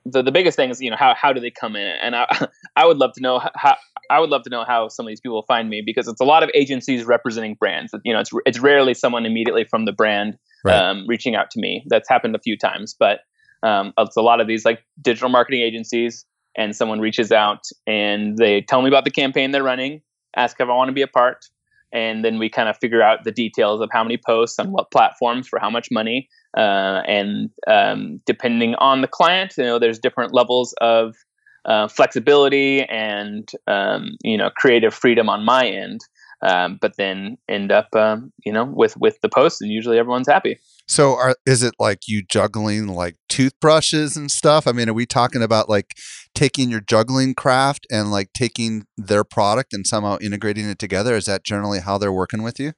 the 0.07 0.23
the 0.23 0.33
biggest 0.33 0.57
thing 0.57 0.71
is 0.71 0.81
you 0.81 0.91
know 0.91 0.97
how 0.97 1.15
how 1.15 1.33
do 1.33 1.41
they 1.41 1.51
come 1.51 1.77
in 1.77 1.97
and 2.03 2.17
I 2.17 2.27
I 2.77 2.87
would 2.87 2.97
love 2.97 3.13
to 3.15 3.21
know 3.21 3.41
how 3.55 3.77
I 4.11 4.19
would 4.19 4.31
love 4.31 4.43
to 4.43 4.51
know 4.51 4.65
how 4.65 4.89
some 4.89 5.07
of 5.07 5.09
these 5.09 5.21
people 5.21 5.43
find 5.47 5.69
me 5.69 5.83
because 5.85 6.09
it's 6.09 6.21
a 6.21 6.25
lot 6.25 6.43
of 6.43 6.51
agencies 6.55 7.05
representing 7.05 7.55
brands. 7.55 7.95
You 8.05 8.13
know, 8.13 8.21
it's 8.21 8.31
it's 8.45 8.59
rarely 8.59 8.95
someone 8.95 9.25
immediately 9.25 9.65
from 9.65 9.85
the 9.85 9.93
brand 9.93 10.37
Right. 10.63 10.77
um, 10.77 11.07
reaching 11.09 11.35
out 11.35 11.51
to 11.53 11.61
me. 11.61 11.85
That's 11.89 12.09
happened 12.09 12.37
a 12.37 12.39
few 12.39 12.57
times, 12.57 12.95
but 12.99 13.21
um, 13.63 13.95
it's 13.97 14.17
a 14.17 14.23
lot 14.23 14.41
of 14.41 14.47
these 14.47 14.65
like 14.65 14.85
digital 15.01 15.31
marketing 15.31 15.63
agencies, 15.63 16.27
and 16.57 16.75
someone 16.77 17.01
reaches 17.01 17.33
out 17.33 17.65
and 17.87 18.37
they 18.37 18.61
tell 18.61 18.83
me 18.83 18.89
about 18.89 19.05
the 19.05 19.11
campaign 19.11 19.53
they're 19.53 19.63
running, 19.63 20.03
ask 20.37 20.61
if 20.61 20.69
I 20.69 20.75
want 20.75 20.89
to 20.89 20.93
be 20.93 21.03
a 21.03 21.07
part, 21.07 21.47
and 21.93 22.25
then 22.25 22.39
we 22.39 22.49
kind 22.49 22.69
of 22.69 22.77
figure 22.79 23.03
out 23.03 23.25
the 23.25 23.33
details 23.33 23.81
of 23.81 23.89
how 23.93 24.03
many 24.03 24.17
posts 24.17 24.59
on 24.59 24.73
what 24.73 24.91
platforms 24.91 25.49
for 25.49 25.59
how 25.59 25.71
much 25.71 25.91
money, 25.91 26.29
uh, 26.57 27.03
and 27.07 27.51
um, 27.67 28.21
depending 28.27 28.75
on 28.77 29.01
the 29.01 29.09
client, 29.09 29.55
you 29.57 29.65
know, 29.65 29.79
there's 29.79 29.99
different 29.99 30.35
levels 30.35 30.75
of 30.81 31.17
uh, 31.65 31.89
flexibility 31.89 32.83
and 32.85 33.53
um, 33.67 34.17
you 34.23 34.37
know 34.37 34.51
creative 34.57 34.95
freedom 34.95 35.29
on 35.29 35.45
my 35.45 35.67
end. 35.67 36.01
Um, 36.43 36.79
but 36.81 36.97
then 36.97 37.37
end 37.51 37.71
up, 37.71 37.95
um, 37.95 38.33
you 38.47 38.53
know, 38.53 38.65
with 38.65 38.97
with 38.97 39.21
the 39.21 39.29
posts, 39.29 39.61
and 39.61 39.71
usually 39.71 39.99
everyone's 39.99 40.29
happy. 40.29 40.59
So, 40.91 41.15
are 41.17 41.37
is 41.47 41.63
it 41.63 41.75
like 41.79 42.09
you 42.09 42.21
juggling 42.29 42.89
like 42.89 43.15
toothbrushes 43.29 44.17
and 44.17 44.29
stuff? 44.29 44.67
I 44.67 44.73
mean, 44.73 44.89
are 44.89 44.93
we 44.93 45.07
talking 45.07 45.41
about 45.41 45.69
like 45.69 45.95
taking 46.35 46.69
your 46.69 46.81
juggling 46.81 47.35
craft 47.35 47.87
and 47.93 48.11
like 48.11 48.33
taking 48.35 48.87
their 48.97 49.23
product 49.23 49.73
and 49.73 49.87
somehow 49.87 50.19
integrating 50.21 50.69
it 50.69 50.81
together? 50.81 51.15
Is 51.15 51.27
that 51.27 51.45
generally 51.45 51.79
how 51.79 51.97
they're 51.97 52.13
working 52.13 52.43
with 52.43 52.59
you? 52.59 52.73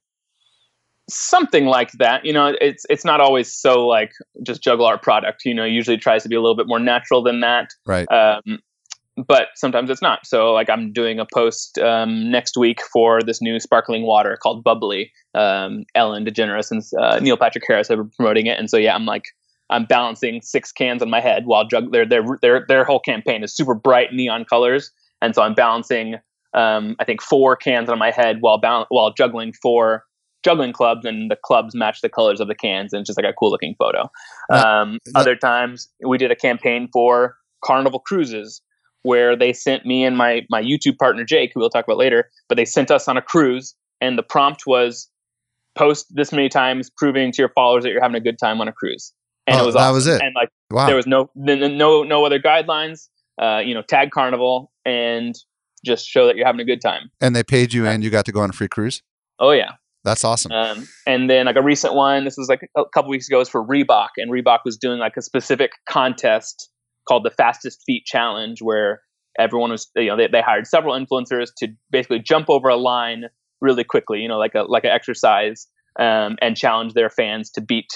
something 1.11 1.67
like 1.67 1.91
that. 1.93 2.25
You 2.25 2.33
know, 2.33 2.55
it's 2.61 2.85
it's 2.89 3.05
not 3.05 3.21
always 3.21 3.53
so 3.53 3.87
like 3.87 4.13
just 4.45 4.63
juggle 4.63 4.87
our 4.87 4.99
product. 4.99 5.45
You 5.45 5.55
know, 5.55 5.65
usually 5.65 5.97
it 5.97 6.01
tries 6.01 6.23
to 6.23 6.29
be 6.29 6.37
a 6.37 6.41
little 6.41 6.57
bit 6.57 6.69
more 6.69 6.79
natural 6.79 7.23
than 7.23 7.41
that. 7.41 7.71
Right. 7.87 8.11
Um, 8.13 8.61
but 9.17 9.49
sometimes 9.55 9.91
it's 9.91 10.03
not. 10.03 10.27
So 10.27 10.53
like 10.53 10.71
I'm 10.71 10.93
doing 10.93 11.19
a 11.19 11.27
post 11.33 11.79
um, 11.79 12.31
next 12.31 12.57
week 12.57 12.81
for 12.93 13.23
this 13.23 13.43
new 13.43 13.61
sparkling 13.61 14.03
water 14.03 14.39
called 14.43 14.65
bubly. 14.65 15.13
Um, 15.35 15.85
Ellen 15.95 16.25
DeGeneres 16.25 16.71
and 16.71 16.83
uh, 17.01 17.19
Neil 17.21 17.37
Patrick 17.37 17.65
Harris 17.67 17.89
have 17.89 17.99
been 17.99 18.11
promoting 18.11 18.47
it, 18.47 18.59
and 18.59 18.69
so 18.71 18.77
yeah, 18.77 18.95
I'm 18.95 19.07
like. 19.07 19.25
I'm 19.71 19.87
balancing 19.87 20.43
six 20.43 20.71
cans 20.71 21.01
on 21.01 21.09
my 21.09 21.21
head 21.21 21.47
while 21.47 21.67
jug- 21.67 21.93
their 21.93 22.05
their 22.05 22.23
their 22.43 22.67
their 22.69 22.85
whole 22.85 23.01
campaign 23.01 23.43
is 23.43 23.57
super 23.57 23.75
bright 23.75 24.13
neon 24.13 24.45
colors, 24.45 24.91
and 25.23 25.35
so 25.35 25.41
I'm 25.41 25.55
balancing 25.55 26.17
um, 26.55 26.97
I 26.99 27.05
think 27.05 27.23
four 27.23 27.57
cans 27.57 27.89
on 27.89 27.99
my 27.99 28.11
head 28.11 28.39
while 28.41 28.59
bound, 28.59 28.87
while 28.91 29.13
juggling 29.13 29.53
four 29.53 30.05
juggling 30.45 30.73
clubs, 30.73 31.07
and 31.07 31.31
the 31.31 31.37
clubs 31.37 31.75
match 31.75 32.01
the 32.01 32.09
colors 32.09 32.41
of 32.41 32.49
the 32.49 32.55
cans, 32.55 32.93
and 32.93 33.01
it's 33.01 33.09
just 33.09 33.19
like 33.19 33.31
a 33.31 33.33
cool 33.33 33.51
looking 33.51 33.75
photo. 33.79 34.11
Um, 34.51 34.99
other 35.15 35.37
times, 35.37 35.89
we 36.05 36.19
did 36.19 36.31
a 36.31 36.37
campaign 36.37 36.89
for 36.93 37.37
Carnival 37.65 38.01
Cruises, 38.01 38.61
where 39.03 39.37
they 39.37 39.53
sent 39.53 39.85
me 39.87 40.05
and 40.05 40.17
my 40.17 40.43
my 40.51 40.63
YouTube 40.63 40.99
partner 40.99 41.25
Jake, 41.25 41.53
who 41.55 41.61
we'll 41.61 41.71
talk 41.71 41.85
about 41.85 41.99
later, 41.99 42.31
but 42.49 42.57
they 42.57 42.65
sent 42.65 42.91
us 42.91 43.09
on 43.09 43.17
a 43.17 43.23
cruise, 43.23 43.75
and 44.01 44.17
the 44.19 44.23
prompt 44.23 44.63
was 44.67 45.09
post 45.77 46.07
this 46.11 46.33
many 46.33 46.49
times, 46.49 46.91
proving 46.97 47.33
to 47.33 47.41
your 47.43 47.51
followers 47.55 47.85
that 47.85 47.91
you're 47.91 48.03
having 48.03 48.17
a 48.17 48.21
good 48.21 48.39
time 48.39 48.61
on 48.61 48.69
a 48.69 48.73
cruise. 48.73 49.13
And 49.47 49.57
Oh, 49.59 49.63
it 49.63 49.67
was 49.67 49.75
that 49.75 49.81
awesome. 49.83 49.95
was 49.95 50.07
it. 50.07 50.23
And 50.23 50.35
like 50.35 50.49
Wow. 50.71 50.87
there 50.87 50.97
was 50.97 51.07
no 51.07 51.31
no 51.35 52.03
no 52.03 52.25
other 52.25 52.39
guidelines. 52.39 53.09
Uh, 53.41 53.59
you 53.65 53.75
know, 53.75 53.83
tag 53.83 54.11
Carnival 54.11 54.71
and 54.85 55.35
just 55.85 56.07
show 56.07 56.27
that 56.27 56.37
you're 56.37 56.47
having 56.47 56.61
a 56.61 56.65
good 56.65 56.81
time. 56.83 57.11
and 57.21 57.35
they 57.35 57.43
paid 57.43 57.73
you 57.73 57.87
and 57.87 58.05
you 58.05 58.11
got 58.11 58.25
to 58.27 58.33
go 58.33 58.41
on 58.41 58.51
a 58.51 58.53
free 58.53 58.69
cruise. 58.69 59.03
Oh 59.41 59.51
yeah. 59.53 59.73
That's 60.05 60.25
awesome. 60.25 60.53
Um, 60.53 60.87
and 61.07 61.31
then 61.31 61.47
like 61.47 61.57
a 61.57 61.63
recent 61.63 61.95
one, 61.95 62.25
this 62.25 62.37
was 62.37 62.49
like 62.49 62.61
a 62.77 62.83
couple 62.93 63.09
weeks 63.11 63.29
ago, 63.29 63.39
was 63.39 63.49
for 63.49 63.65
Reebok, 63.65 64.09
and 64.17 64.31
Reebok 64.33 64.59
was 64.65 64.77
doing 64.77 64.99
like 64.99 65.17
a 65.17 65.23
specific 65.23 65.71
contest 65.89 66.69
called 67.13 67.25
the 67.25 67.31
Fastest 67.31 67.83
Feet 67.85 68.07
Challenge, 68.07 68.63
where 68.63 69.03
everyone 69.39 69.71
was 69.71 69.91
you 69.97 70.07
know 70.07 70.17
they, 70.17 70.29
they 70.29 70.41
hired 70.41 70.67
several 70.67 70.99
influencers 70.99 71.49
to 71.59 71.69
basically 71.91 72.21
jump 72.21 72.49
over 72.49 72.69
a 72.69 72.77
line 72.77 73.25
really 73.61 73.85
quickly, 73.85 74.21
you 74.21 74.29
know, 74.29 74.39
like 74.39 74.55
a 74.55 74.63
like 74.63 74.85
an 74.85 74.91
exercise, 74.91 75.67
um, 75.99 76.37
and 76.41 76.57
challenge 76.57 76.95
their 76.95 77.11
fans 77.11 77.51
to 77.51 77.61
beat 77.61 77.91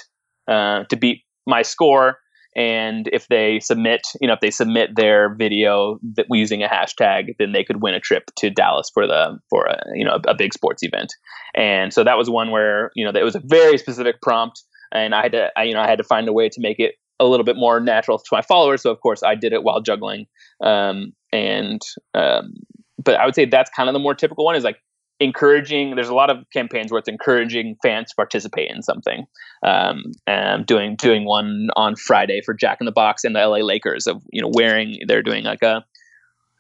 uh, 0.48 0.85
to 0.90 0.96
beat 0.96 1.22
my 1.46 1.62
score. 1.62 2.18
And 2.55 3.09
if 3.12 3.29
they 3.29 3.61
submit, 3.61 4.00
you 4.20 4.29
know, 4.29 4.35
if 4.35 4.40
they 4.40 4.50
submit 4.50 4.96
their 4.96 5.35
video 5.35 5.98
that 6.14 6.26
using 6.31 6.62
a 6.62 6.68
hashtag, 6.68 7.37
then 7.38 7.52
they 7.52 7.64
could 7.64 7.83
win 7.83 7.94
a 7.94 8.00
trip 8.00 8.24
to 8.37 8.50
Dallas 8.50 8.90
for 8.92 9.07
the 9.07 9.38
for 9.48 9.64
a 9.64 9.83
you 9.94 10.05
know 10.05 10.18
a, 10.26 10.33
a 10.33 10.35
big 10.35 10.52
sports 10.52 10.83
event. 10.83 11.12
And 11.55 11.90
so 11.92 12.05
that 12.05 12.18
was 12.18 12.29
one 12.29 12.50
where 12.50 12.90
you 12.94 13.05
know 13.05 13.18
it 13.18 13.24
was 13.24 13.35
a 13.35 13.42
very 13.42 13.79
specific 13.79 14.20
prompt, 14.20 14.62
and 14.92 15.14
I 15.14 15.22
had 15.22 15.33
to 15.33 15.48
I, 15.57 15.62
you 15.62 15.72
know 15.72 15.81
I 15.81 15.88
had 15.88 15.98
to 15.98 16.05
find 16.05 16.29
a 16.29 16.35
way 16.35 16.50
to 16.50 16.61
make 16.61 16.79
it 16.79 16.96
a 17.18 17.24
little 17.24 17.44
bit 17.44 17.57
more 17.57 17.81
natural 17.81 18.18
to 18.18 18.24
my 18.33 18.42
followers. 18.42 18.83
So 18.83 18.90
of 18.90 19.00
course 19.00 19.22
I 19.22 19.35
did 19.35 19.52
it 19.52 19.62
while 19.62 19.81
juggling, 19.81 20.26
um, 20.62 21.12
and 21.33 21.81
um, 22.14 22.55
but 23.02 23.16
I 23.16 23.24
would 23.24 23.35
say 23.35 23.44
that's 23.44 23.70
kind 23.76 23.88
of 23.88 23.92
the 23.92 23.98
more 23.98 24.14
typical 24.14 24.44
one 24.44 24.57
is 24.57 24.64
like 24.64 24.79
encouraging. 25.20 25.94
There's 25.94 26.09
a 26.09 26.14
lot 26.14 26.31
of 26.31 26.44
campaigns 26.52 26.90
where 26.90 26.98
it's 26.98 27.09
encouraging 27.09 27.76
fans 27.83 28.11
to 28.11 28.16
participate 28.16 28.70
in 28.70 28.83
something. 28.83 29.24
Um, 29.64 30.12
and 30.26 30.66
doing 30.66 30.96
doing 30.96 31.24
one 31.24 31.68
on 31.76 31.96
Friday 31.96 32.40
for 32.44 32.55
Jack 32.55 32.79
in 32.81 32.87
the 32.87 32.92
Box 32.92 33.24
and 33.24 33.35
the 33.35 33.46
LA 33.46 33.59
Lakers 33.59 34.07
of 34.07 34.22
you 34.31 34.42
know 34.42 34.50
wearing 34.52 34.98
they're 35.07 35.22
doing 35.22 35.44
like 35.44 35.62
a 35.62 35.85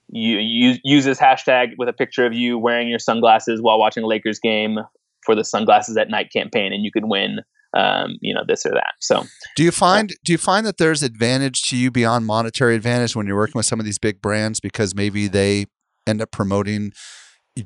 you 0.08 0.38
use 0.38 0.78
use 0.84 1.04
this 1.04 1.18
hashtag 1.18 1.72
with 1.78 1.88
a 1.88 1.92
picture 1.92 2.26
of 2.26 2.32
you 2.32 2.58
wearing 2.58 2.88
your 2.88 2.98
sunglasses 2.98 3.60
while 3.60 3.78
watching 3.78 4.04
a 4.04 4.06
Lakers 4.06 4.38
game 4.38 4.78
for 5.24 5.34
the 5.34 5.44
sunglasses 5.44 5.96
at 5.96 6.08
night 6.08 6.30
campaign, 6.32 6.72
and 6.72 6.84
you 6.84 6.92
could 6.92 7.04
win, 7.04 7.40
um, 7.76 8.16
you 8.20 8.34
know, 8.34 8.42
this 8.46 8.64
or 8.64 8.70
that. 8.70 8.94
So 9.00 9.24
Do 9.54 9.62
you 9.62 9.70
find 9.70 10.12
do 10.24 10.32
you 10.32 10.38
find 10.38 10.66
that 10.66 10.78
there's 10.78 11.02
advantage 11.02 11.62
to 11.68 11.76
you 11.76 11.90
beyond 11.90 12.26
monetary 12.26 12.74
advantage 12.74 13.14
when 13.14 13.26
you're 13.26 13.36
working 13.36 13.58
with 13.58 13.66
some 13.66 13.78
of 13.78 13.84
these 13.84 13.98
big 13.98 14.22
brands 14.22 14.60
because 14.60 14.94
maybe 14.94 15.28
they 15.28 15.66
end 16.06 16.22
up 16.22 16.30
promoting 16.30 16.92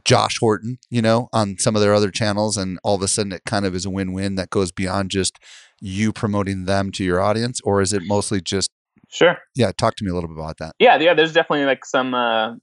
Josh 0.05 0.39
Horton, 0.39 0.79
you 0.89 1.03
know, 1.03 1.29
on 1.33 1.59
some 1.59 1.75
of 1.77 1.83
their 1.83 1.95
other 1.95 2.11
channels 2.11 2.57
and 2.57 2.79
all 2.85 2.95
of 2.95 3.03
a 3.03 3.09
sudden 3.09 3.33
it 3.33 3.43
kind 3.45 3.67
of 3.67 3.75
is 3.75 3.85
a 3.85 3.91
win-win 3.91 4.37
that 4.37 4.51
goes 4.51 4.73
beyond 4.73 5.11
just 5.11 5.39
you 5.81 6.13
promoting 6.13 6.65
them 6.65 6.91
to 6.93 7.05
your 7.05 7.21
audience 7.21 7.61
or 7.65 7.81
is 7.81 7.93
it 7.93 8.03
mostly 8.05 8.41
just 8.41 8.71
sure, 9.09 9.39
yeah, 9.57 9.73
talk 9.79 9.97
to 9.97 10.05
me 10.05 10.11
a 10.11 10.15
little 10.15 10.29
bit 10.29 10.39
about 10.39 10.59
that. 10.59 10.75
yeah, 10.79 10.97
yeah. 10.99 11.15
There's 11.15 11.33
definitely 11.33 11.67
like 11.67 11.85
some 11.85 12.15
uh, 12.15 12.55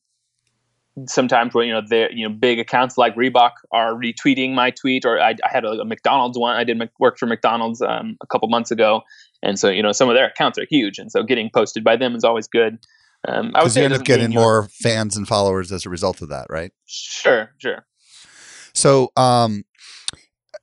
sometimes 1.06 1.54
where 1.54 1.64
you 1.64 1.74
know 1.74 1.82
the 1.82 2.08
you 2.12 2.28
know 2.28 2.34
big 2.34 2.60
accounts 2.60 2.98
like 2.98 3.16
Reebok 3.16 3.52
are 3.72 3.94
retweeting 3.94 4.54
my 4.54 4.72
tweet, 4.72 5.06
or 5.06 5.20
I, 5.20 5.36
I 5.44 5.50
had 5.50 5.66
a, 5.66 5.82
a 5.82 5.86
McDonald's 5.86 6.38
one. 6.38 6.56
I 6.56 6.64
did 6.64 6.82
work 7.00 7.18
for 7.18 7.26
McDonald's 7.28 7.82
um, 7.82 8.18
a 8.22 8.28
couple 8.28 8.48
months 8.48 8.72
ago, 8.72 9.02
and 9.44 9.60
so 9.60 9.70
you 9.70 9.84
know 9.84 9.92
some 9.92 10.10
of 10.10 10.16
their 10.16 10.28
accounts 10.28 10.58
are 10.58 10.66
huge, 10.70 10.98
and 10.98 11.12
so 11.12 11.24
getting 11.24 11.50
posted 11.54 11.84
by 11.84 11.96
them 11.96 12.16
is 12.16 12.24
always 12.24 12.48
good. 12.48 12.80
Um, 13.28 13.52
I 13.56 13.64
would 13.64 13.76
you 13.76 13.84
end 13.84 13.94
up 13.94 14.04
getting 14.04 14.34
more 14.34 14.70
fans 14.70 15.18
and 15.18 15.28
followers 15.28 15.72
as 15.72 15.86
a 15.86 15.90
result 15.90 16.22
of 16.22 16.30
that, 16.30 16.48
right? 16.50 16.72
Sure, 16.86 17.52
sure. 17.58 17.86
So, 18.74 19.12
um, 19.18 19.64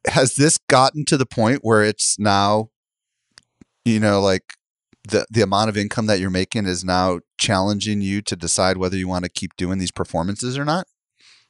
has 0.06 0.36
this 0.36 0.58
gotten 0.68 1.04
to 1.06 1.16
the 1.16 1.26
point 1.26 1.60
where 1.62 1.82
it's 1.82 2.18
now, 2.18 2.70
you 3.84 3.98
know, 4.00 4.20
like 4.20 4.54
the 5.08 5.26
the 5.30 5.42
amount 5.42 5.68
of 5.68 5.76
income 5.76 6.06
that 6.06 6.18
you're 6.20 6.30
making 6.30 6.66
is 6.66 6.84
now 6.84 7.20
challenging 7.38 8.00
you 8.00 8.22
to 8.22 8.36
decide 8.36 8.76
whether 8.76 8.96
you 8.96 9.08
want 9.08 9.24
to 9.24 9.30
keep 9.30 9.56
doing 9.56 9.78
these 9.78 9.92
performances 9.92 10.56
or 10.58 10.64
not? 10.64 10.86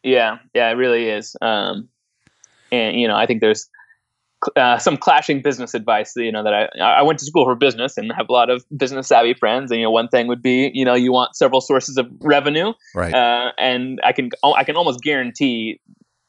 Yeah, 0.02 0.38
yeah, 0.54 0.68
it 0.68 0.74
really 0.74 1.08
is. 1.08 1.36
Um, 1.40 1.88
and 2.70 3.00
you 3.00 3.08
know, 3.08 3.16
I 3.16 3.26
think 3.26 3.40
there's 3.40 3.68
uh, 4.56 4.76
some 4.78 4.96
clashing 4.96 5.40
business 5.40 5.72
advice. 5.72 6.12
You 6.16 6.32
know, 6.32 6.42
that 6.42 6.52
I 6.52 6.78
I 6.78 7.02
went 7.02 7.18
to 7.20 7.24
school 7.24 7.44
for 7.44 7.54
business 7.54 7.96
and 7.96 8.12
have 8.12 8.28
a 8.28 8.32
lot 8.32 8.50
of 8.50 8.64
business 8.76 9.08
savvy 9.08 9.34
friends. 9.34 9.70
And 9.70 9.80
you 9.80 9.86
know, 9.86 9.90
one 9.90 10.08
thing 10.08 10.26
would 10.26 10.42
be, 10.42 10.70
you 10.74 10.84
know, 10.84 10.94
you 10.94 11.12
want 11.12 11.36
several 11.36 11.60
sources 11.60 11.96
of 11.96 12.06
revenue, 12.20 12.72
Right. 12.94 13.14
uh, 13.14 13.52
and 13.56 14.00
I 14.04 14.12
can 14.12 14.30
I 14.42 14.64
can 14.64 14.76
almost 14.76 15.00
guarantee 15.02 15.80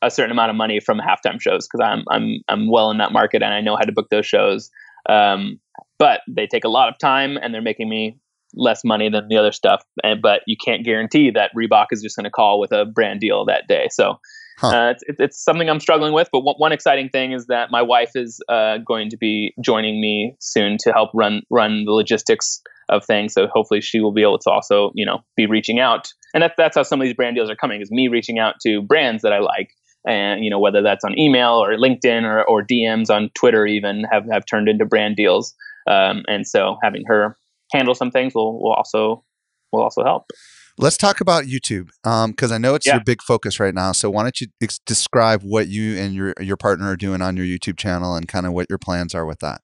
a 0.02 0.12
certain 0.12 0.32
amount 0.32 0.52
of 0.52 0.56
money 0.56 0.80
from 0.80 1.00
halftime 1.00 1.42
shows 1.42 1.68
because 1.68 1.82
I'm 1.84 2.04
I'm 2.10 2.40
I'm 2.48 2.70
well 2.72 2.92
in 2.92 3.00
that 3.00 3.12
market 3.12 3.42
and 3.42 3.54
I 3.54 3.62
know 3.62 3.76
how 3.76 3.84
to 3.84 3.92
book 3.92 4.10
those 4.10 4.26
shows. 4.26 4.70
Um, 5.10 5.60
but 6.00 6.22
they 6.28 6.48
take 6.48 6.64
a 6.64 6.70
lot 6.70 6.90
of 6.90 6.98
time 6.98 7.38
and 7.38 7.54
they're 7.54 7.62
making 7.62 7.90
me 7.90 8.18
less 8.54 8.84
money 8.84 9.10
than 9.10 9.28
the 9.28 9.38
other 9.38 9.52
stuff. 9.52 9.84
And 10.04 10.22
but 10.22 10.42
you 10.48 10.56
can't 10.64 10.84
guarantee 10.86 11.32
that 11.32 11.52
Reebok 11.56 11.88
is 11.92 12.02
just 12.02 12.16
going 12.16 12.24
to 12.26 12.30
call 12.30 12.60
with 12.60 12.72
a 12.72 12.86
brand 12.86 13.20
deal 13.20 13.46
that 13.46 13.68
day. 13.68 13.88
So. 13.92 14.20
Huh. 14.58 14.68
Uh, 14.70 14.92
it's, 14.92 15.04
it's- 15.04 15.16
it's 15.20 15.44
something 15.44 15.70
I'm 15.70 15.82
struggling 15.82 16.14
with, 16.14 16.30
but 16.32 16.40
one, 16.40 16.56
one 16.60 16.72
exciting 16.72 17.10
thing 17.10 17.34
is 17.34 17.48
that 17.48 17.72
my 17.72 17.82
wife 17.82 18.12
is 18.16 18.40
uh, 18.48 18.78
going 18.78 19.10
to 19.10 19.18
be 19.18 19.54
joining 19.62 20.00
me 20.00 20.38
soon 20.40 20.78
to 20.80 20.94
help 20.94 21.10
run 21.14 21.42
run 21.50 21.84
the 21.84 21.92
logistics 21.92 22.62
of 22.88 23.04
things. 23.04 23.34
So 23.34 23.48
hopefully 23.52 23.82
she 23.82 24.00
will 24.00 24.14
be 24.14 24.22
able 24.22 24.40
to 24.40 24.50
also, 24.50 24.92
you 24.96 25.06
know, 25.06 25.20
be 25.36 25.46
reaching 25.46 25.80
out. 25.80 26.08
And 26.34 26.42
that's 26.42 26.54
that's 26.58 26.78
how 26.78 26.84
some 26.84 27.02
of 27.02 27.06
these 27.06 27.14
brand 27.16 27.36
deals 27.36 27.50
are 27.50 27.56
coming 27.58 27.82
is 27.82 27.92
me 27.92 28.08
reaching 28.08 28.40
out 28.40 28.56
to 28.66 28.82
brands 28.82 29.24
that 29.24 29.34
I 29.34 29.40
like. 29.40 29.72
And 30.08 30.42
you 30.46 30.50
know, 30.50 30.60
whether 30.60 30.82
that's 30.82 31.04
on 31.04 31.20
email 31.20 31.56
or 31.62 31.76
LinkedIn 31.76 32.24
or, 32.24 32.44
or 32.48 32.64
DMs 32.64 33.10
on 33.10 33.32
Twitter 33.36 33.66
even 33.66 34.06
have, 34.10 34.24
have 34.32 34.46
turned 34.46 34.70
into 34.70 34.86
brand 34.86 35.18
deals. 35.18 35.54
Um, 35.88 36.24
and 36.28 36.48
so 36.48 36.78
having 36.84 37.04
her 37.08 37.36
handle 37.74 37.96
some 37.96 38.12
things 38.12 38.34
will, 38.34 38.62
will 38.62 38.74
also 38.74 39.24
will 39.72 39.82
also 39.82 40.04
help. 40.04 40.26
Let's 40.78 40.98
talk 40.98 41.22
about 41.22 41.46
YouTube 41.46 41.90
because 42.32 42.52
I 42.52 42.58
know 42.58 42.76
it's 42.76 42.86
Yeah. 42.86 42.96
your 42.96 43.04
big 43.04 43.22
focus 43.22 43.60
right 43.60 43.74
now. 43.74 43.94
So 43.94 44.10
why 44.10 44.24
don't 44.24 44.40
you 44.42 44.48
ex- 44.62 44.80
describe 44.80 45.42
what 45.42 45.68
you 45.68 45.98
and 45.98 46.14
your 46.14 46.34
your 46.40 46.58
partner 46.58 46.90
are 46.90 46.98
doing 46.98 47.22
on 47.22 47.38
your 47.38 47.46
YouTube 47.46 47.78
channel 47.78 48.16
and 48.16 48.28
kind 48.28 48.46
of 48.46 48.54
what 48.54 48.68
your 48.70 48.78
plans 48.78 49.16
are 49.16 49.26
with 49.26 49.40
that? 49.40 49.62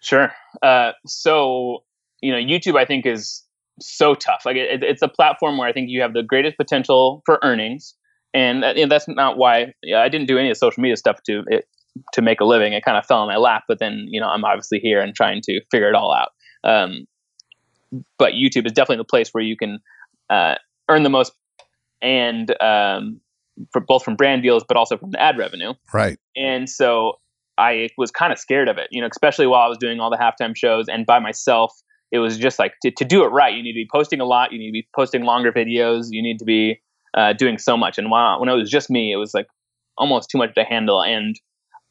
Sure. 0.00 0.32
Uh, 0.62 0.92
so 1.06 1.84
you 2.20 2.30
know, 2.32 2.38
YouTube 2.38 2.78
I 2.78 2.84
think 2.84 3.04
is 3.04 3.42
so 3.80 4.14
tough. 4.14 4.42
Like 4.46 4.56
it, 4.56 4.82
it's 4.82 5.02
a 5.02 5.08
platform 5.08 5.58
where 5.58 5.68
I 5.68 5.72
think 5.72 5.90
you 5.90 6.00
have 6.02 6.14
the 6.14 6.22
greatest 6.22 6.56
potential 6.56 7.22
for 7.26 7.38
earnings, 7.42 7.94
and, 8.32 8.62
that, 8.62 8.76
and 8.76 8.90
that's 8.90 9.08
not 9.08 9.36
why 9.36 9.74
yeah, 9.82 10.00
I 10.00 10.08
didn't 10.08 10.28
do 10.28 10.38
any 10.38 10.50
of 10.50 10.54
the 10.54 10.58
social 10.58 10.80
media 10.80 10.96
stuff 10.96 11.22
to 11.26 11.42
it 11.48 11.66
to 12.12 12.22
make 12.22 12.40
a 12.40 12.44
living. 12.44 12.72
It 12.72 12.84
kind 12.84 12.96
of 12.96 13.06
fell 13.06 13.22
in 13.22 13.28
my 13.28 13.36
lap, 13.36 13.64
but 13.68 13.78
then 13.78 14.06
you 14.08 14.20
know 14.20 14.28
I'm 14.28 14.44
obviously 14.44 14.78
here 14.78 15.00
and 15.00 15.14
trying 15.14 15.40
to 15.42 15.60
figure 15.70 15.88
it 15.88 15.94
all 15.94 16.14
out. 16.14 16.30
Um, 16.64 17.06
but 18.18 18.32
YouTube 18.32 18.66
is 18.66 18.72
definitely 18.72 18.98
the 18.98 19.04
place 19.04 19.30
where 19.30 19.44
you 19.44 19.56
can 19.56 19.78
uh, 20.30 20.56
earn 20.88 21.02
the 21.02 21.10
most, 21.10 21.32
and 22.02 22.50
um, 22.62 23.20
for 23.72 23.80
both 23.80 24.04
from 24.04 24.16
brand 24.16 24.42
deals, 24.42 24.64
but 24.66 24.76
also 24.76 24.96
from 24.96 25.10
the 25.10 25.20
ad 25.20 25.38
revenue. 25.38 25.74
Right. 25.92 26.18
And 26.36 26.68
so 26.68 27.14
I 27.58 27.88
was 27.96 28.10
kind 28.10 28.32
of 28.32 28.38
scared 28.38 28.68
of 28.68 28.78
it, 28.78 28.88
you 28.90 29.00
know, 29.00 29.08
especially 29.10 29.46
while 29.46 29.62
I 29.62 29.68
was 29.68 29.78
doing 29.78 30.00
all 30.00 30.10
the 30.10 30.16
halftime 30.16 30.56
shows 30.56 30.88
and 30.88 31.06
by 31.06 31.18
myself. 31.18 31.72
It 32.12 32.18
was 32.18 32.38
just 32.38 32.60
like 32.60 32.74
to, 32.82 32.92
to 32.92 33.04
do 33.04 33.24
it 33.24 33.28
right, 33.28 33.52
you 33.52 33.60
need 33.60 33.72
to 33.72 33.76
be 33.76 33.88
posting 33.92 34.20
a 34.20 34.24
lot, 34.24 34.52
you 34.52 34.58
need 34.58 34.68
to 34.68 34.72
be 34.72 34.86
posting 34.94 35.24
longer 35.24 35.50
videos, 35.50 36.08
you 36.10 36.22
need 36.22 36.38
to 36.38 36.44
be 36.44 36.80
uh, 37.16 37.32
doing 37.32 37.58
so 37.58 37.76
much. 37.76 37.98
And 37.98 38.08
while, 38.08 38.38
when 38.38 38.48
it 38.48 38.54
was 38.54 38.70
just 38.70 38.88
me, 38.88 39.12
it 39.12 39.16
was 39.16 39.34
like 39.34 39.48
almost 39.98 40.30
too 40.30 40.38
much 40.38 40.54
to 40.54 40.62
handle. 40.62 41.02
And 41.02 41.34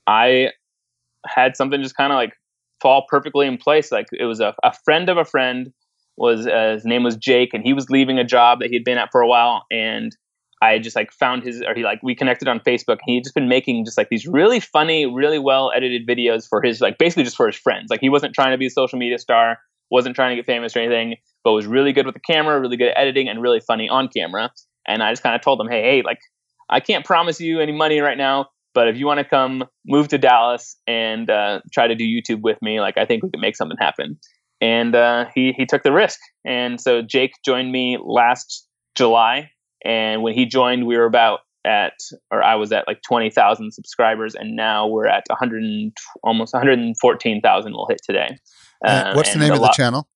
I 0.07 0.49
had 1.25 1.55
something 1.55 1.81
just 1.81 1.95
kind 1.95 2.11
of 2.11 2.17
like 2.17 2.33
fall 2.81 3.05
perfectly 3.09 3.47
in 3.47 3.57
place. 3.57 3.91
Like 3.91 4.07
it 4.11 4.25
was 4.25 4.39
a, 4.39 4.53
a 4.63 4.73
friend 4.83 5.09
of 5.09 5.17
a 5.17 5.25
friend 5.25 5.71
was 6.17 6.45
uh, 6.45 6.73
his 6.73 6.85
name 6.85 7.03
was 7.03 7.15
Jake, 7.15 7.53
and 7.53 7.63
he 7.63 7.73
was 7.73 7.89
leaving 7.89 8.19
a 8.19 8.23
job 8.23 8.59
that 8.59 8.69
he'd 8.69 8.83
been 8.83 8.97
at 8.97 9.09
for 9.11 9.21
a 9.21 9.27
while, 9.27 9.63
and 9.71 10.15
I 10.61 10.79
just 10.79 10.95
like 10.95 11.11
found 11.11 11.43
his 11.43 11.61
or 11.61 11.73
he 11.75 11.83
like 11.83 12.01
we 12.03 12.15
connected 12.15 12.47
on 12.47 12.59
Facebook. 12.59 12.99
And 12.99 13.07
he 13.07 13.15
had 13.15 13.23
just 13.23 13.35
been 13.35 13.49
making 13.49 13.85
just 13.85 13.97
like 13.97 14.09
these 14.09 14.27
really 14.27 14.59
funny, 14.59 15.05
really 15.05 15.39
well 15.39 15.71
edited 15.75 16.07
videos 16.07 16.47
for 16.47 16.61
his 16.61 16.81
like 16.81 16.97
basically 16.97 17.23
just 17.23 17.35
for 17.35 17.47
his 17.47 17.55
friends. 17.55 17.87
Like 17.89 17.99
he 17.99 18.09
wasn't 18.09 18.33
trying 18.33 18.51
to 18.51 18.57
be 18.57 18.67
a 18.67 18.69
social 18.69 18.99
media 18.99 19.17
star, 19.17 19.59
wasn't 19.91 20.15
trying 20.15 20.31
to 20.31 20.35
get 20.35 20.45
famous 20.45 20.75
or 20.75 20.79
anything, 20.79 21.15
but 21.43 21.51
was 21.51 21.65
really 21.65 21.93
good 21.93 22.05
with 22.05 22.15
the 22.15 22.21
camera, 22.21 22.59
really 22.59 22.77
good 22.77 22.89
at 22.89 22.97
editing, 22.97 23.27
and 23.27 23.41
really 23.41 23.59
funny 23.59 23.89
on 23.89 24.07
camera. 24.07 24.51
And 24.87 25.01
I 25.01 25.11
just 25.11 25.23
kind 25.23 25.35
of 25.35 25.41
told 25.41 25.59
him, 25.59 25.67
hey, 25.67 25.81
hey, 25.81 26.01
like 26.01 26.19
I 26.69 26.79
can't 26.79 27.05
promise 27.05 27.41
you 27.41 27.59
any 27.59 27.71
money 27.73 27.99
right 27.99 28.17
now, 28.17 28.47
but 28.73 28.87
if 28.87 28.97
you 28.97 29.05
want 29.05 29.19
to 29.19 29.23
come 29.25 29.63
move 29.85 30.07
to 30.09 30.17
Dallas 30.17 30.77
and 30.87 31.29
uh, 31.29 31.61
try 31.71 31.87
to 31.87 31.95
do 31.95 32.03
YouTube 32.03 32.41
with 32.41 32.61
me, 32.61 32.79
like 32.79 32.97
I 32.97 33.05
think 33.05 33.23
we 33.23 33.29
can 33.29 33.41
make 33.41 33.55
something 33.55 33.77
happen. 33.79 34.17
And 34.61 34.95
uh, 34.95 35.25
he 35.35 35.53
he 35.57 35.65
took 35.65 35.83
the 35.83 35.91
risk, 35.91 36.19
and 36.45 36.79
so 36.79 37.01
Jake 37.01 37.33
joined 37.43 37.71
me 37.71 37.97
last 38.01 38.67
July, 38.95 39.49
And 39.83 40.21
when 40.23 40.33
he 40.33 40.45
joined, 40.45 40.85
we 40.87 40.97
were 40.97 41.05
about 41.05 41.39
at, 41.65 41.93
or 42.31 42.43
I 42.43 42.55
was 42.55 42.71
at 42.71 42.85
like 42.87 43.01
20,000 43.01 43.71
subscribers, 43.73 44.35
and 44.35 44.55
now 44.55 44.87
we're 44.87 45.07
at 45.07 45.23
100, 45.29 45.93
almost 46.23 46.53
114,000 46.53 47.73
we'll 47.73 47.87
hit 47.87 48.01
today. 48.03 48.37
Uh, 48.85 48.89
Uh, 48.89 49.13
what's 49.15 49.33
the 49.33 49.39
name 49.39 49.51
of 49.51 49.57
the 49.59 49.63
lot- 49.63 49.73
channel? 49.73 50.07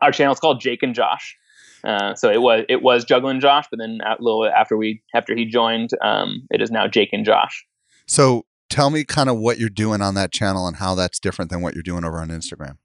Our 0.00 0.12
channel 0.12 0.34
is 0.34 0.40
called 0.40 0.60
Jake 0.60 0.82
and 0.82 0.94
Josh. 0.94 1.36
Uh, 1.84 2.14
so 2.14 2.30
it 2.30 2.40
was 2.40 2.64
it 2.68 2.82
was 2.82 3.04
Juggling 3.04 3.40
Josh, 3.40 3.66
but 3.70 3.78
then 3.78 3.98
a 4.06 4.16
little 4.18 4.46
after 4.46 4.76
we 4.76 5.02
after 5.14 5.34
he 5.34 5.44
joined, 5.44 5.90
um, 6.02 6.46
it 6.50 6.62
is 6.62 6.70
now 6.70 6.86
Jake 6.86 7.10
and 7.12 7.24
Josh. 7.26 7.64
So 8.06 8.44
tell 8.70 8.90
me 8.90 9.04
kind 9.04 9.28
of 9.28 9.38
what 9.38 9.58
you're 9.58 9.68
doing 9.68 10.02
on 10.02 10.14
that 10.14 10.32
channel 10.32 10.66
and 10.66 10.76
how 10.76 10.94
that's 10.94 11.18
different 11.18 11.50
than 11.50 11.60
what 11.60 11.74
you're 11.74 11.82
doing 11.82 12.04
over 12.04 12.18
on 12.18 12.28
Instagram. 12.28 12.76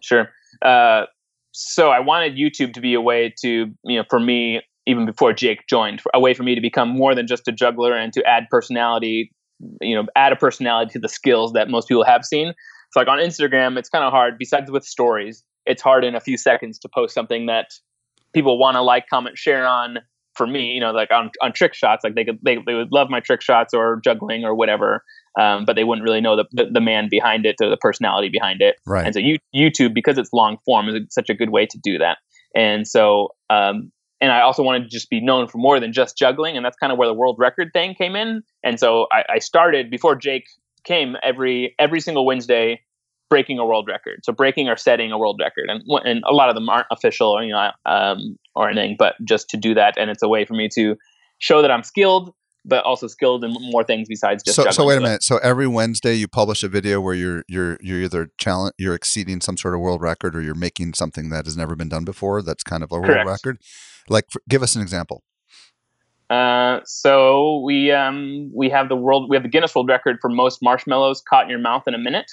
Sure. 0.00 0.30
Uh, 0.62 1.06
so 1.52 1.90
I 1.90 2.00
wanted 2.00 2.36
YouTube 2.36 2.74
to 2.74 2.80
be 2.80 2.94
a 2.94 3.00
way 3.00 3.34
to, 3.42 3.48
you 3.84 3.98
know, 3.98 4.04
for 4.08 4.20
me, 4.20 4.62
even 4.86 5.06
before 5.06 5.32
Jake 5.32 5.66
joined, 5.68 6.00
a 6.14 6.20
way 6.20 6.34
for 6.34 6.42
me 6.42 6.54
to 6.54 6.60
become 6.60 6.88
more 6.88 7.14
than 7.14 7.26
just 7.26 7.48
a 7.48 7.52
juggler 7.52 7.96
and 7.96 8.12
to 8.12 8.24
add 8.24 8.46
personality, 8.50 9.32
you 9.80 9.94
know, 9.94 10.06
add 10.14 10.32
a 10.32 10.36
personality 10.36 10.92
to 10.92 10.98
the 10.98 11.08
skills 11.08 11.52
that 11.54 11.68
most 11.68 11.88
people 11.88 12.04
have 12.04 12.24
seen. 12.24 12.54
So 12.92 13.00
like 13.00 13.08
on 13.08 13.18
Instagram, 13.18 13.76
it's 13.78 13.88
kind 13.88 14.04
of 14.04 14.12
hard. 14.12 14.38
Besides 14.38 14.70
with 14.70 14.84
stories, 14.84 15.42
it's 15.64 15.82
hard 15.82 16.04
in 16.04 16.14
a 16.14 16.20
few 16.20 16.36
seconds 16.36 16.78
to 16.80 16.88
post 16.88 17.14
something 17.14 17.46
that 17.46 17.70
people 18.32 18.58
want 18.58 18.76
to 18.76 18.82
like, 18.82 19.08
comment, 19.08 19.36
share 19.36 19.66
on. 19.66 19.98
For 20.36 20.46
me, 20.46 20.72
you 20.72 20.80
know, 20.80 20.90
like 20.90 21.10
on, 21.10 21.30
on 21.42 21.52
trick 21.52 21.74
shots, 21.74 22.04
like 22.04 22.14
they 22.14 22.24
could 22.24 22.38
they, 22.42 22.58
they 22.66 22.74
would 22.74 22.92
love 22.92 23.08
my 23.08 23.20
trick 23.20 23.42
shots 23.42 23.72
or 23.72 24.00
juggling 24.04 24.44
or 24.44 24.54
whatever, 24.54 25.02
um, 25.40 25.64
but 25.64 25.76
they 25.76 25.84
wouldn't 25.84 26.04
really 26.04 26.20
know 26.20 26.36
the, 26.36 26.44
the 26.52 26.66
the 26.72 26.80
man 26.80 27.08
behind 27.10 27.46
it 27.46 27.56
or 27.62 27.70
the 27.70 27.76
personality 27.76 28.28
behind 28.28 28.60
it. 28.60 28.76
Right. 28.86 29.06
And 29.06 29.14
so 29.14 29.20
you, 29.20 29.38
YouTube, 29.54 29.94
because 29.94 30.18
it's 30.18 30.32
long 30.32 30.58
form, 30.64 30.88
is 30.88 31.00
such 31.10 31.30
a 31.30 31.34
good 31.34 31.50
way 31.50 31.66
to 31.66 31.78
do 31.82 31.98
that. 31.98 32.18
And 32.54 32.86
so, 32.86 33.30
um, 33.50 33.92
and 34.20 34.32
I 34.32 34.40
also 34.40 34.62
wanted 34.62 34.84
to 34.84 34.88
just 34.88 35.10
be 35.10 35.20
known 35.20 35.48
for 35.48 35.58
more 35.58 35.80
than 35.80 35.92
just 35.92 36.16
juggling, 36.16 36.56
and 36.56 36.64
that's 36.64 36.76
kind 36.76 36.92
of 36.92 36.98
where 36.98 37.08
the 37.08 37.14
world 37.14 37.36
record 37.38 37.70
thing 37.72 37.94
came 37.94 38.16
in. 38.16 38.42
And 38.62 38.78
so 38.78 39.06
I, 39.12 39.24
I 39.34 39.38
started 39.38 39.90
before 39.90 40.16
Jake 40.16 40.44
came 40.84 41.16
every 41.22 41.74
every 41.78 42.00
single 42.00 42.24
Wednesday 42.24 42.80
breaking 43.28 43.58
a 43.58 43.66
world 43.66 43.88
record. 43.88 44.20
So 44.24 44.32
breaking 44.32 44.68
or 44.68 44.76
setting 44.76 45.12
a 45.12 45.18
world 45.18 45.40
record, 45.40 45.68
and 45.68 45.82
and 46.04 46.22
a 46.28 46.32
lot 46.32 46.48
of 46.48 46.54
them 46.54 46.68
aren't 46.68 46.86
official, 46.90 47.28
or 47.28 47.42
you 47.42 47.52
know, 47.52 47.70
um, 47.86 48.38
or 48.54 48.68
anything, 48.68 48.96
but 48.98 49.14
just 49.24 49.48
to 49.50 49.56
do 49.56 49.74
that, 49.74 49.96
and 49.98 50.10
it's 50.10 50.22
a 50.22 50.28
way 50.28 50.44
for 50.44 50.54
me 50.54 50.68
to 50.74 50.96
show 51.38 51.62
that 51.62 51.70
I'm 51.70 51.82
skilled, 51.82 52.32
but 52.64 52.84
also 52.84 53.06
skilled 53.06 53.44
in 53.44 53.54
more 53.70 53.84
things 53.84 54.08
besides 54.08 54.42
just. 54.42 54.56
So, 54.56 54.62
juggling. 54.62 54.74
so 54.74 54.86
wait 54.86 54.98
a 54.98 55.00
minute. 55.00 55.22
So 55.22 55.38
every 55.38 55.66
Wednesday 55.66 56.14
you 56.14 56.28
publish 56.28 56.62
a 56.62 56.68
video 56.68 57.00
where 57.00 57.14
you're 57.14 57.44
you're 57.48 57.78
you're 57.80 58.00
either 58.00 58.30
challenge 58.38 58.74
you're 58.78 58.94
exceeding 58.94 59.40
some 59.40 59.56
sort 59.56 59.74
of 59.74 59.80
world 59.80 60.02
record 60.02 60.34
or 60.34 60.42
you're 60.42 60.54
making 60.54 60.94
something 60.94 61.30
that 61.30 61.44
has 61.46 61.56
never 61.56 61.76
been 61.76 61.88
done 61.88 62.04
before. 62.04 62.42
That's 62.42 62.62
kind 62.62 62.82
of 62.82 62.90
a 62.92 62.96
world 62.96 63.06
Correct. 63.06 63.28
record. 63.28 63.58
Like, 64.08 64.24
f 64.34 64.40
give 64.48 64.62
us 64.62 64.76
an 64.76 64.82
example. 64.82 65.22
Uh, 66.28 66.80
so 66.84 67.60
we 67.64 67.92
um 67.92 68.50
we 68.52 68.68
have 68.68 68.88
the 68.88 68.96
world 68.96 69.30
we 69.30 69.36
have 69.36 69.44
the 69.44 69.48
Guinness 69.48 69.74
World 69.76 69.88
Record 69.88 70.16
for 70.20 70.28
most 70.28 70.60
marshmallows 70.60 71.22
caught 71.28 71.44
in 71.44 71.50
your 71.50 71.60
mouth 71.60 71.84
in 71.86 71.94
a 71.94 71.98
minute, 71.98 72.26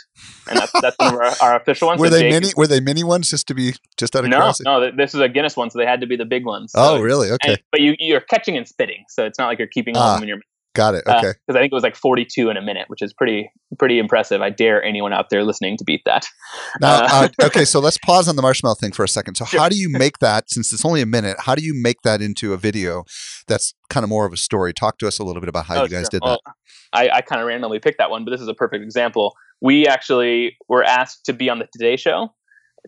and 0.50 0.58
that's 0.58 0.72
that's 0.82 0.96
one 0.98 1.14
of 1.14 1.20
our, 1.20 1.32
our 1.42 1.56
official 1.56 1.88
ones. 1.90 2.00
Were 2.02 2.08
So 2.08 2.14
they 2.16 2.22
Jake- 2.22 2.32
many? 2.32 2.48
Were 2.58 2.66
they 2.66 2.80
mini 2.80 3.04
ones? 3.04 3.30
Just 3.30 3.46
to 3.50 3.54
be 3.54 3.74
just 3.98 4.16
out 4.16 4.24
of 4.24 4.32
No, 4.32 4.38
curiosity. 4.38 4.64
no, 4.68 4.80
th- 4.80 4.94
this 4.98 5.14
is 5.14 5.20
a 5.22 5.30
Guinness 5.30 5.56
one, 5.56 5.70
so 5.70 5.78
they 5.78 5.86
had 5.86 6.02
to 6.02 6.08
be 6.08 6.16
the 6.16 6.26
big 6.26 6.44
ones. 6.44 6.72
Oh, 6.76 7.00
really? 7.02 7.30
Okay, 7.32 7.50
and- 7.54 7.60
but 7.72 7.82
you 7.82 7.96
you're 8.00 8.22
catching 8.22 8.58
and 8.58 8.68
spitting, 8.68 9.06
so 9.10 9.26
it's 9.26 9.38
not 9.38 9.46
like 9.48 9.60
you're 9.60 9.68
keeping 9.68 9.96
Ah, 9.96 10.16
them 10.16 10.24
in 10.24 10.30
your 10.30 10.40
got 10.74 10.96
it. 10.96 11.04
Okay. 11.08 11.20
Because 11.20 11.36
Okay. 11.50 11.60
I 11.60 11.62
think 11.62 11.72
it 11.72 11.76
was 11.76 11.84
like 11.84 11.96
42 11.96 12.50
in 12.50 12.58
a 12.58 12.62
minute, 12.62 12.86
which 12.88 13.02
is 13.02 13.14
pretty 13.14 13.52
pretty 13.80 14.00
impressive. 14.00 14.42
I 14.42 14.50
dare 14.50 14.84
anyone 14.84 15.14
out 15.14 15.30
there 15.30 15.44
listening 15.44 15.78
to 15.78 15.84
beat 15.84 16.02
that. 16.06 16.26
Now, 16.82 17.04
uh, 17.04 17.08
uh, 17.12 17.30
okay, 17.48 17.66
so 17.66 17.80
let's 17.80 17.98
pause 17.98 18.28
on 18.28 18.36
the 18.36 18.42
marshmallow 18.42 18.76
thing 18.76 18.92
for 18.92 19.04
a 19.04 19.08
second. 19.08 19.36
So, 19.36 19.46
Sure. 19.46 19.60
how 19.60 19.70
do 19.70 19.76
you 19.76 19.90
make 19.90 20.20
that? 20.20 20.50
Since 20.50 20.74
it's 20.74 20.86
only 20.86 21.02
a 21.02 21.06
minute, 21.06 21.38
how 21.40 21.56
do 21.56 21.64
you 21.64 21.74
make 21.76 22.02
that 22.04 22.22
into 22.22 22.54
a 22.54 22.58
video 22.58 23.04
that's 23.48 23.74
kind 23.90 24.04
of 24.04 24.10
more 24.10 24.26
of 24.26 24.34
a 24.34 24.38
story? 24.38 24.74
Talk 24.74 24.98
to 25.00 25.08
us 25.08 25.20
a 25.20 25.24
little 25.24 25.42
bit 25.42 25.50
about 25.50 25.66
how 25.66 25.82
Oh, 25.82 25.84
you 25.84 25.90
guys 25.90 26.04
sure. 26.04 26.10
did 26.12 26.22
Well, 26.24 26.40
I, 26.94 27.10
I 27.10 27.22
kind 27.22 27.42
of 27.42 27.48
randomly 27.48 27.80
picked 27.80 27.98
that 27.98 28.10
one, 28.12 28.24
but 28.26 28.32
this 28.32 28.42
is 28.42 28.48
a 28.48 28.54
perfect 28.54 28.84
example. 28.84 29.34
We 29.62 29.88
actually 29.88 30.58
were 30.70 30.84
asked 30.84 31.26
to 31.26 31.34
be 31.34 31.50
on 31.50 31.60
the 31.60 31.68
Today 31.74 31.96
Show 31.96 32.34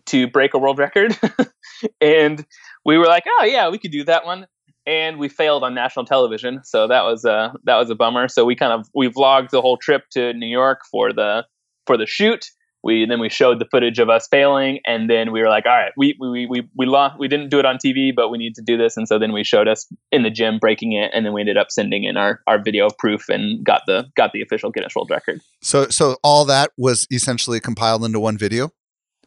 to 0.07 0.27
break 0.27 0.53
a 0.53 0.59
world 0.59 0.77
record, 0.77 1.17
and 2.01 2.45
we 2.83 2.97
were 2.97 3.05
like, 3.07 3.23
"Oh 3.39 3.45
yeah, 3.45 3.69
we 3.69 3.77
could 3.77 3.91
do 3.91 4.03
that 4.05 4.25
one." 4.25 4.45
And 4.87 5.17
we 5.17 5.29
failed 5.29 5.63
on 5.63 5.73
national 5.73 6.05
television, 6.05 6.61
so 6.63 6.87
that 6.87 7.03
was 7.03 7.25
uh, 7.25 7.53
that 7.63 7.75
was 7.75 7.89
a 7.89 7.95
bummer. 7.95 8.27
So 8.27 8.45
we 8.45 8.55
kind 8.55 8.71
of 8.71 8.87
we 8.93 9.09
vlogged 9.09 9.49
the 9.49 9.61
whole 9.61 9.77
trip 9.77 10.03
to 10.11 10.33
New 10.33 10.47
York 10.47 10.81
for 10.91 11.11
the 11.11 11.45
for 11.87 11.97
the 11.97 12.05
shoot. 12.05 12.45
We 12.83 13.07
then 13.07 13.19
we 13.19 13.29
showed 13.29 13.57
the 13.57 13.65
footage 13.65 13.97
of 13.97 14.11
us 14.11 14.27
failing, 14.27 14.79
and 14.85 15.09
then 15.09 15.31
we 15.31 15.41
were 15.41 15.49
like, 15.49 15.65
"All 15.65 15.71
right, 15.71 15.91
we 15.97 16.15
we 16.19 16.45
we 16.45 16.69
we 16.77 16.85
lost. 16.85 17.17
We 17.17 17.27
didn't 17.27 17.49
do 17.49 17.57
it 17.57 17.65
on 17.65 17.77
TV, 17.83 18.13
but 18.15 18.29
we 18.29 18.37
need 18.37 18.53
to 18.55 18.61
do 18.61 18.77
this." 18.77 18.95
And 18.95 19.07
so 19.07 19.17
then 19.17 19.33
we 19.33 19.43
showed 19.43 19.67
us 19.67 19.91
in 20.11 20.21
the 20.21 20.29
gym 20.29 20.59
breaking 20.59 20.91
it, 20.91 21.09
and 21.11 21.25
then 21.25 21.33
we 21.33 21.41
ended 21.41 21.57
up 21.57 21.71
sending 21.71 22.03
in 22.03 22.15
our, 22.15 22.41
our 22.45 22.61
video 22.61 22.89
proof 22.99 23.27
and 23.27 23.65
got 23.65 23.81
the 23.87 24.05
got 24.15 24.33
the 24.33 24.41
official 24.43 24.69
Guinness 24.69 24.95
World 24.95 25.09
Record. 25.09 25.41
So, 25.63 25.87
so 25.89 26.17
all 26.23 26.45
that 26.45 26.73
was 26.77 27.07
essentially 27.11 27.59
compiled 27.59 28.05
into 28.05 28.19
one 28.19 28.37
video. 28.37 28.71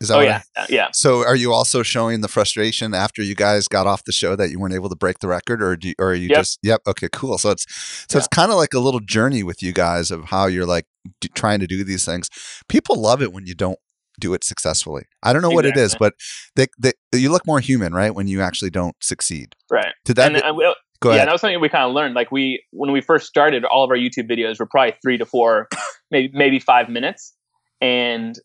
Is 0.00 0.08
that 0.08 0.14
Oh 0.14 0.18
what 0.18 0.26
I- 0.28 0.30
yeah, 0.30 0.42
uh, 0.56 0.66
yeah. 0.68 0.88
So, 0.92 1.24
are 1.26 1.34
you 1.36 1.52
also 1.52 1.82
showing 1.82 2.20
the 2.20 2.28
frustration 2.28 2.94
after 2.94 3.22
you 3.22 3.34
guys 3.34 3.66
got 3.68 3.86
off 3.86 4.04
the 4.04 4.12
show 4.12 4.36
that 4.36 4.50
you 4.50 4.58
weren't 4.60 4.74
able 4.74 4.88
to 4.88 4.96
break 4.96 5.18
the 5.18 5.28
record, 5.28 5.62
or 5.62 5.76
do 5.76 5.88
you, 5.88 5.94
or 5.98 6.10
are 6.10 6.14
you 6.14 6.28
Yep. 6.28 6.36
just 6.38 6.58
yep? 6.62 6.80
Okay, 6.86 7.08
cool. 7.12 7.36
So 7.38 7.50
it's 7.50 7.66
so 8.08 8.18
it's 8.18 8.28
kind 8.28 8.50
of 8.52 8.58
like 8.58 8.74
a 8.74 8.78
little 8.78 9.00
journey 9.00 9.42
with 9.42 9.62
you 9.62 9.72
guys 9.72 10.10
of 10.10 10.26
how 10.26 10.46
you're 10.46 10.66
like 10.66 10.86
d- 11.20 11.28
trying 11.34 11.60
to 11.60 11.66
do 11.66 11.82
these 11.84 12.04
things. 12.04 12.30
People 12.68 12.96
love 13.00 13.22
it 13.22 13.32
when 13.32 13.46
you 13.46 13.54
don't 13.54 13.78
do 14.20 14.34
it 14.34 14.42
successfully. 14.44 15.04
I 15.22 15.32
don't 15.32 15.42
know 15.42 15.50
what 15.50 15.64
it 15.64 15.76
is, 15.76 15.94
but 15.94 16.14
they, 16.56 16.66
they 16.78 16.92
you 17.12 17.30
look 17.30 17.46
more 17.46 17.60
human, 17.60 17.92
right, 17.92 18.14
when 18.14 18.26
you 18.28 18.40
actually 18.40 18.70
don't 18.70 18.96
succeed. 19.00 19.54
Right. 19.70 19.94
Did 20.04 20.16
that? 20.16 20.34
and, 20.34 20.56
we, 20.56 20.64
go 21.00 21.10
yeah, 21.10 21.16
ahead. 21.16 21.28
that 21.28 21.32
was 21.32 21.40
something 21.40 21.60
we 21.60 21.68
kind 21.68 21.84
of 21.84 21.92
learned. 21.92 22.14
Like 22.14 22.32
we 22.32 22.64
when 22.72 22.90
we 22.92 23.00
first 23.00 23.26
started, 23.26 23.64
all 23.64 23.84
of 23.84 23.90
our 23.90 23.96
YouTube 23.96 24.28
videos 24.30 24.58
were 24.60 24.66
probably 24.66 24.94
three 25.02 25.18
to 25.18 25.24
four, 25.26 25.68
maybe 26.10 26.30
maybe 26.34 26.58
five 26.60 26.88
minutes, 26.88 27.32
and 27.80 28.36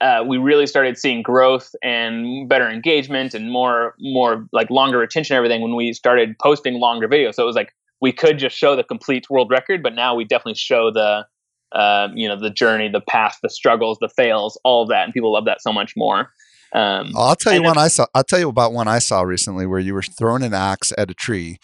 uh, 0.00 0.22
we 0.26 0.38
really 0.38 0.66
started 0.66 0.96
seeing 0.96 1.22
growth 1.22 1.74
and 1.82 2.48
better 2.48 2.68
engagement 2.70 3.34
and 3.34 3.50
more 3.50 3.94
more 3.98 4.46
like 4.52 4.70
longer 4.70 4.98
retention 4.98 5.34
and 5.34 5.38
everything 5.38 5.60
when 5.60 5.74
we 5.74 5.92
started 5.92 6.36
posting 6.40 6.74
longer 6.74 7.08
videos. 7.08 7.34
So 7.34 7.42
it 7.42 7.46
was 7.46 7.56
like 7.56 7.74
we 8.00 8.12
could 8.12 8.38
just 8.38 8.56
show 8.56 8.76
the 8.76 8.84
complete 8.84 9.28
world 9.28 9.50
record, 9.50 9.82
but 9.82 9.94
now 9.94 10.14
we 10.14 10.24
definitely 10.24 10.54
show 10.54 10.92
the 10.92 11.26
uh, 11.72 12.08
you 12.14 12.28
know 12.28 12.38
the 12.38 12.50
journey, 12.50 12.88
the 12.88 13.00
path, 13.00 13.38
the 13.42 13.50
struggles, 13.50 13.98
the 14.00 14.08
fails, 14.08 14.58
all 14.64 14.82
of 14.82 14.88
that, 14.88 15.04
and 15.04 15.12
people 15.12 15.32
love 15.32 15.44
that 15.46 15.60
so 15.62 15.72
much 15.72 15.94
more. 15.96 16.30
Um, 16.72 17.12
I'll 17.16 17.34
tell 17.34 17.54
you 17.54 17.62
one 17.62 17.78
I 17.78 17.88
saw. 17.88 18.06
I'll 18.14 18.24
tell 18.24 18.38
you 18.38 18.48
about 18.48 18.72
one 18.72 18.88
I 18.88 18.98
saw 18.98 19.22
recently 19.22 19.66
where 19.66 19.80
you 19.80 19.94
were 19.94 20.02
throwing 20.02 20.42
an 20.42 20.54
axe 20.54 20.92
at 20.96 21.10
a 21.10 21.14
tree, 21.14 21.58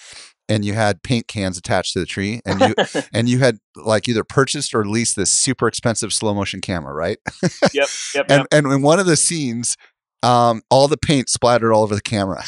and 0.48 0.64
you 0.64 0.74
had 0.74 1.02
paint 1.02 1.26
cans 1.26 1.58
attached 1.58 1.92
to 1.94 2.00
the 2.00 2.06
tree, 2.06 2.40
and 2.44 2.60
you 2.60 2.74
and 3.12 3.28
you 3.28 3.38
had 3.38 3.58
like 3.76 4.08
either 4.08 4.24
purchased 4.24 4.74
or 4.74 4.84
leased 4.84 5.16
this 5.16 5.30
super 5.30 5.66
expensive 5.66 6.12
slow 6.12 6.34
motion 6.34 6.60
camera, 6.60 6.94
right? 6.94 7.18
yep, 7.72 7.88
yep, 8.14 8.26
And 8.28 8.46
and 8.52 8.66
in 8.66 8.82
one 8.82 8.98
of 8.98 9.06
the 9.06 9.16
scenes, 9.16 9.76
um, 10.22 10.62
all 10.70 10.88
the 10.88 10.96
paint 10.96 11.28
splattered 11.28 11.72
all 11.72 11.82
over 11.82 11.94
the 11.94 12.02
camera, 12.02 12.44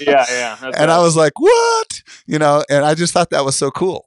yeah, 0.00 0.24
yeah. 0.30 0.70
And 0.76 0.90
I 0.90 0.98
was 0.98 1.16
like, 1.16 1.38
"What?" 1.38 2.02
You 2.26 2.38
know, 2.38 2.64
and 2.70 2.84
I 2.84 2.94
just 2.94 3.12
thought 3.12 3.30
that 3.30 3.44
was 3.44 3.56
so 3.56 3.70
cool. 3.70 4.06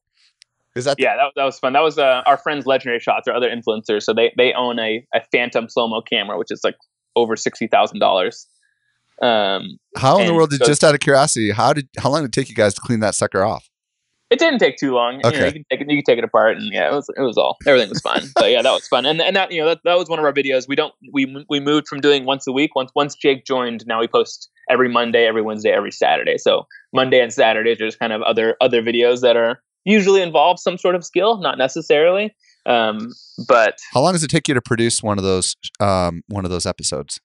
Is 0.76 0.86
that 0.86 0.98
yeah, 1.00 1.16
that, 1.18 1.34
that 1.36 1.44
was 1.44 1.60
fun. 1.60 1.74
That 1.74 1.84
was 1.84 2.00
uh, 2.00 2.24
our 2.26 2.38
friends 2.38 2.66
Legendary 2.66 3.00
Shots, 3.00 3.28
or 3.28 3.34
other 3.34 3.50
influencers. 3.50 4.04
So 4.04 4.14
they 4.14 4.34
they 4.38 4.54
own 4.54 4.80
a, 4.80 5.06
a 5.14 5.22
Phantom 5.32 5.70
slow 5.70 5.88
mo 5.88 6.02
camera, 6.02 6.38
which 6.38 6.52
is 6.52 6.62
like 6.64 6.76
over 7.16 7.36
sixty 7.36 7.68
thousand 7.68 8.00
dollars. 8.00 8.48
Um, 9.22 9.78
how 9.98 10.20
in 10.20 10.28
the 10.28 10.34
world 10.34 10.50
did 10.50 10.60
so- 10.60 10.66
just 10.66 10.84
out 10.84 10.94
of 10.94 11.00
curiosity? 11.00 11.52
How 11.52 11.74
did 11.74 11.88
how 11.98 12.10
long 12.10 12.22
did 12.22 12.30
it 12.30 12.34
take 12.40 12.50
you 12.50 12.56
guys 12.56 12.74
to 12.76 12.82
clean 12.82 13.00
that 13.02 13.16
sucker 13.16 13.44
off? 13.44 13.70
it 14.30 14.40
didn't 14.40 14.58
take 14.58 14.78
too 14.78 14.94
long. 14.96 15.14
You, 15.16 15.20
know, 15.20 15.30
Okay. 15.30 15.46
you, 15.46 15.52
can 15.52 15.66
take 15.70 15.82
it, 15.82 15.92
you 15.92 15.98
can 15.98 16.04
take 16.04 16.18
it 16.18 16.24
apart, 16.24 16.58
and 16.58 16.74
yeah, 16.74 16.90
it 16.90 16.92
was 16.92 17.08
it 17.16 17.22
was 17.22 17.38
all 17.38 17.58
everything 17.68 17.90
was 17.90 18.02
fun. 18.02 18.24
but 18.36 18.50
yeah, 18.50 18.64
that 18.64 18.72
was 18.72 18.88
fun, 18.88 19.06
and 19.06 19.22
and 19.22 19.36
that 19.36 19.52
you 19.52 19.62
know 19.62 19.68
that, 19.70 19.82
that 19.84 19.96
was 19.98 20.10
one 20.10 20.18
of 20.18 20.26
our 20.26 20.34
videos. 20.34 20.68
We 20.68 20.76
don't 20.76 20.94
we 21.14 21.46
we 21.50 21.60
moved 21.60 21.88
from 21.88 22.02
doing 22.02 22.26
once 22.26 22.48
a 22.48 22.52
week. 22.52 22.76
Once 22.76 22.92
once 22.96 23.16
Jake 23.16 23.46
joined, 23.46 23.86
now 23.86 24.00
we 24.00 24.08
post 24.08 24.50
every 24.72 24.90
Monday, 24.90 25.28
every 25.28 25.44
Wednesday, 25.44 25.70
every 25.70 25.92
Saturday. 25.92 26.38
So 26.40 26.66
Monday 26.94 27.22
and 27.22 27.32
Saturdays 27.32 27.80
are 27.80 27.86
just 27.86 28.00
kind 28.00 28.12
of 28.12 28.24
other 28.24 28.58
other 28.60 28.82
videos 28.82 29.22
that 29.22 29.38
are 29.38 29.62
usually 29.86 30.22
involve 30.24 30.60
some 30.60 30.78
sort 30.80 30.96
of 30.96 31.06
skill, 31.06 31.38
not 31.38 31.58
necessarily. 31.60 32.34
Um, 32.66 33.12
but 33.48 33.78
How 33.94 34.02
long 34.02 34.14
does 34.14 34.24
it 34.24 34.30
take 34.30 34.48
you 34.48 34.54
to 34.56 34.62
produce 34.62 35.04
one 35.04 35.20
of 35.20 35.24
those 35.24 35.56
um, 35.80 36.24
one 36.28 36.44
of 36.44 36.50
those 36.50 36.66
episodes? 36.66 37.20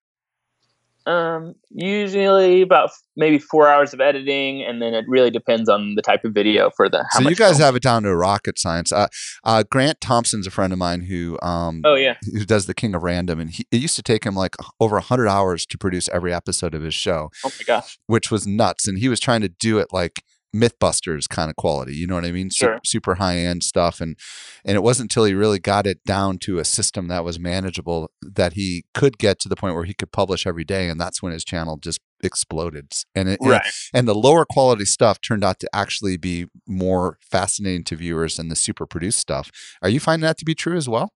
Um, 1.09 1.54
usually 1.70 2.61
about 2.61 2.90
maybe 3.16 3.38
four 3.38 3.66
hours 3.66 3.94
of 3.94 4.00
editing, 4.00 4.62
and 4.62 4.82
then 4.82 4.92
it 4.92 5.06
really 5.09 5.30
depends 5.30 5.66
on 5.66 5.94
the 5.94 6.02
type 6.02 6.22
of 6.22 6.34
video 6.34 6.70
for 6.76 6.90
the. 6.90 6.98
How 7.12 7.20
so 7.20 7.28
you 7.30 7.34
guys 7.34 7.56
film. 7.56 7.62
have 7.62 7.76
it 7.76 7.82
down 7.82 8.02
to 8.02 8.14
rocket 8.14 8.59
science. 8.59 8.92
Uh, 8.92 9.09
uh, 9.42 9.62
Grant 9.70 10.02
Thompson's 10.02 10.46
a 10.46 10.50
friend 10.50 10.70
of 10.70 10.78
mine 10.78 11.00
who 11.02 11.38
um, 11.40 11.80
Oh 11.84 11.94
yeah, 11.94 12.16
who 12.30 12.44
does 12.44 12.66
the 12.66 12.74
King 12.74 12.94
of 12.94 13.02
Random, 13.02 13.40
and 13.40 13.50
he, 13.50 13.64
it 13.72 13.80
used 13.80 13.96
to 13.96 14.02
take 14.02 14.24
him 14.24 14.34
like 14.34 14.54
over 14.80 15.00
hundred 15.00 15.28
hours 15.28 15.64
to 15.66 15.78
produce 15.78 16.11
every 16.11 16.34
episode 16.34 16.74
of 16.74 16.82
his 16.82 16.94
show, 16.94 17.30
oh 17.42 17.52
my 17.59 17.64
gosh, 17.64 17.98
which 18.06 18.30
was 18.30 18.46
nuts. 18.46 18.86
And 18.86 18.98
he 18.98 19.09
was 19.09 19.18
trying 19.18 19.40
to 19.40 19.48
do 19.48 19.78
it 19.78 19.88
like 19.90 20.22
MythBusters 20.55 21.28
kind 21.28 21.51
of 21.51 21.57
quality. 21.57 21.94
You 21.94 22.07
know 22.07 22.14
what 22.14 22.24
I 22.24 22.32
mean? 22.32 22.51
Sure. 22.51 22.78
super 22.84 23.16
high 23.16 23.38
end 23.38 23.62
stuff, 23.62 24.01
and 24.01 24.16
and 24.64 24.76
it 24.76 24.82
wasn't 24.82 25.11
until 25.11 25.24
he 25.24 25.34
really 25.34 25.59
got 25.59 25.86
it 25.86 26.03
down 26.05 26.38
to 26.38 26.59
a 26.59 26.64
system 26.64 27.09
that 27.09 27.24
was 27.24 27.38
manageable 27.38 28.11
that 28.22 28.55
he 28.55 28.84
could 28.94 29.18
get 29.18 29.38
to 29.40 29.49
the 29.49 29.57
point 29.57 29.74
where 29.74 29.84
he 29.84 29.94
could 29.94 30.12
publish 30.12 30.46
every 30.46 30.64
day, 30.64 30.88
and 30.88 31.01
that's 31.01 31.22
when 31.22 31.32
his 31.32 31.44
channel 31.44 31.76
just 31.76 32.01
exploded. 32.22 32.92
And 33.14 33.28
it, 33.28 33.40
and- 33.40 33.51
Right. 33.51 33.62
and 33.94 34.09
the 34.09 34.14
lower 34.14 34.44
quality 34.44 34.84
stuff 34.84 35.20
turned 35.20 35.44
out 35.44 35.61
to 35.61 35.68
actually 35.72 36.16
be 36.16 36.46
more 36.66 37.18
fascinating 37.22 37.84
to 37.84 37.96
viewers 37.96 38.36
than 38.36 38.49
the 38.49 38.57
super 38.57 38.86
produced 38.86 39.18
stuff. 39.20 39.51
Are 39.82 39.88
you 39.88 40.01
finding 40.01 40.22
that 40.26 40.38
to 40.38 40.44
be 40.44 40.55
true 40.55 40.76
as 40.76 40.88
well? 40.88 41.12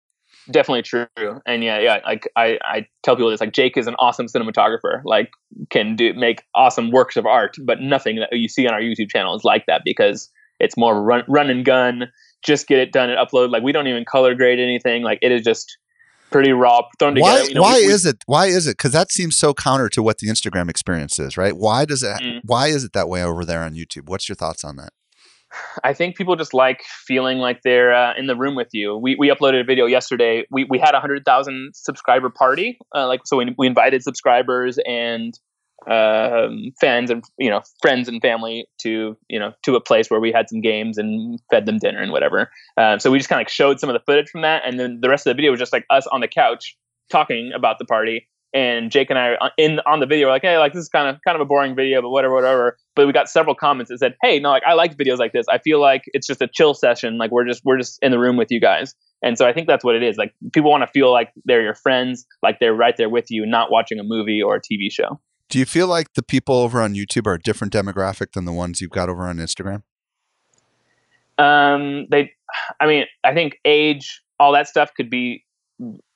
Definitely 0.51 0.82
true 0.82 1.07
and 1.47 1.62
yeah 1.62 1.78
yeah 1.78 2.01
like 2.05 2.28
i 2.36 2.59
i 2.64 2.86
tell 3.03 3.14
people 3.14 3.30
this 3.30 3.40
like 3.40 3.53
jake 3.53 3.76
is 3.76 3.86
an 3.86 3.95
awesome 3.99 4.26
cinematographer 4.26 5.01
like 5.05 5.30
can 5.70 5.95
do 5.95 6.12
make 6.14 6.43
awesome 6.55 6.90
works 6.90 7.16
of 7.16 7.26
art 7.26 7.57
but 7.64 7.80
nothing 7.80 8.16
that 8.16 8.28
you 8.32 8.49
see 8.49 8.66
on 8.66 8.74
our 8.74 8.80
youtube 8.80 9.09
channel 9.09 9.34
is 9.36 9.45
like 9.45 9.64
that 9.66 9.82
because 9.84 10.30
it's 10.59 10.76
more 10.76 11.03
run 11.03 11.22
run 11.28 11.49
and 11.49 11.64
gun 11.64 12.09
just 12.45 12.66
get 12.66 12.78
it 12.78 12.93
done 12.93 13.09
and 13.09 13.18
upload 13.18 13.51
like 13.51 13.62
we 13.62 13.70
don't 13.72 13.86
even 13.86 14.05
color 14.05 14.34
grade 14.34 14.59
anything 14.59 15.03
like 15.03 15.18
it 15.22 15.30
is 15.30 15.43
just 15.43 15.78
pretty 16.32 16.51
raw 16.51 16.80
thrown 16.99 17.14
together 17.14 17.43
Why? 17.43 17.47
You 17.47 17.55
know, 17.55 17.61
why 17.61 17.74
we- 17.80 17.86
we- 17.88 17.93
is 17.93 18.07
it? 18.07 18.16
Why 18.24 18.47
is 18.47 18.66
it? 18.66 18.78
Because 18.78 18.93
that 18.93 19.12
seems 19.12 19.36
so 19.36 19.53
counter 19.53 19.90
to 19.90 20.03
what 20.03 20.16
the 20.16 20.28
Instagram 20.28 20.70
experience 20.70 21.18
is, 21.18 21.36
right? 21.36 21.55
Why 21.55 21.84
does 21.84 22.03
it? 22.03 22.16
Mm. 22.22 22.40
Why 22.45 22.68
is 22.68 22.84
it 22.84 22.95
that 22.95 23.07
way 23.11 23.22
over 23.22 23.45
there 23.45 23.62
on 23.62 23.74
YouTube? 23.74 24.09
What's 24.09 24.30
your 24.30 24.36
thoughts 24.36 24.64
on 24.64 24.76
that? 24.76 24.95
I 25.84 25.92
think 25.92 26.16
people 26.16 26.36
just 26.36 26.55
like 26.55 26.82
feeling 27.07 27.38
like 27.38 27.62
they're 27.62 27.94
uh, 27.94 28.14
in 28.16 28.26
the 28.26 28.36
room 28.36 28.55
with 28.55 28.68
you. 28.72 28.96
We, 28.96 29.16
we 29.16 29.28
uploaded 29.28 29.61
a 29.61 29.64
video 29.64 29.86
yesterday. 29.86 30.46
We, 30.50 30.64
we 30.64 30.78
had 30.78 30.94
a 30.94 31.00
hundred 31.00 31.24
thousand 31.24 31.72
subscriber 31.74 32.30
party. 32.30 32.78
Uh, 32.94 33.07
like 33.07 33.20
so, 33.24 33.36
we, 33.36 33.55
we 33.59 33.66
invited 33.66 34.03
subscribers 34.03 34.78
and 34.86 35.38
um, 35.90 36.72
fans 36.80 37.11
and 37.11 37.24
you 37.38 37.50
know 37.50 37.61
friends 37.80 38.09
and 38.09 38.22
family 38.22 38.66
to 38.78 39.16
you 39.28 39.38
know 39.38 39.53
to 39.64 39.74
a 39.74 39.80
place 39.80 40.11
where 40.11 40.20
we 40.20 40.30
had 40.30 40.48
some 40.48 40.61
games 40.61 40.96
and 40.96 41.40
fed 41.50 41.66
them 41.66 41.78
dinner 41.78 42.00
and 42.00 42.12
whatever. 42.12 42.50
Um, 42.76 43.00
so 43.00 43.11
we 43.11 43.18
just 43.18 43.28
kind 43.28 43.44
of 43.44 43.50
showed 43.50 43.80
some 43.80 43.90
of 43.90 43.94
the 43.94 44.03
footage 44.07 44.30
from 44.30 44.42
that, 44.42 44.62
and 44.64 44.78
then 44.78 45.00
the 45.00 45.09
rest 45.09 45.26
of 45.26 45.30
the 45.30 45.34
video 45.34 45.50
was 45.50 45.61
just 45.61 45.72
like 45.72 45.84
us 45.90 46.07
on 46.07 46.20
the 46.20 46.28
couch 46.28 46.76
talking 47.11 47.53
about 47.55 47.78
the 47.78 47.84
party. 47.84 48.28
And 48.55 48.90
Jake 48.90 49.09
and 49.09 49.18
I 49.18 49.36
in 49.57 49.80
on 49.86 50.00
the 50.00 50.07
video, 50.07 50.26
we're 50.26 50.32
like, 50.32 50.42
hey, 50.42 50.59
like 50.59 50.74
this 50.74 50.82
is 50.82 50.88
kind 50.88 51.09
of 51.09 51.20
kind 51.26 51.34
of 51.34 51.40
a 51.40 51.44
boring 51.46 51.74
video, 51.74 52.03
but 52.03 52.11
whatever, 52.11 52.34
whatever. 52.34 52.76
But 52.94 53.07
we 53.07 53.12
got 53.12 53.28
several 53.28 53.55
comments 53.55 53.90
that 53.90 53.98
said, 53.98 54.14
hey, 54.22 54.38
no, 54.38 54.50
like 54.50 54.62
I 54.66 54.74
like 54.74 54.96
videos 54.96 55.18
like 55.18 55.32
this. 55.32 55.46
I 55.48 55.59
feel 55.59 55.80
like 55.80 56.03
it's 56.09 56.26
just 56.26 56.42
a 56.42 56.48
chill 56.48 56.74
session. 56.74 57.16
Like 57.16 57.30
we're 57.30 57.46
just 57.46 57.62
we're 57.64 57.78
just 57.78 57.98
in 58.03 58.11
the 58.11 58.18
room 58.18 58.36
with 58.36 58.50
you 58.50 58.61
guys. 58.61 58.94
And 59.22 59.38
so 59.38 59.46
I 59.46 59.53
think 59.53 59.68
that's 59.68 59.84
what 59.84 59.94
it 59.94 60.03
is. 60.03 60.16
Like 60.16 60.34
people 60.53 60.70
want 60.70 60.82
to 60.82 60.88
feel 60.88 61.11
like 61.12 61.32
they're 61.44 61.62
your 61.62 61.74
friends, 61.74 62.26
like 62.42 62.59
they're 62.61 62.74
right 62.74 62.96
there 62.96 63.09
with 63.09 63.30
you, 63.30 63.46
not 63.46 63.70
watching 63.70 63.98
a 63.98 64.05
movie 64.05 64.42
or 64.42 64.57
a 64.57 64.61
TV 64.61 64.90
show. 64.90 65.20
Do 65.48 65.59
you 65.59 65.64
feel 65.64 65.86
like 65.86 66.14
the 66.14 66.22
people 66.22 66.57
over 66.57 66.80
on 66.80 66.94
YouTube 66.94 67.26
are 67.26 67.34
a 67.34 67.38
different 67.38 67.72
demographic 67.72 68.32
than 68.32 68.44
the 68.44 68.53
ones 68.53 68.80
you've 68.80 68.90
got 68.90 69.09
over 69.09 69.26
on 69.26 69.36
Instagram? 69.36 69.82
Um, 71.38 72.07
they, 72.11 72.32
I 72.80 72.86
mean, 72.86 73.05
I 73.24 73.34
think 73.34 73.59
age, 73.64 74.22
all 74.40 74.53
that 74.53 74.66
stuff 74.66 74.90
could 74.96 75.11
be 75.11 75.44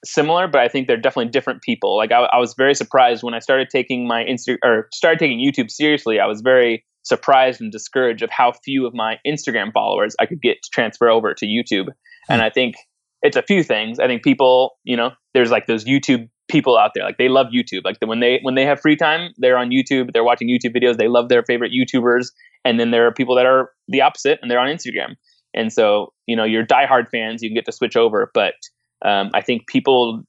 similar, 0.05 0.49
but 0.49 0.61
I 0.61 0.69
think 0.69 0.87
they're 0.87 0.97
definitely 0.97 1.31
different 1.31 1.63
people. 1.63 1.97
Like 1.97 2.13
I, 2.13 2.25
I 2.33 2.39
was 2.39 2.55
very 2.57 2.75
surprised 2.75 3.23
when 3.23 3.35
I 3.35 3.39
started 3.41 3.69
taking 3.71 4.07
my 4.07 4.25
Insta 4.25 4.57
or 4.65 4.89
started 4.93 5.19
taking 5.19 5.39
YouTube 5.39 5.71
seriously. 5.71 6.21
I 6.21 6.27
was 6.27 6.41
very 6.41 6.85
surprised 7.03 7.61
and 7.61 7.71
discouraged 7.71 8.23
of 8.23 8.31
how 8.31 8.53
few 8.65 8.87
of 8.87 8.95
my 8.95 9.17
Instagram 9.27 9.73
followers 9.73 10.17
I 10.21 10.27
could 10.27 10.43
get 10.43 10.57
to 10.63 10.71
transfer 10.73 11.09
over 11.09 11.35
to 11.35 11.47
YouTube. 11.47 11.87
Hmm. 12.27 12.33
And 12.33 12.43
I 12.43 12.51
think 12.51 12.77
it's 13.23 13.37
a 13.37 13.43
few 13.43 13.63
things. 13.63 13.99
I 13.99 14.07
think 14.07 14.23
people, 14.23 14.77
you 14.85 14.97
know, 14.97 15.13
there's 15.35 15.51
like 15.51 15.67
those 15.67 15.85
YouTube 15.85 16.29
people 16.49 16.79
out 16.79 16.93
there, 16.95 17.05
like 17.05 17.19
they 17.19 17.29
love 17.29 17.49
YouTube. 17.49 17.83
Like 17.85 17.99
the, 18.01 18.07
when 18.07 18.21
they 18.21 18.39
when 18.43 18.55
they 18.55 18.65
have 18.65 18.81
free 18.81 18.97
time, 18.97 19.33
they're 19.39 19.59
on 19.59 19.71
YouTube, 19.71 20.13
they're 20.13 20.25
watching 20.25 20.49
YouTube 20.49 20.77
videos, 20.77 20.97
they 20.97 21.09
love 21.09 21.29
their 21.29 21.43
favorite 21.43 21.73
YouTubers. 21.73 22.29
And 22.65 22.81
then 22.81 22.91
there 22.91 23.07
are 23.07 23.13
people 23.13 23.37
that 23.37 23.47
are 23.47 23.71
the 23.89 24.03
opposite, 24.03 24.41
and 24.43 24.51
they're 24.51 24.59
on 24.59 24.69
Instagram. 24.69 25.15
And 25.55 25.73
so, 25.73 26.13
you 26.27 26.37
know, 26.37 26.45
your 26.45 26.65
diehard 26.65 27.09
fans, 27.09 27.43
you 27.43 27.49
can 27.49 27.55
get 27.55 27.65
to 27.67 27.73
switch 27.73 27.97
over. 27.97 28.31
But 28.35 28.55
um, 29.05 29.31
I 29.35 29.43
think 29.43 29.67
people 29.67 30.23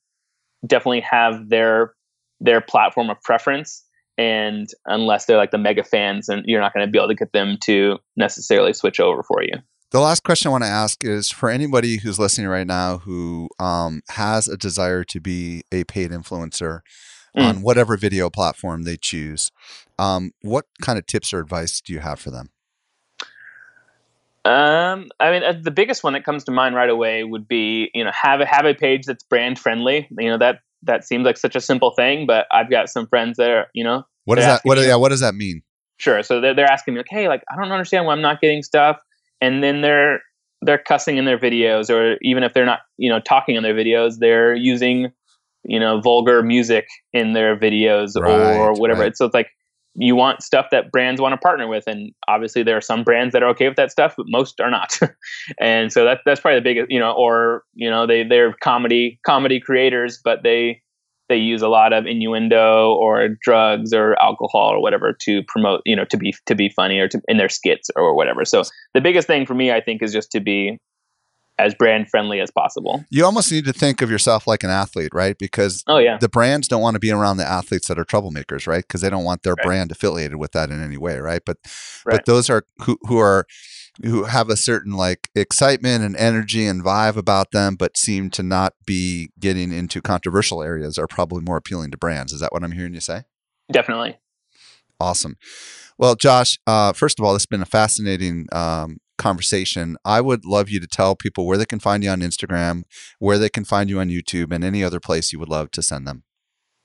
definitely 0.65 1.01
have 1.01 1.49
their 1.49 1.93
their 2.39 2.61
platform 2.61 3.09
of 3.09 3.21
preference. 3.21 3.83
And 4.19 4.67
unless 4.85 5.25
they're 5.25 5.37
like 5.37 5.51
the 5.51 5.57
mega 5.59 5.83
fans, 5.83 6.27
and 6.27 6.43
you're 6.45 6.61
not 6.61 6.73
going 6.73 6.85
to 6.85 6.91
be 6.91 6.97
able 6.97 7.09
to 7.09 7.15
get 7.15 7.33
them 7.33 7.57
to 7.65 7.97
necessarily 8.15 8.73
switch 8.73 8.99
over 8.99 9.21
for 9.21 9.43
you. 9.43 9.53
The 9.91 9.99
last 9.99 10.23
question 10.23 10.49
I 10.49 10.51
want 10.51 10.63
to 10.63 10.69
ask 10.69 11.03
is 11.03 11.29
for 11.29 11.49
anybody 11.49 11.97
who's 11.97 12.19
listening 12.19 12.47
right 12.47 12.65
now 12.67 12.97
who 12.97 13.47
um, 13.59 14.01
has 14.09 14.47
a 14.47 14.57
desire 14.57 15.03
to 15.05 15.19
be 15.21 15.63
a 15.71 15.83
paid 15.83 16.11
influencer 16.11 16.79
Mm. 17.37 17.43
on 17.43 17.61
whatever 17.61 17.97
video 17.97 18.29
platform 18.29 18.83
they 18.83 18.97
choose. 18.97 19.51
Um, 19.99 20.31
what 20.41 20.65
kind 20.81 20.97
of 20.97 21.05
tips 21.05 21.33
or 21.33 21.39
advice 21.39 21.81
do 21.81 21.93
you 21.93 21.99
have 21.99 22.19
for 22.19 22.31
them? 22.31 22.49
Um, 24.47 25.09
I 25.19 25.31
mean, 25.31 25.43
uh, 25.43 25.53
the 25.61 25.71
biggest 25.71 26.03
one 26.03 26.13
that 26.13 26.23
comes 26.23 26.45
to 26.45 26.51
mind 26.51 26.73
right 26.73 26.89
away 26.89 27.23
would 27.23 27.47
be, 27.47 27.89
you 27.93 28.03
know, 28.03 28.11
have 28.13 28.39
a 28.39 28.45
have 28.45 28.65
a 28.65 28.73
page 28.73 29.05
that's 29.05 29.23
brand 29.23 29.59
friendly. 29.59 30.07
You 30.17 30.29
know, 30.29 30.37
that 30.37 30.59
that 30.83 31.03
seems 31.03 31.25
like 31.25 31.37
such 31.37 31.55
a 31.55 31.61
simple 31.61 31.91
thing, 31.91 32.25
but 32.25 32.47
I've 32.51 32.69
got 32.69 32.89
some 32.89 33.07
friends 33.07 33.37
that 33.37 33.49
are, 33.49 33.67
you 33.73 33.83
know, 33.83 34.03
What 34.25 34.35
does 34.35 34.45
that? 34.45 34.61
What? 34.63 34.77
Yeah. 34.77 34.95
What 34.95 35.09
does 35.09 35.19
that 35.19 35.35
mean? 35.35 35.63
sure. 35.99 36.21
So 36.23 36.39
they're, 36.39 36.53
they're 36.53 36.71
asking 36.71 36.93
me 36.93 36.99
like, 36.99 37.07
hey, 37.09 37.27
like 37.27 37.43
I 37.51 37.55
don't 37.55 37.71
understand 37.71 38.05
why 38.05 38.13
I'm 38.13 38.21
not 38.21 38.39
getting 38.39 38.63
stuff, 38.63 38.97
and 39.41 39.63
then 39.63 39.81
they're 39.81 40.21
they're 40.61 40.77
cussing 40.77 41.17
in 41.17 41.25
their 41.25 41.37
videos, 41.37 41.89
or 41.89 42.17
even 42.21 42.43
if 42.43 42.53
they're 42.53 42.65
not, 42.65 42.79
you 42.97 43.09
know, 43.09 43.19
talking 43.19 43.55
in 43.55 43.63
their 43.63 43.75
videos, 43.75 44.19
they're 44.19 44.55
using, 44.55 45.11
you 45.63 45.79
know, 45.79 45.99
vulgar 45.99 46.41
music 46.41 46.87
in 47.13 47.33
their 47.33 47.57
videos 47.57 48.15
or 48.15 48.73
whatever. 48.73 49.01
right. 49.01 49.17
So 49.17 49.25
it's 49.25 49.33
like 49.33 49.49
you 49.97 50.15
want 50.15 50.43
stuff 50.43 50.67
that 50.71 50.91
brands 50.91 51.19
want 51.19 51.33
to 51.33 51.37
partner 51.37 51.67
with, 51.67 51.85
and 51.87 52.11
obviously 52.27 52.63
there 52.63 52.77
are 52.77 52.81
some 52.81 53.03
brands 53.03 53.33
that 53.33 53.41
are 53.41 53.49
okay 53.49 53.67
with 53.67 53.77
that 53.77 53.91
stuff, 53.91 54.13
but 54.15 54.27
most 54.29 54.59
are 54.59 54.69
not. 54.69 54.99
and 55.59 55.91
so 55.91 56.05
that 56.05 56.19
that's 56.25 56.39
probably 56.39 56.59
the 56.59 56.63
biggest, 56.63 56.91
you 56.91 56.99
know, 56.99 57.11
or 57.11 57.63
you 57.73 57.89
know, 57.89 58.05
they 58.05 58.23
they're 58.23 58.53
comedy 58.63 59.19
comedy 59.25 59.59
creators, 59.59 60.19
but 60.23 60.43
they 60.43 60.81
they 61.29 61.37
use 61.37 61.61
a 61.61 61.67
lot 61.67 61.93
of 61.93 62.05
innuendo 62.05 62.93
or 62.93 63.29
drugs 63.41 63.91
or 63.93 64.15
alcohol 64.21 64.69
or 64.69 64.81
whatever 64.81 65.15
to 65.21 65.41
promote, 65.47 65.81
you 65.85 65.95
know, 65.95 66.05
to 66.05 66.17
be 66.17 66.33
to 66.45 66.55
be 66.55 66.69
funny 66.69 66.99
or 66.99 67.07
to 67.07 67.21
in 67.27 67.37
their 67.37 67.49
skits 67.49 67.89
or 67.95 68.15
whatever. 68.15 68.45
So 68.45 68.63
the 68.93 69.01
biggest 69.01 69.27
thing 69.27 69.45
for 69.45 69.55
me, 69.55 69.71
I 69.71 69.81
think, 69.81 70.03
is 70.03 70.13
just 70.13 70.31
to 70.31 70.39
be 70.39 70.77
as 71.59 71.73
brand 71.73 72.09
friendly 72.09 72.39
as 72.39 72.51
possible. 72.51 73.03
You 73.09 73.25
almost 73.25 73.51
need 73.51 73.65
to 73.65 73.73
think 73.73 74.01
of 74.01 74.11
yourself 74.11 74.45
like 74.47 74.63
an 74.63 74.69
athlete, 74.69 75.09
right? 75.13 75.37
Because 75.37 75.83
Oh 75.87 75.97
yeah, 75.97 76.17
the 76.19 76.29
brands 76.29 76.67
don't 76.67 76.81
want 76.81 76.95
to 76.95 76.99
be 76.99 77.11
around 77.11 77.37
the 77.37 77.47
athletes 77.47 77.87
that 77.87 77.97
are 77.97 78.05
troublemakers, 78.05 78.67
right? 78.67 78.83
Because 78.87 79.01
they 79.01 79.09
don't 79.09 79.23
want 79.23 79.43
their 79.43 79.55
Right. 79.55 79.63
brand 79.63 79.91
affiliated 79.91 80.35
with 80.37 80.51
that 80.51 80.69
in 80.69 80.83
any 80.83 80.97
way, 80.97 81.17
right? 81.19 81.41
But 81.45 81.57
Right. 82.05 82.13
but 82.17 82.25
those 82.25 82.49
are 82.49 82.63
who 82.83 82.97
who 83.07 83.17
are 83.17 83.45
who 84.03 84.25
have 84.25 84.49
a 84.49 84.55
certain 84.55 84.93
like 84.93 85.29
excitement 85.33 86.03
and 86.03 86.15
energy 86.17 86.67
and 86.67 86.83
vibe 86.83 87.17
about 87.17 87.51
them, 87.51 87.75
but 87.75 87.97
seem 87.97 88.29
to 88.29 88.43
not 88.43 88.73
be 88.85 89.29
getting 89.39 89.71
into 89.71 90.01
controversial 90.01 90.61
areas 90.61 90.99
are 90.99 91.07
probably 91.07 91.41
more 91.41 91.57
appealing 91.57 91.89
to 91.91 91.97
brands. 91.97 92.31
Is 92.31 92.39
that 92.41 92.53
what 92.53 92.63
I'm 92.63 92.73
hearing 92.73 92.93
you 92.93 92.99
say? 92.99 93.23
definitely. 93.71 94.17
Awesome. 94.99 95.37
Well, 95.97 96.15
Josh, 96.15 96.57
uh, 96.67 96.93
first 96.93 97.19
of 97.19 97.25
all, 97.25 97.33
this 97.33 97.41
has 97.43 97.47
been 97.47 97.61
a 97.61 97.65
fascinating 97.65 98.47
um, 98.51 98.97
conversation. 99.17 99.97
I 100.05 100.21
would 100.21 100.45
love 100.45 100.69
you 100.69 100.79
to 100.79 100.87
tell 100.87 101.15
people 101.15 101.45
where 101.45 101.57
they 101.57 101.65
can 101.65 101.79
find 101.79 102.03
you 102.03 102.09
on 102.09 102.21
Instagram, 102.21 102.83
where 103.19 103.37
they 103.37 103.49
can 103.49 103.65
find 103.65 103.89
you 103.89 103.99
on 103.99 104.09
YouTube, 104.09 104.53
and 104.53 104.63
any 104.63 104.83
other 104.83 104.99
place 104.99 105.33
you 105.33 105.39
would 105.39 105.49
love 105.49 105.71
to 105.71 105.81
send 105.81 106.07
them. 106.07 106.23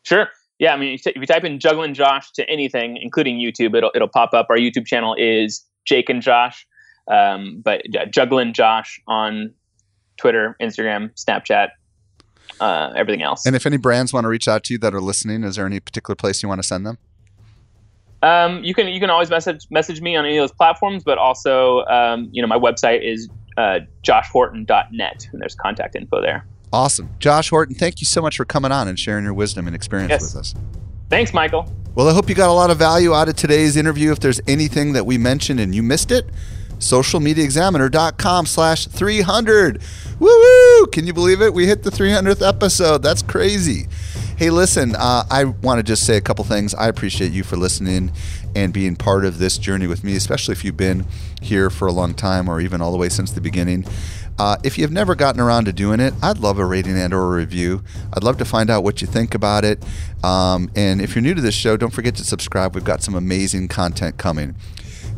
Sure. 0.05 0.29
Yeah, 0.59 0.75
I 0.75 0.77
mean, 0.77 0.95
if 0.95 1.17
you 1.17 1.27
type 1.27 1.45
in 1.45 1.59
Juggling 1.59 1.95
Josh 1.95 2.31
to 2.33 2.49
anything, 2.49 2.97
including 2.97 3.39
YouTube, 3.39 3.77
it'll 3.77 3.91
it'll 3.95 4.09
pop 4.09 4.33
up. 4.33 4.47
Our 4.49 4.57
YouTube 4.57 4.87
channel 4.87 5.17
is 5.19 5.65
Jake 5.85 6.09
and 6.09 6.23
Josh, 6.23 6.67
um, 7.11 7.61
but 7.65 7.83
yeah, 7.93 8.05
Juggling 8.05 8.53
Josh 8.53 9.01
on 9.09 9.53
Twitter, 10.19 10.57
Instagram, 10.63 11.11
Snapchat, 11.15 11.71
uh, 12.61 12.93
everything 12.97 13.23
else. 13.23 13.45
And 13.45 13.57
if 13.57 13.67
any 13.67 13.77
brands 13.77 14.13
want 14.13 14.25
to 14.25 14.29
reach 14.29 14.47
out 14.47 14.63
to 14.65 14.75
you 14.75 14.79
that 14.81 14.95
are 14.95 15.01
listening, 15.01 15.43
is 15.43 15.57
there 15.57 15.67
any 15.67 15.81
particular 15.81 16.15
place 16.15 16.43
you 16.43 16.49
want 16.49 16.61
to 16.61 16.67
send 16.67 16.87
them? 16.87 16.99
Um, 18.23 18.63
you 18.63 18.73
can 18.75 18.89
you 18.89 19.01
can 19.01 19.11
always 19.11 19.31
message 19.31 19.67
message 19.71 20.01
me 20.01 20.15
on 20.17 20.25
any 20.25 20.37
of 20.37 20.43
those 20.43 20.53
platforms, 20.57 21.03
but 21.05 21.19
also 21.19 21.85
um, 21.87 22.29
you 22.33 22.41
know 22.41 22.49
my 22.49 22.59
website 22.59 23.03
is 23.03 23.29
uh, 23.57 23.81
joshhorton.net, 24.05 25.29
and 25.33 25.41
there's 25.41 25.55
contact 25.55 25.97
info 25.97 26.21
there. 26.21 26.47
Awesome. 26.73 27.11
Josh 27.19 27.51
Horton, 27.51 27.75
thank 27.75 28.01
you 28.01 28.07
so 28.07 28.23
much 28.23 28.37
for 28.37 28.45
coming 28.47 28.73
on 28.73 28.89
and 28.89 28.99
sharing 28.99 29.25
your 29.25 29.35
wisdom 29.35 29.67
and 29.67 29.77
experience 29.77 30.11
Yes. 30.11 30.23
with 30.23 30.37
us. 30.41 30.55
Thanks, 31.11 31.35
Michael. 31.35 31.71
Well, 31.95 32.09
I 32.09 32.15
hope 32.15 32.31
you 32.31 32.35
got 32.35 32.49
a 32.49 32.53
lot 32.55 32.71
of 32.71 32.79
value 32.79 33.13
out 33.13 33.29
of 33.29 33.37
today's 33.37 33.77
interview. 33.77 34.11
If 34.13 34.21
there's 34.21 34.41
anything 34.49 34.95
that 34.95 35.05
we 35.05 35.19
mentioned 35.19 35.61
and 35.61 35.75
you 35.75 35.83
missed 35.83 36.11
it, 36.11 36.25
socialmediaexaminer.com 36.79 38.47
slash 38.47 38.87
300. 38.87 39.83
Woo! 40.19 40.87
Can 40.87 41.07
you 41.07 41.13
believe 41.13 41.43
it? 41.43 41.53
We 41.53 41.67
hit 41.67 41.83
the 41.83 41.91
300th 41.91 42.47
episode. 42.47 43.03
That's 43.03 43.23
crazy. 43.23 43.89
Hey, 44.43 44.51
listen, 44.51 44.97
uh, 44.97 45.23
I 45.31 45.45
want 45.45 45.79
to 45.79 45.85
just 45.85 46.05
say 46.05 46.17
a 46.17 46.21
couple 46.21 46.45
things. 46.45 46.75
I 46.75 46.89
appreciate 46.89 47.31
you 47.31 47.45
for 47.45 47.57
listening 47.57 48.11
and 48.57 48.73
being 48.73 48.97
part 48.97 49.25
of 49.25 49.39
this 49.39 49.57
journey 49.57 49.87
with 49.87 50.03
me, 50.03 50.17
especially 50.17 50.51
if 50.51 50.65
you've 50.65 50.77
been 50.77 51.07
here 51.41 51.71
for 51.71 51.87
a 51.87 51.93
long 51.93 52.13
time 52.13 52.49
or 52.49 52.61
even 52.61 52.83
all 52.83 52.91
the 52.91 52.99
way 52.99 53.09
since 53.09 53.31
the 53.31 53.41
beginning. 53.41 53.87
Uh, 54.41 54.57
if 54.65 54.79
you've 54.79 54.91
never 54.91 55.15
gotten 55.15 55.41
around 55.41 55.67
to 55.67 55.73
doing 55.73 56.01
it, 56.01 56.13
I'd 56.21 56.39
love 56.39 56.59
a 56.59 56.65
rating 56.65 56.99
and 56.99 57.15
or 57.15 57.23
a 57.23 57.37
review. 57.37 57.85
I'd 58.13 58.25
love 58.25 58.37
to 58.39 58.45
find 58.45 58.69
out 58.69 58.83
what 58.83 59.01
you 59.01 59.07
think 59.07 59.37
about 59.37 59.65
it. 59.65 59.81
Um, 60.25 60.73
and 60.75 61.01
if 61.01 61.15
you're 61.15 61.23
new 61.23 61.35
to 61.35 61.41
this 61.41 61.55
show, 61.55 61.77
don't 61.77 61.93
forget 61.93 62.17
to 62.17 62.25
subscribe. 62.25 62.75
We've 62.75 62.83
got 62.83 63.01
some 63.01 63.15
amazing 63.15 63.69
content 63.69 64.19
coming. 64.19 64.57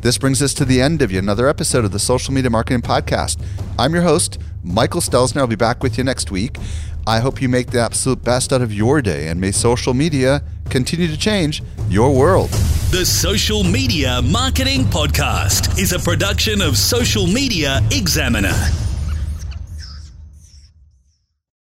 This 0.02 0.18
brings 0.18 0.42
us 0.42 0.52
to 0.52 0.66
the 0.66 0.82
end 0.82 1.00
of 1.00 1.10
another 1.14 1.48
episode 1.48 1.86
of 1.86 1.92
the 1.92 1.98
Social 1.98 2.34
Media 2.34 2.50
Marketing 2.50 2.82
Podcast. 2.82 3.42
I'm 3.78 3.94
your 3.94 4.02
host, 4.02 4.38
Michael 4.62 5.00
Stelzner. 5.00 5.38
I'll 5.38 5.46
be 5.46 5.56
back 5.56 5.82
with 5.82 5.96
you 5.96 6.04
next 6.04 6.30
week. 6.30 6.58
I 7.06 7.20
hope 7.20 7.42
you 7.42 7.48
make 7.50 7.70
the 7.70 7.80
absolute 7.80 8.24
best 8.24 8.52
out 8.52 8.62
of 8.62 8.72
your 8.72 9.02
day 9.02 9.28
and 9.28 9.38
may 9.40 9.52
social 9.52 9.92
media 9.92 10.42
continue 10.70 11.06
to 11.08 11.18
change 11.18 11.62
your 11.88 12.14
world. 12.14 12.48
The 12.90 13.04
Social 13.04 13.62
Media 13.62 14.22
Marketing 14.22 14.84
Podcast 14.84 15.78
is 15.78 15.92
a 15.92 15.98
production 15.98 16.62
of 16.62 16.78
Social 16.78 17.26
Media 17.26 17.82
Examiner. 17.90 18.54